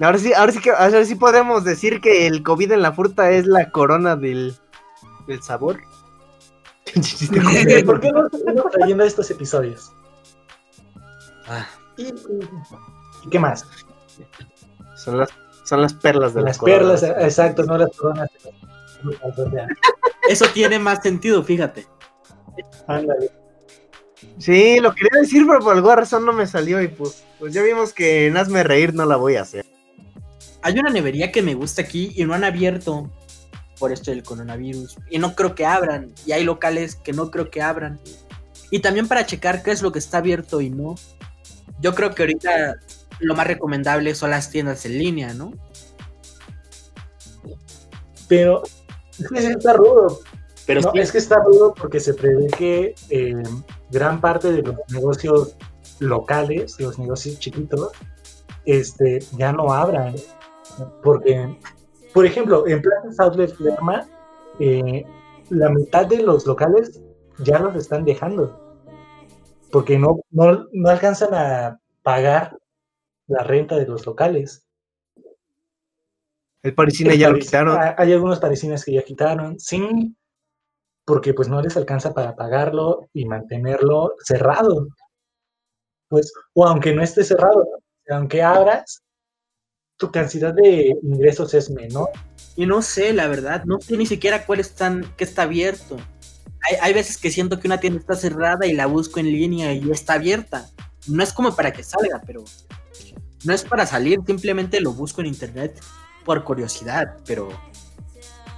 Ahora 0.00 0.18
sí, 0.18 0.32
ahora 0.32 0.52
sí 0.52 0.60
que, 0.60 0.70
ahora 0.70 1.04
sí 1.04 1.14
podemos 1.14 1.64
decir 1.64 2.00
que 2.00 2.26
el 2.26 2.42
COVID 2.42 2.72
en 2.72 2.82
la 2.82 2.92
fruta 2.92 3.30
es 3.30 3.46
la 3.46 3.70
corona 3.70 4.16
del, 4.16 4.56
del 5.28 5.42
sabor. 5.42 5.80
¿Por 7.86 8.00
qué 8.00 8.12
no 8.12 8.26
estamos 8.26 8.72
trayendo 8.72 9.04
estos 9.04 9.30
episodios? 9.30 9.92
Ah. 11.46 11.66
¿Y, 11.96 12.12
qué 13.30 13.38
más? 13.38 13.64
Son 14.96 15.18
las, 15.18 15.30
son 15.64 15.82
las 15.82 15.94
perlas 15.94 16.34
de 16.34 16.42
las 16.42 16.58
perlas, 16.58 17.02
exacto, 17.02 17.64
no 17.64 17.78
las 17.78 17.90
coronas. 17.96 18.30
Eso 20.28 20.46
tiene 20.52 20.78
más 20.78 21.02
sentido, 21.02 21.42
fíjate. 21.42 21.86
Ándale. 22.86 23.30
Sí, 24.38 24.80
lo 24.80 24.94
quería 24.94 25.20
decir, 25.20 25.46
pero 25.46 25.60
por 25.60 25.76
alguna 25.76 25.96
razón 25.96 26.24
no 26.24 26.32
me 26.32 26.46
salió 26.46 26.82
y 26.82 26.88
pues, 26.88 27.24
pues 27.38 27.52
ya 27.52 27.62
vimos 27.62 27.92
que 27.92 28.26
en 28.26 28.36
Hazme 28.36 28.62
Reír 28.62 28.94
no 28.94 29.04
la 29.04 29.16
voy 29.16 29.36
a 29.36 29.42
hacer. 29.42 29.66
Hay 30.62 30.78
una 30.78 30.90
nevería 30.90 31.30
que 31.30 31.42
me 31.42 31.54
gusta 31.54 31.82
aquí 31.82 32.12
y 32.16 32.24
no 32.24 32.32
han 32.32 32.42
abierto 32.42 33.10
por 33.78 33.92
esto 33.92 34.10
del 34.10 34.22
coronavirus. 34.22 34.96
Y 35.10 35.18
no 35.18 35.34
creo 35.34 35.54
que 35.54 35.66
abran. 35.66 36.12
Y 36.26 36.32
hay 36.32 36.44
locales 36.44 36.96
que 36.96 37.12
no 37.12 37.30
creo 37.30 37.50
que 37.50 37.60
abran. 37.60 38.00
Y 38.70 38.80
también 38.80 39.06
para 39.06 39.26
checar 39.26 39.62
qué 39.62 39.72
es 39.72 39.82
lo 39.82 39.92
que 39.92 39.98
está 39.98 40.18
abierto 40.18 40.60
y 40.60 40.70
no. 40.70 40.94
Yo 41.80 41.94
creo 41.94 42.14
que 42.14 42.22
ahorita 42.22 42.76
lo 43.20 43.34
más 43.34 43.46
recomendable 43.46 44.14
son 44.14 44.30
las 44.30 44.50
tiendas 44.50 44.84
en 44.86 44.98
línea, 44.98 45.34
¿no? 45.34 45.52
Pero 48.28 48.62
es 49.18 49.28
que 49.28 49.38
está 49.38 49.74
rudo, 49.74 50.20
pero 50.66 50.80
no, 50.80 50.92
es 50.94 51.12
que 51.12 51.18
está 51.18 51.36
rudo 51.40 51.74
porque 51.74 52.00
se 52.00 52.14
prevé 52.14 52.46
que 52.48 52.94
eh, 53.10 53.42
gran 53.90 54.20
parte 54.20 54.50
de 54.50 54.62
los 54.62 54.76
negocios 54.88 55.56
locales, 56.00 56.80
los 56.80 56.98
negocios 56.98 57.38
chiquitos, 57.38 57.92
este, 58.64 59.20
ya 59.36 59.52
no 59.52 59.72
abran. 59.72 60.14
Porque, 61.02 61.56
por 62.12 62.24
ejemplo, 62.24 62.66
en 62.66 62.80
Plaza 62.80 63.24
Outlet 63.24 63.58
Lerma, 63.60 64.06
eh, 64.58 65.04
la 65.50 65.68
mitad 65.68 66.06
de 66.06 66.22
los 66.22 66.46
locales 66.46 67.00
ya 67.38 67.58
los 67.58 67.76
están 67.76 68.04
dejando. 68.04 68.63
Porque 69.74 69.98
no, 69.98 70.20
no, 70.30 70.68
no 70.70 70.88
alcanzan 70.88 71.34
a 71.34 71.80
pagar 72.02 72.56
la 73.26 73.42
renta 73.42 73.74
de 73.74 73.86
los 73.86 74.06
locales. 74.06 74.64
El 76.62 76.76
parisina 76.76 77.12
ya 77.16 77.28
lo 77.28 77.40
quitaron. 77.40 77.76
Hay 77.96 78.12
algunos 78.12 78.38
parisines 78.38 78.84
que 78.84 78.92
ya 78.92 79.02
quitaron. 79.02 79.58
Sí, 79.58 80.14
porque 81.04 81.34
pues 81.34 81.48
no 81.48 81.60
les 81.60 81.76
alcanza 81.76 82.14
para 82.14 82.36
pagarlo 82.36 83.08
y 83.12 83.24
mantenerlo 83.24 84.14
cerrado. 84.22 84.86
Pues, 86.06 86.32
o 86.52 86.64
aunque 86.64 86.94
no 86.94 87.02
esté 87.02 87.24
cerrado, 87.24 87.66
aunque 88.08 88.44
abras, 88.44 89.02
tu 89.96 90.12
cantidad 90.12 90.54
de 90.54 90.96
ingresos 91.02 91.52
es 91.52 91.68
menor. 91.68 92.10
Y 92.54 92.64
no 92.66 92.80
sé, 92.80 93.12
la 93.12 93.26
verdad, 93.26 93.64
no 93.64 93.80
sé 93.80 93.96
ni 93.96 94.06
siquiera 94.06 94.46
cuál 94.46 94.60
están, 94.60 95.04
que 95.16 95.24
está 95.24 95.42
abierto. 95.42 95.96
Hay, 96.68 96.76
hay, 96.80 96.92
veces 96.94 97.18
que 97.18 97.30
siento 97.30 97.60
que 97.60 97.68
una 97.68 97.78
tienda 97.78 98.00
está 98.00 98.14
cerrada 98.14 98.66
y 98.66 98.72
la 98.72 98.86
busco 98.86 99.20
en 99.20 99.26
línea 99.26 99.72
y 99.72 99.90
está 99.90 100.14
abierta. 100.14 100.68
No 101.06 101.22
es 101.22 101.32
como 101.32 101.54
para 101.54 101.72
que 101.72 101.82
salga, 101.82 102.22
pero 102.26 102.44
no 103.44 103.52
es 103.52 103.62
para 103.62 103.86
salir, 103.86 104.20
simplemente 104.26 104.80
lo 104.80 104.92
busco 104.92 105.20
en 105.20 105.28
internet 105.28 105.78
por 106.24 106.42
curiosidad, 106.44 107.18
pero 107.26 107.48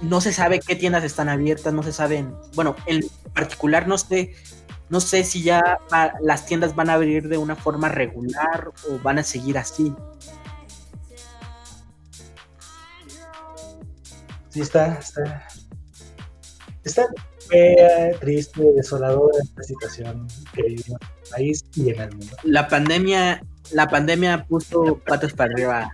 no 0.01 0.21
se 0.21 0.31
sabe 0.31 0.59
qué 0.59 0.75
tiendas 0.75 1.03
están 1.03 1.29
abiertas, 1.29 1.73
no 1.73 1.83
se 1.83 1.91
saben, 1.91 2.33
bueno, 2.55 2.75
en 2.85 3.01
particular 3.33 3.87
no 3.87 3.97
sé 3.97 4.35
No 4.89 5.01
sé 5.01 5.25
si 5.25 5.43
ya 5.43 5.79
las 6.21 6.45
tiendas 6.45 6.73
van 6.73 6.89
a 6.89 6.93
abrir 6.93 7.27
de 7.27 7.37
una 7.37 7.55
forma 7.57 7.89
regular 7.89 8.71
o 8.89 8.99
van 8.99 9.19
a 9.19 9.23
seguir 9.23 9.57
así. 9.57 9.93
Sí, 14.49 14.61
está, 14.61 14.97
está. 14.99 15.47
Está 16.85 17.05
fea, 17.49 18.11
triste, 18.19 18.73
desoladora 18.73 19.37
esta 19.43 19.63
situación 19.63 20.27
que 20.53 20.63
vivimos 20.63 20.87
en 20.89 21.07
el 21.23 21.29
país 21.31 21.65
y 21.75 21.89
en 21.89 22.01
el 22.01 22.11
mundo. 22.11 22.35
La 22.43 22.67
pandemia, 22.67 23.43
la 23.71 23.87
pandemia 23.87 24.45
puso 24.45 24.99
patas 25.05 25.33
para 25.33 25.51
arriba. 25.53 25.89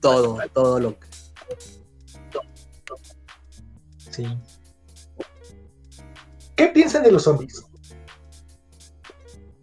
Todo, 0.00 0.38
todo 0.52 0.80
lo 0.80 0.98
que. 0.98 1.06
Sí. 4.10 4.26
¿Qué 6.56 6.68
piensan 6.68 7.02
de 7.02 7.12
los 7.12 7.24
zombies? 7.24 7.64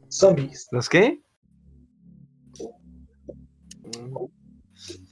Zombies, 0.10 0.68
¿Los 0.72 0.90
qué? 0.90 1.22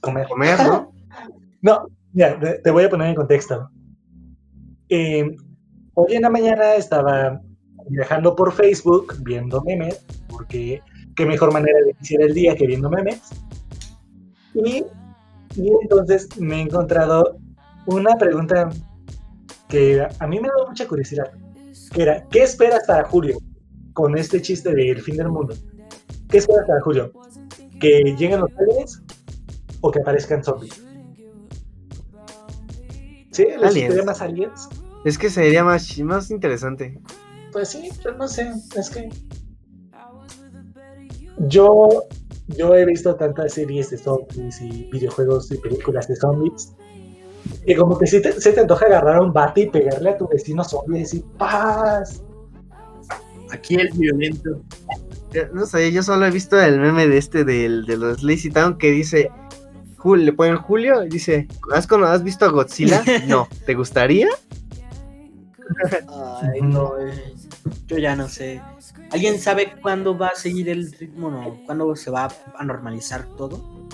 comer. 0.00 0.28
Comer, 0.28 0.58
¿no? 0.64 0.92
No, 1.62 1.86
ya, 2.14 2.40
te 2.40 2.70
voy 2.70 2.84
a 2.84 2.88
poner 2.88 3.08
en 3.08 3.14
contexto. 3.14 3.70
Eh, 4.90 5.36
hoy 5.94 6.14
en 6.14 6.22
la 6.22 6.30
mañana 6.30 6.74
estaba 6.74 7.40
viajando 7.88 8.34
por 8.34 8.52
Facebook 8.52 9.14
viendo 9.22 9.62
memes, 9.62 10.04
porque 10.28 10.82
qué 11.14 11.26
mejor 11.26 11.52
manera 11.52 11.78
de 11.84 11.92
iniciar 11.92 12.22
el 12.22 12.34
día 12.34 12.56
que 12.56 12.66
viendo 12.66 12.90
memes. 12.90 13.20
Y, 14.52 14.84
y 15.54 15.72
entonces 15.82 16.28
me 16.40 16.56
he 16.56 16.60
encontrado 16.62 17.38
una 17.86 18.16
pregunta 18.16 18.68
que 19.68 20.04
a 20.18 20.26
mí 20.26 20.40
me 20.40 20.48
da 20.48 20.66
mucha 20.68 20.88
curiosidad, 20.88 21.30
que 21.92 22.02
era, 22.02 22.26
¿qué 22.28 22.42
esperas 22.42 22.84
para 22.86 23.04
Julio 23.04 23.38
con 23.92 24.18
este 24.18 24.42
chiste 24.42 24.74
del 24.74 25.00
fin 25.00 25.16
del 25.16 25.28
mundo? 25.28 25.54
¿Qué 26.28 26.38
esperas 26.38 26.66
para 26.66 26.80
Julio? 26.80 27.12
¿Que 27.80 28.14
lleguen 28.18 28.40
los 28.40 28.50
aliens 28.58 29.02
o 29.80 29.90
que 29.92 30.00
aparezcan 30.00 30.42
zombies? 30.42 30.84
¿Sí? 33.30 33.46
¿Les 33.60 33.70
Aliens. 33.70 34.04
más 34.04 34.20
aliens? 34.20 34.68
Es 35.04 35.16
que 35.18 35.30
sería 35.30 35.64
más, 35.64 35.98
más 36.00 36.30
interesante. 36.30 37.00
Pues 37.52 37.70
sí, 37.70 37.88
pero 38.02 38.16
no 38.16 38.28
sé, 38.28 38.52
es 38.76 38.90
que 38.90 39.08
yo, 41.48 41.88
yo 42.48 42.74
he 42.74 42.84
visto 42.84 43.14
tantas 43.14 43.54
series 43.54 43.90
de 43.90 43.98
zombies 43.98 44.60
y 44.60 44.88
videojuegos 44.92 45.50
y 45.52 45.56
películas 45.58 46.06
de 46.08 46.16
zombies 46.16 46.72
que 47.66 47.74
como 47.76 47.98
que 47.98 48.06
sí 48.06 48.20
te- 48.20 48.38
se 48.40 48.52
te 48.52 48.60
antoja 48.60 48.86
agarrar 48.86 49.20
un 49.20 49.32
bate 49.32 49.62
y 49.62 49.70
pegarle 49.70 50.10
a 50.10 50.18
tu 50.18 50.28
vecino 50.28 50.62
zombie 50.62 50.98
y 50.98 51.02
decir 51.02 51.24
paz. 51.38 52.22
Aquí 53.50 53.76
el 53.76 53.88
violento. 53.92 54.60
Eh, 55.32 55.48
No 55.52 55.64
sé, 55.66 55.90
yo 55.90 56.02
solo 56.02 56.26
he 56.26 56.30
visto 56.30 56.60
el 56.60 56.78
meme 56.78 57.08
de 57.08 57.18
este 57.18 57.44
del, 57.44 57.86
de 57.86 57.96
los 57.96 58.22
Lazy 58.22 58.50
Town 58.50 58.76
que 58.78 58.90
dice. 58.90 59.30
Jul- 59.96 60.22
le 60.24 60.32
ponen 60.32 60.56
Julio 60.56 61.04
y 61.04 61.08
dice: 61.08 61.46
¿Has, 61.74 61.90
¿Has 61.90 62.22
visto 62.22 62.44
a 62.44 62.48
Godzilla? 62.50 63.02
No. 63.26 63.48
¿Te 63.66 63.74
gustaría? 63.74 64.28
Ay, 66.42 66.60
no, 66.62 66.98
eh, 66.98 67.34
yo 67.86 67.98
ya 67.98 68.16
no 68.16 68.28
sé. 68.28 68.60
¿Alguien 69.12 69.38
sabe 69.38 69.74
cuándo 69.80 70.16
va 70.16 70.28
a 70.28 70.34
seguir 70.34 70.68
el 70.68 70.92
ritmo? 70.92 71.30
No? 71.30 71.60
¿Cuándo 71.66 71.94
se 71.96 72.10
va 72.10 72.28
a 72.54 72.64
normalizar 72.64 73.24
todo? 73.36 73.88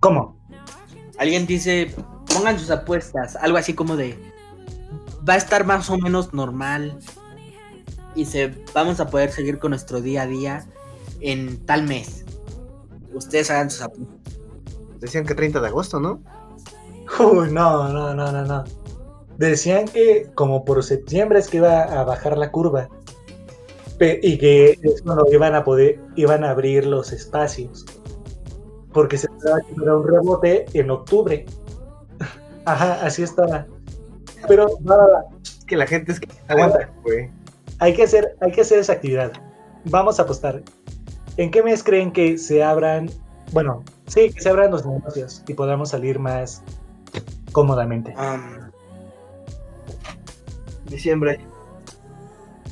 ¿Cómo? 0.00 0.36
Alguien 1.18 1.46
dice, 1.46 1.94
pongan 2.32 2.58
sus 2.58 2.70
apuestas, 2.70 3.36
algo 3.36 3.56
así 3.56 3.74
como 3.74 3.96
de, 3.96 4.18
va 5.28 5.34
a 5.34 5.36
estar 5.36 5.64
más 5.64 5.88
o 5.90 5.98
menos 5.98 6.34
normal 6.34 6.98
y 8.14 8.24
se 8.26 8.54
vamos 8.74 9.00
a 9.00 9.08
poder 9.08 9.30
seguir 9.30 9.58
con 9.58 9.70
nuestro 9.70 10.00
día 10.00 10.22
a 10.22 10.26
día 10.26 10.66
en 11.20 11.64
tal 11.64 11.84
mes. 11.84 12.24
Ustedes 13.12 13.50
hagan 13.50 13.70
sus 13.70 13.82
apuestas. 13.82 14.16
Decían 15.00 15.24
que 15.24 15.34
30 15.34 15.60
de 15.60 15.68
agosto, 15.68 16.00
¿no? 16.00 16.20
Uy, 17.18 17.50
no, 17.52 17.92
no, 17.92 18.14
no, 18.14 18.32
no, 18.32 18.44
no. 18.44 18.64
Decían 19.38 19.86
que 19.86 20.30
como 20.34 20.64
por 20.64 20.82
septiembre 20.82 21.38
es 21.38 21.48
que 21.48 21.58
iba 21.58 21.82
a 21.82 22.04
bajar 22.04 22.38
la 22.38 22.50
curva 22.50 22.88
y 24.00 24.38
que 24.38 24.78
es 24.82 25.02
cuando 25.02 25.26
iban 25.30 25.54
a 25.54 25.64
poder, 25.64 25.98
iban 26.16 26.44
a 26.44 26.50
abrir 26.50 26.86
los 26.86 27.12
espacios. 27.12 27.84
Porque 28.92 29.18
se 29.18 29.26
esperaba 29.26 29.60
que 29.60 29.74
hubiera 29.74 29.96
un 29.96 30.06
rebote 30.06 30.66
en 30.74 30.90
octubre. 30.90 31.44
Ajá, 32.64 33.04
así 33.04 33.22
estaba. 33.22 33.66
Pero. 34.48 34.68
Es 35.42 35.64
que 35.66 35.76
la 35.76 35.86
gente 35.86 36.12
es 36.12 36.20
que. 36.20 36.28
Aguanta. 36.48 36.90
güey. 37.02 37.30
hay 37.78 37.94
que 37.94 38.04
hacer, 38.04 38.36
hay 38.40 38.52
que 38.52 38.62
hacer 38.62 38.78
esa 38.78 38.94
actividad. 38.94 39.32
Vamos 39.84 40.18
a 40.18 40.22
apostar. 40.22 40.62
¿En 41.36 41.50
qué 41.50 41.62
mes 41.62 41.82
creen 41.82 42.10
que 42.12 42.38
se 42.38 42.62
abran? 42.62 43.10
Bueno, 43.52 43.84
sí, 44.06 44.30
que 44.30 44.40
se 44.40 44.48
abran 44.48 44.70
los 44.70 44.84
negocios 44.86 45.42
y 45.46 45.54
podamos 45.54 45.90
salir 45.90 46.18
más 46.18 46.62
cómodamente. 47.52 48.14
Um, 48.16 48.65
Diciembre. 50.88 51.40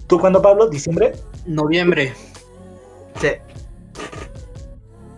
¿Tú 0.07 0.19
cuándo, 0.19 0.41
Pablo? 0.43 0.69
¿Diciembre? 0.69 1.13
noviembre. 1.47 2.13
Sí. 3.21 3.29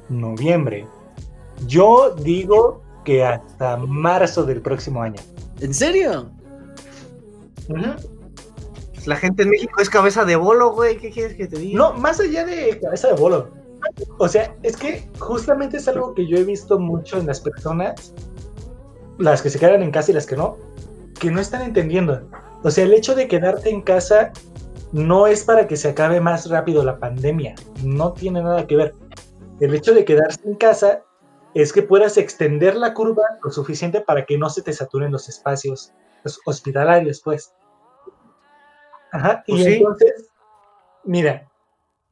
Noviembre. 0.09 0.86
Yo 1.66 2.14
digo 2.16 2.82
que 3.05 3.24
hasta 3.24 3.76
marzo 3.76 4.44
del 4.44 4.61
próximo 4.61 5.03
año. 5.03 5.20
¿En 5.61 5.72
serio? 5.72 6.30
La 9.07 9.16
gente 9.16 9.44
en 9.44 9.51
México 9.51 9.80
es 9.80 9.88
cabeza 9.88 10.24
de 10.24 10.36
bolo, 10.36 10.72
güey. 10.72 10.99
¿Qué 10.99 11.11
quieres 11.11 11.36
que 11.36 11.47
te 11.47 11.59
diga? 11.59 11.78
No, 11.78 11.92
más 11.94 12.20
allá 12.20 12.44
de 12.44 12.78
cabeza 12.80 13.09
de 13.09 13.14
bolo. 13.14 13.51
O 14.18 14.28
sea, 14.28 14.55
es 14.62 14.76
que 14.76 15.09
justamente 15.18 15.76
es 15.76 15.88
algo 15.88 16.14
que 16.14 16.26
yo 16.26 16.36
he 16.36 16.44
visto 16.44 16.78
mucho 16.78 17.18
en 17.18 17.26
las 17.26 17.40
personas, 17.40 18.12
las 19.18 19.42
que 19.42 19.51
se 19.51 19.59
quedan 19.59 19.82
en 19.82 19.90
casa 19.90 20.11
y 20.11 20.14
las 20.14 20.26
que 20.26 20.36
no, 20.36 20.57
que 21.20 21.30
no 21.30 21.40
están 21.40 21.62
entendiendo. 21.62 22.28
O 22.62 22.70
sea, 22.70 22.84
el 22.84 22.94
hecho 22.94 23.14
de 23.14 23.28
quedarte 23.28 23.70
en 23.70 23.82
casa 23.82 24.32
no 24.92 25.26
es 25.26 25.44
para 25.44 25.66
que 25.66 25.76
se 25.76 25.88
acabe 25.88 26.20
más 26.20 26.48
rápido 26.48 26.84
la 26.84 26.98
pandemia. 26.98 27.54
No 27.82 28.12
tiene 28.12 28.42
nada 28.42 28.66
que 28.66 28.76
ver. 28.76 28.94
El 29.61 29.74
hecho 29.74 29.94
de 29.94 30.04
quedarse 30.04 30.40
en 30.44 30.54
casa 30.54 31.02
es 31.54 31.72
que 31.72 31.82
puedas 31.82 32.16
extender 32.18 32.76
la 32.76 32.92
curva 32.92 33.22
lo 33.42 33.50
suficiente 33.50 34.00
para 34.00 34.26
que 34.26 34.36
no 34.36 34.50
se 34.50 34.62
te 34.62 34.72
saturen 34.72 35.12
los 35.12 35.28
espacios 35.28 35.92
los 36.26 36.40
hospitalarios, 36.44 37.20
pues. 37.22 37.54
Ajá, 39.12 39.44
y 39.46 39.52
Pues 39.52 39.64
sí. 39.64 39.74
entonces, 39.74 40.28
mira, 41.04 41.48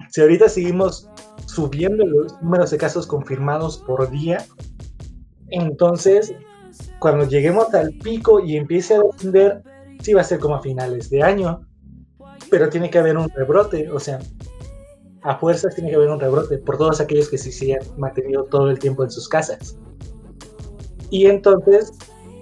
si 0.09 0.21
ahorita 0.21 0.49
seguimos 0.49 1.09
subiendo 1.47 2.07
los 2.07 2.41
números 2.41 2.71
de 2.71 2.79
casos 2.79 3.07
confirmados 3.07 3.79
por 3.79 4.09
día, 4.11 4.45
entonces 5.51 6.35
cuando 6.99 7.25
lleguemos 7.25 7.73
al 7.75 7.93
pico 7.99 8.41
y 8.41 8.57
empiece 8.57 8.95
a 8.95 9.01
descender, 9.01 9.63
sí 10.01 10.13
va 10.13 10.21
a 10.21 10.25
ser 10.25 10.39
como 10.39 10.57
a 10.57 10.63
finales 10.63 11.11
de 11.11 11.23
año, 11.23 11.67
pero 12.51 12.69
tiene 12.69 12.91
que 12.91 12.99
haber 12.99 13.17
un 13.17 13.29
rebrote, 13.31 13.91
o 13.91 13.99
sea, 13.99 14.19
a 15.23 15.37
fuerzas 15.39 15.75
tiene 15.75 15.91
que 15.91 15.97
haber 15.97 16.11
un 16.11 16.21
rebrote 16.21 16.59
por 16.59 16.77
todos 16.77 17.01
aquellos 17.01 17.29
que 17.29 17.39
sí 17.39 17.51
se 17.51 17.75
han 17.75 17.81
mantenido 17.99 18.45
todo 18.45 18.71
el 18.71 18.79
tiempo 18.79 19.05
en 19.05 19.11
sus 19.11 19.29
casas. 19.29 19.79
Y 21.11 21.27
entonces, 21.27 21.93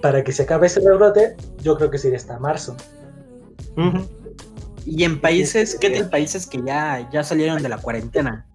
para 0.01 0.25
que 0.25 0.33
se 0.33 0.43
acabe 0.43 0.67
ese 0.67 0.81
rebrote, 0.81 1.37
yo 1.63 1.77
creo 1.77 1.91
que 1.91 1.99
sería 1.99 2.19
hasta 2.19 2.39
marzo. 2.39 2.77
Y 4.85 5.05
en 5.05 5.21
países, 5.21 5.77
¿qué 5.81 5.91
tal 5.91 6.11
países 6.11 6.47
que 6.47 6.61
ya, 6.63 7.09
ya 7.13 7.23
salieron 7.23 7.63
de 7.63 7.69
la 7.69 7.79
cuarentena? 7.79 8.47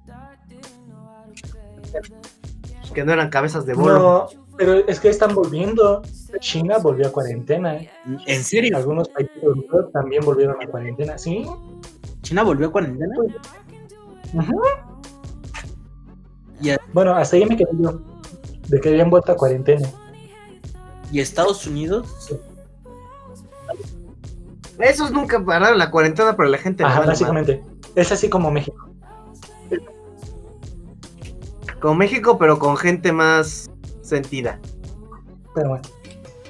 Que 2.93 3.05
no 3.05 3.13
eran 3.13 3.29
cabezas 3.29 3.65
de 3.65 3.73
bolo. 3.73 3.99
No, 3.99 4.27
pero 4.57 4.73
es 4.87 4.99
que 4.99 5.09
están 5.09 5.33
volviendo. 5.35 6.01
China 6.39 6.77
volvió 6.77 7.07
a 7.07 7.11
cuarentena. 7.11 7.79
¿En 8.25 8.43
serio? 8.43 8.77
Algunos 8.77 9.09
países 9.09 9.35
europeos 9.41 9.91
también 9.91 10.23
volvieron 10.23 10.55
a 10.61 10.67
cuarentena, 10.67 11.17
¿sí? 11.17 11.45
¿China 12.21 12.43
volvió 12.43 12.67
a 12.67 12.71
cuarentena? 12.71 13.15
Ujú. 14.33 14.61
¿Y, 16.61 16.71
Bueno, 16.93 17.15
hasta 17.15 17.35
ahí 17.37 17.45
me 17.45 17.55
quedé 17.55 17.69
yo. 17.79 18.01
De 18.67 18.81
que 18.81 18.89
habían 18.89 19.09
vuelto 19.09 19.31
a 19.31 19.35
cuarentena. 19.35 19.89
y 21.11 21.19
Estados 21.21 21.65
Unidos? 21.65 22.35
Esos 24.79 25.11
nunca 25.11 25.43
pararon 25.43 25.77
la 25.77 25.89
cuarentena, 25.89 26.35
pero 26.35 26.49
la 26.49 26.57
gente. 26.57 26.83
Ajá, 26.83 27.01
básicamente. 27.01 27.63
Es 27.95 28.11
así 28.11 28.29
como 28.29 28.51
México. 28.51 28.89
Con 31.79 31.97
México, 31.97 32.37
pero 32.37 32.59
con 32.59 32.75
gente 32.75 33.11
más 33.11 33.69
sentida. 34.01 34.59
Pero 35.55 35.69
bueno. 35.69 35.83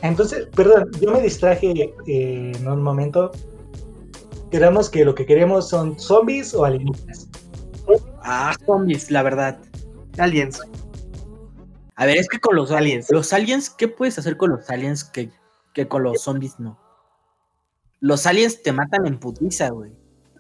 Entonces, 0.01 0.47
perdón, 0.55 0.91
yo 1.01 1.11
me 1.11 1.21
distraje 1.21 1.93
eh, 2.07 2.51
en 2.55 2.67
un 2.67 2.81
momento. 2.81 3.31
Queramos 4.51 4.89
que 4.89 5.03
lo 5.03 5.13
que 5.15 5.25
queremos 5.25 5.69
son 5.69 5.99
zombies 5.99 6.53
o 6.53 6.63
alienígenas. 6.65 7.27
Ah, 8.23 8.55
zombies, 8.65 9.11
la 9.11 9.23
verdad. 9.23 9.57
Aliens. 10.17 10.59
A 11.95 12.05
ver, 12.05 12.17
es 12.17 12.27
que 12.27 12.39
con 12.39 12.55
los 12.55 12.71
Aliens. 12.71 13.09
Los 13.11 13.33
aliens, 13.33 13.69
¿qué 13.69 13.87
puedes 13.87 14.17
hacer 14.19 14.37
con 14.37 14.51
los 14.51 14.69
aliens 14.69 15.03
que, 15.03 15.31
que 15.73 15.87
con 15.87 16.03
los 16.03 16.21
zombies 16.21 16.59
no? 16.59 16.77
Los 17.99 18.25
aliens 18.27 18.61
te 18.61 18.71
matan 18.71 19.07
en 19.07 19.19
putiza, 19.19 19.69
güey. 19.69 19.91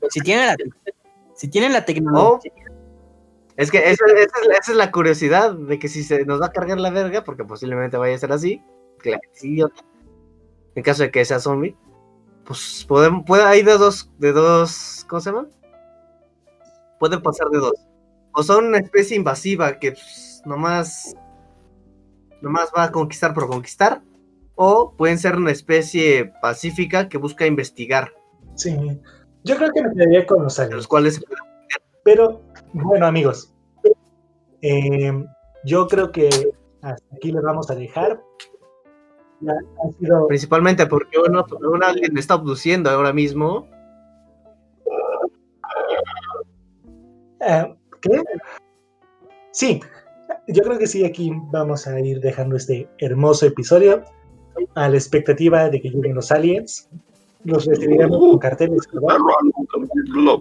Si 0.09 0.19
tienen 0.21 0.45
la, 0.47 0.55
si 1.35 1.47
tienen 1.47 1.73
la 1.73 1.83
tecnología. 1.85 2.51
O- 2.51 2.67
Es 3.55 3.71
que 3.71 3.79
esa, 3.79 4.05
esa 4.05 4.21
es, 4.41 4.47
la- 4.47 4.53
esa 4.55 4.71
es 4.71 4.77
la 4.77 4.91
curiosidad 4.91 5.53
de 5.53 5.79
que 5.79 5.87
si 5.87 6.03
se 6.03 6.23
nos 6.25 6.39
va 6.39 6.47
a 6.47 6.51
cargar 6.51 6.79
la 6.79 6.91
verga, 6.91 7.23
porque 7.23 7.43
posiblemente 7.43 7.97
vaya 7.97 8.15
a 8.15 8.19
ser 8.19 8.31
así, 8.31 8.61
en 9.03 10.83
caso 10.83 11.03
de 11.03 11.11
que 11.11 11.25
sea 11.25 11.39
zombie, 11.39 11.75
pues 12.45 12.85
podemos, 12.87 13.23
puede, 13.25 13.43
hay 13.43 13.63
de 13.63 13.77
dos, 13.77 14.11
de 14.17 14.31
dos, 14.31 15.05
¿cómo 15.09 15.19
se 15.19 15.31
llama? 15.31 15.47
Pueden 16.99 17.21
pasar 17.21 17.49
de 17.49 17.59
dos. 17.59 17.73
O 18.33 18.43
son 18.43 18.65
una 18.67 18.77
especie 18.77 19.17
invasiva 19.17 19.79
que 19.79 19.91
pues, 19.91 20.41
nomás, 20.45 21.15
nomás 22.41 22.71
va 22.75 22.83
a 22.83 22.91
conquistar 22.91 23.33
por 23.33 23.47
conquistar, 23.47 24.01
o 24.55 24.93
pueden 24.95 25.19
ser 25.19 25.35
una 25.35 25.51
especie 25.51 26.31
pacífica 26.41 27.09
que 27.09 27.17
busca 27.17 27.45
investigar, 27.45 28.11
Sí. 28.57 28.75
Yo 29.43 29.55
creo 29.55 29.71
que 29.71 29.83
me 29.83 29.93
quedaría 29.93 30.25
con 30.25 30.43
los 30.43 30.59
aliens. 30.59 30.77
los 30.77 30.87
cuales 30.87 31.23
Pero, 32.03 32.41
bueno, 32.73 33.05
amigos, 33.05 33.53
eh, 34.61 35.13
yo 35.63 35.87
creo 35.87 36.11
que 36.11 36.29
hasta 36.81 37.15
aquí 37.15 37.31
le 37.31 37.39
vamos 37.39 37.69
a 37.69 37.75
dejar. 37.75 38.21
Ya 39.41 39.53
ha 39.53 39.91
sido. 39.99 40.27
Principalmente 40.27 40.85
porque 40.87 41.17
uno, 41.19 41.45
un 41.73 41.83
alguien 41.83 42.13
me 42.13 42.19
está 42.19 42.35
abduciendo 42.35 42.89
ahora 42.89 43.13
mismo. 43.13 43.67
eh, 47.41 47.75
¿Qué? 48.01 48.21
Sí, 49.51 49.79
yo 50.47 50.63
creo 50.63 50.77
que 50.77 50.87
sí, 50.87 51.05
aquí 51.05 51.31
vamos 51.51 51.87
a 51.87 51.99
ir 51.99 52.19
dejando 52.19 52.55
este 52.55 52.87
hermoso 52.99 53.45
episodio 53.45 54.03
a 54.75 54.89
la 54.89 54.95
expectativa 54.95 55.69
de 55.69 55.81
que 55.81 55.89
lleguen 55.89 56.15
los 56.15 56.31
aliens. 56.31 56.89
Los 57.43 57.65
recibiremos 57.65 58.17
con 58.17 58.39
carteles, 58.39 58.87
¿verdad? 58.91 59.17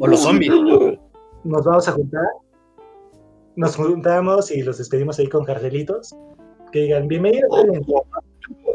O 0.00 0.06
los 0.06 0.22
zombies. 0.22 0.52
Nos 1.44 1.64
vamos 1.64 1.88
a 1.88 1.92
juntar. 1.92 2.24
Nos 3.56 3.76
juntamos 3.76 4.50
y 4.50 4.62
los 4.62 4.78
despedimos 4.78 5.18
ahí 5.18 5.28
con 5.28 5.44
cartelitos. 5.44 6.14
Que 6.72 6.80
digan, 6.80 7.08
bienvenidos, 7.08 7.50
aliens. 7.52 7.86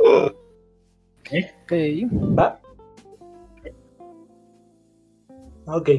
Ok. 0.04 1.72
¿Va? 2.38 2.60
Ok. 5.66 5.90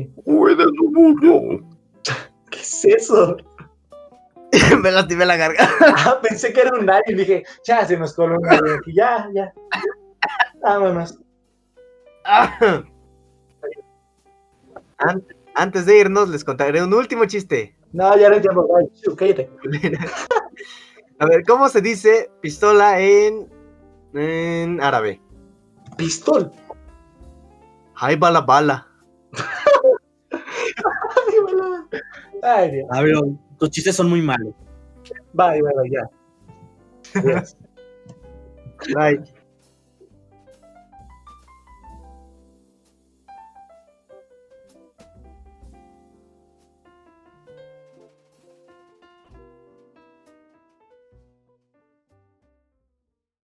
¿Qué 2.51 2.59
es 2.61 2.85
eso? 2.85 3.37
me 4.83 4.91
lastimé 4.91 5.25
la 5.25 5.37
garganta. 5.37 5.75
Ah, 5.97 6.19
pensé 6.23 6.53
que 6.53 6.61
era 6.61 6.79
un 6.79 6.89
alien. 6.91 7.17
Dije, 7.17 7.45
ya 7.65 7.87
se 7.87 7.97
nos 7.97 8.13
coló 8.15 8.37
un 8.39 8.47
alien 8.49 8.77
aquí. 8.79 8.93
Ya, 8.95 9.29
ya. 9.35 9.53
Vámonos. 10.63 11.19
An- 14.99 15.25
Antes 15.55 15.85
de 15.87 15.99
irnos, 15.99 16.29
les 16.31 16.45
contaré 16.45 16.83
un 16.83 16.95
último 16.95 17.25
chiste. 17.27 17.77
No, 17.93 18.17
ya 18.17 18.31
no. 18.31 18.41
Chu, 18.41 19.15
Cállate. 19.17 19.51
A 21.19 21.27
ver, 21.27 21.45
¿cómo 21.45 21.69
se 21.69 21.81
dice 21.81 22.31
pistola 22.41 22.99
en, 23.01 23.49
en 24.15 24.81
árabe? 24.81 25.21
Pistol. 25.97 26.51
Hay 27.95 28.17
bala 28.17 28.41
bala. 28.41 28.87
Ay. 32.43 32.83
Ay, 32.91 33.13
tus 33.59 33.71
chistes 33.71 33.97
son 33.97 34.09
muy 34.11 34.23
malos. 34.23 34.55
Bye, 35.33 35.63
bye, 35.63 35.73
bye, 35.75 35.91
ya. 35.91 36.11
Bye. 38.95 39.23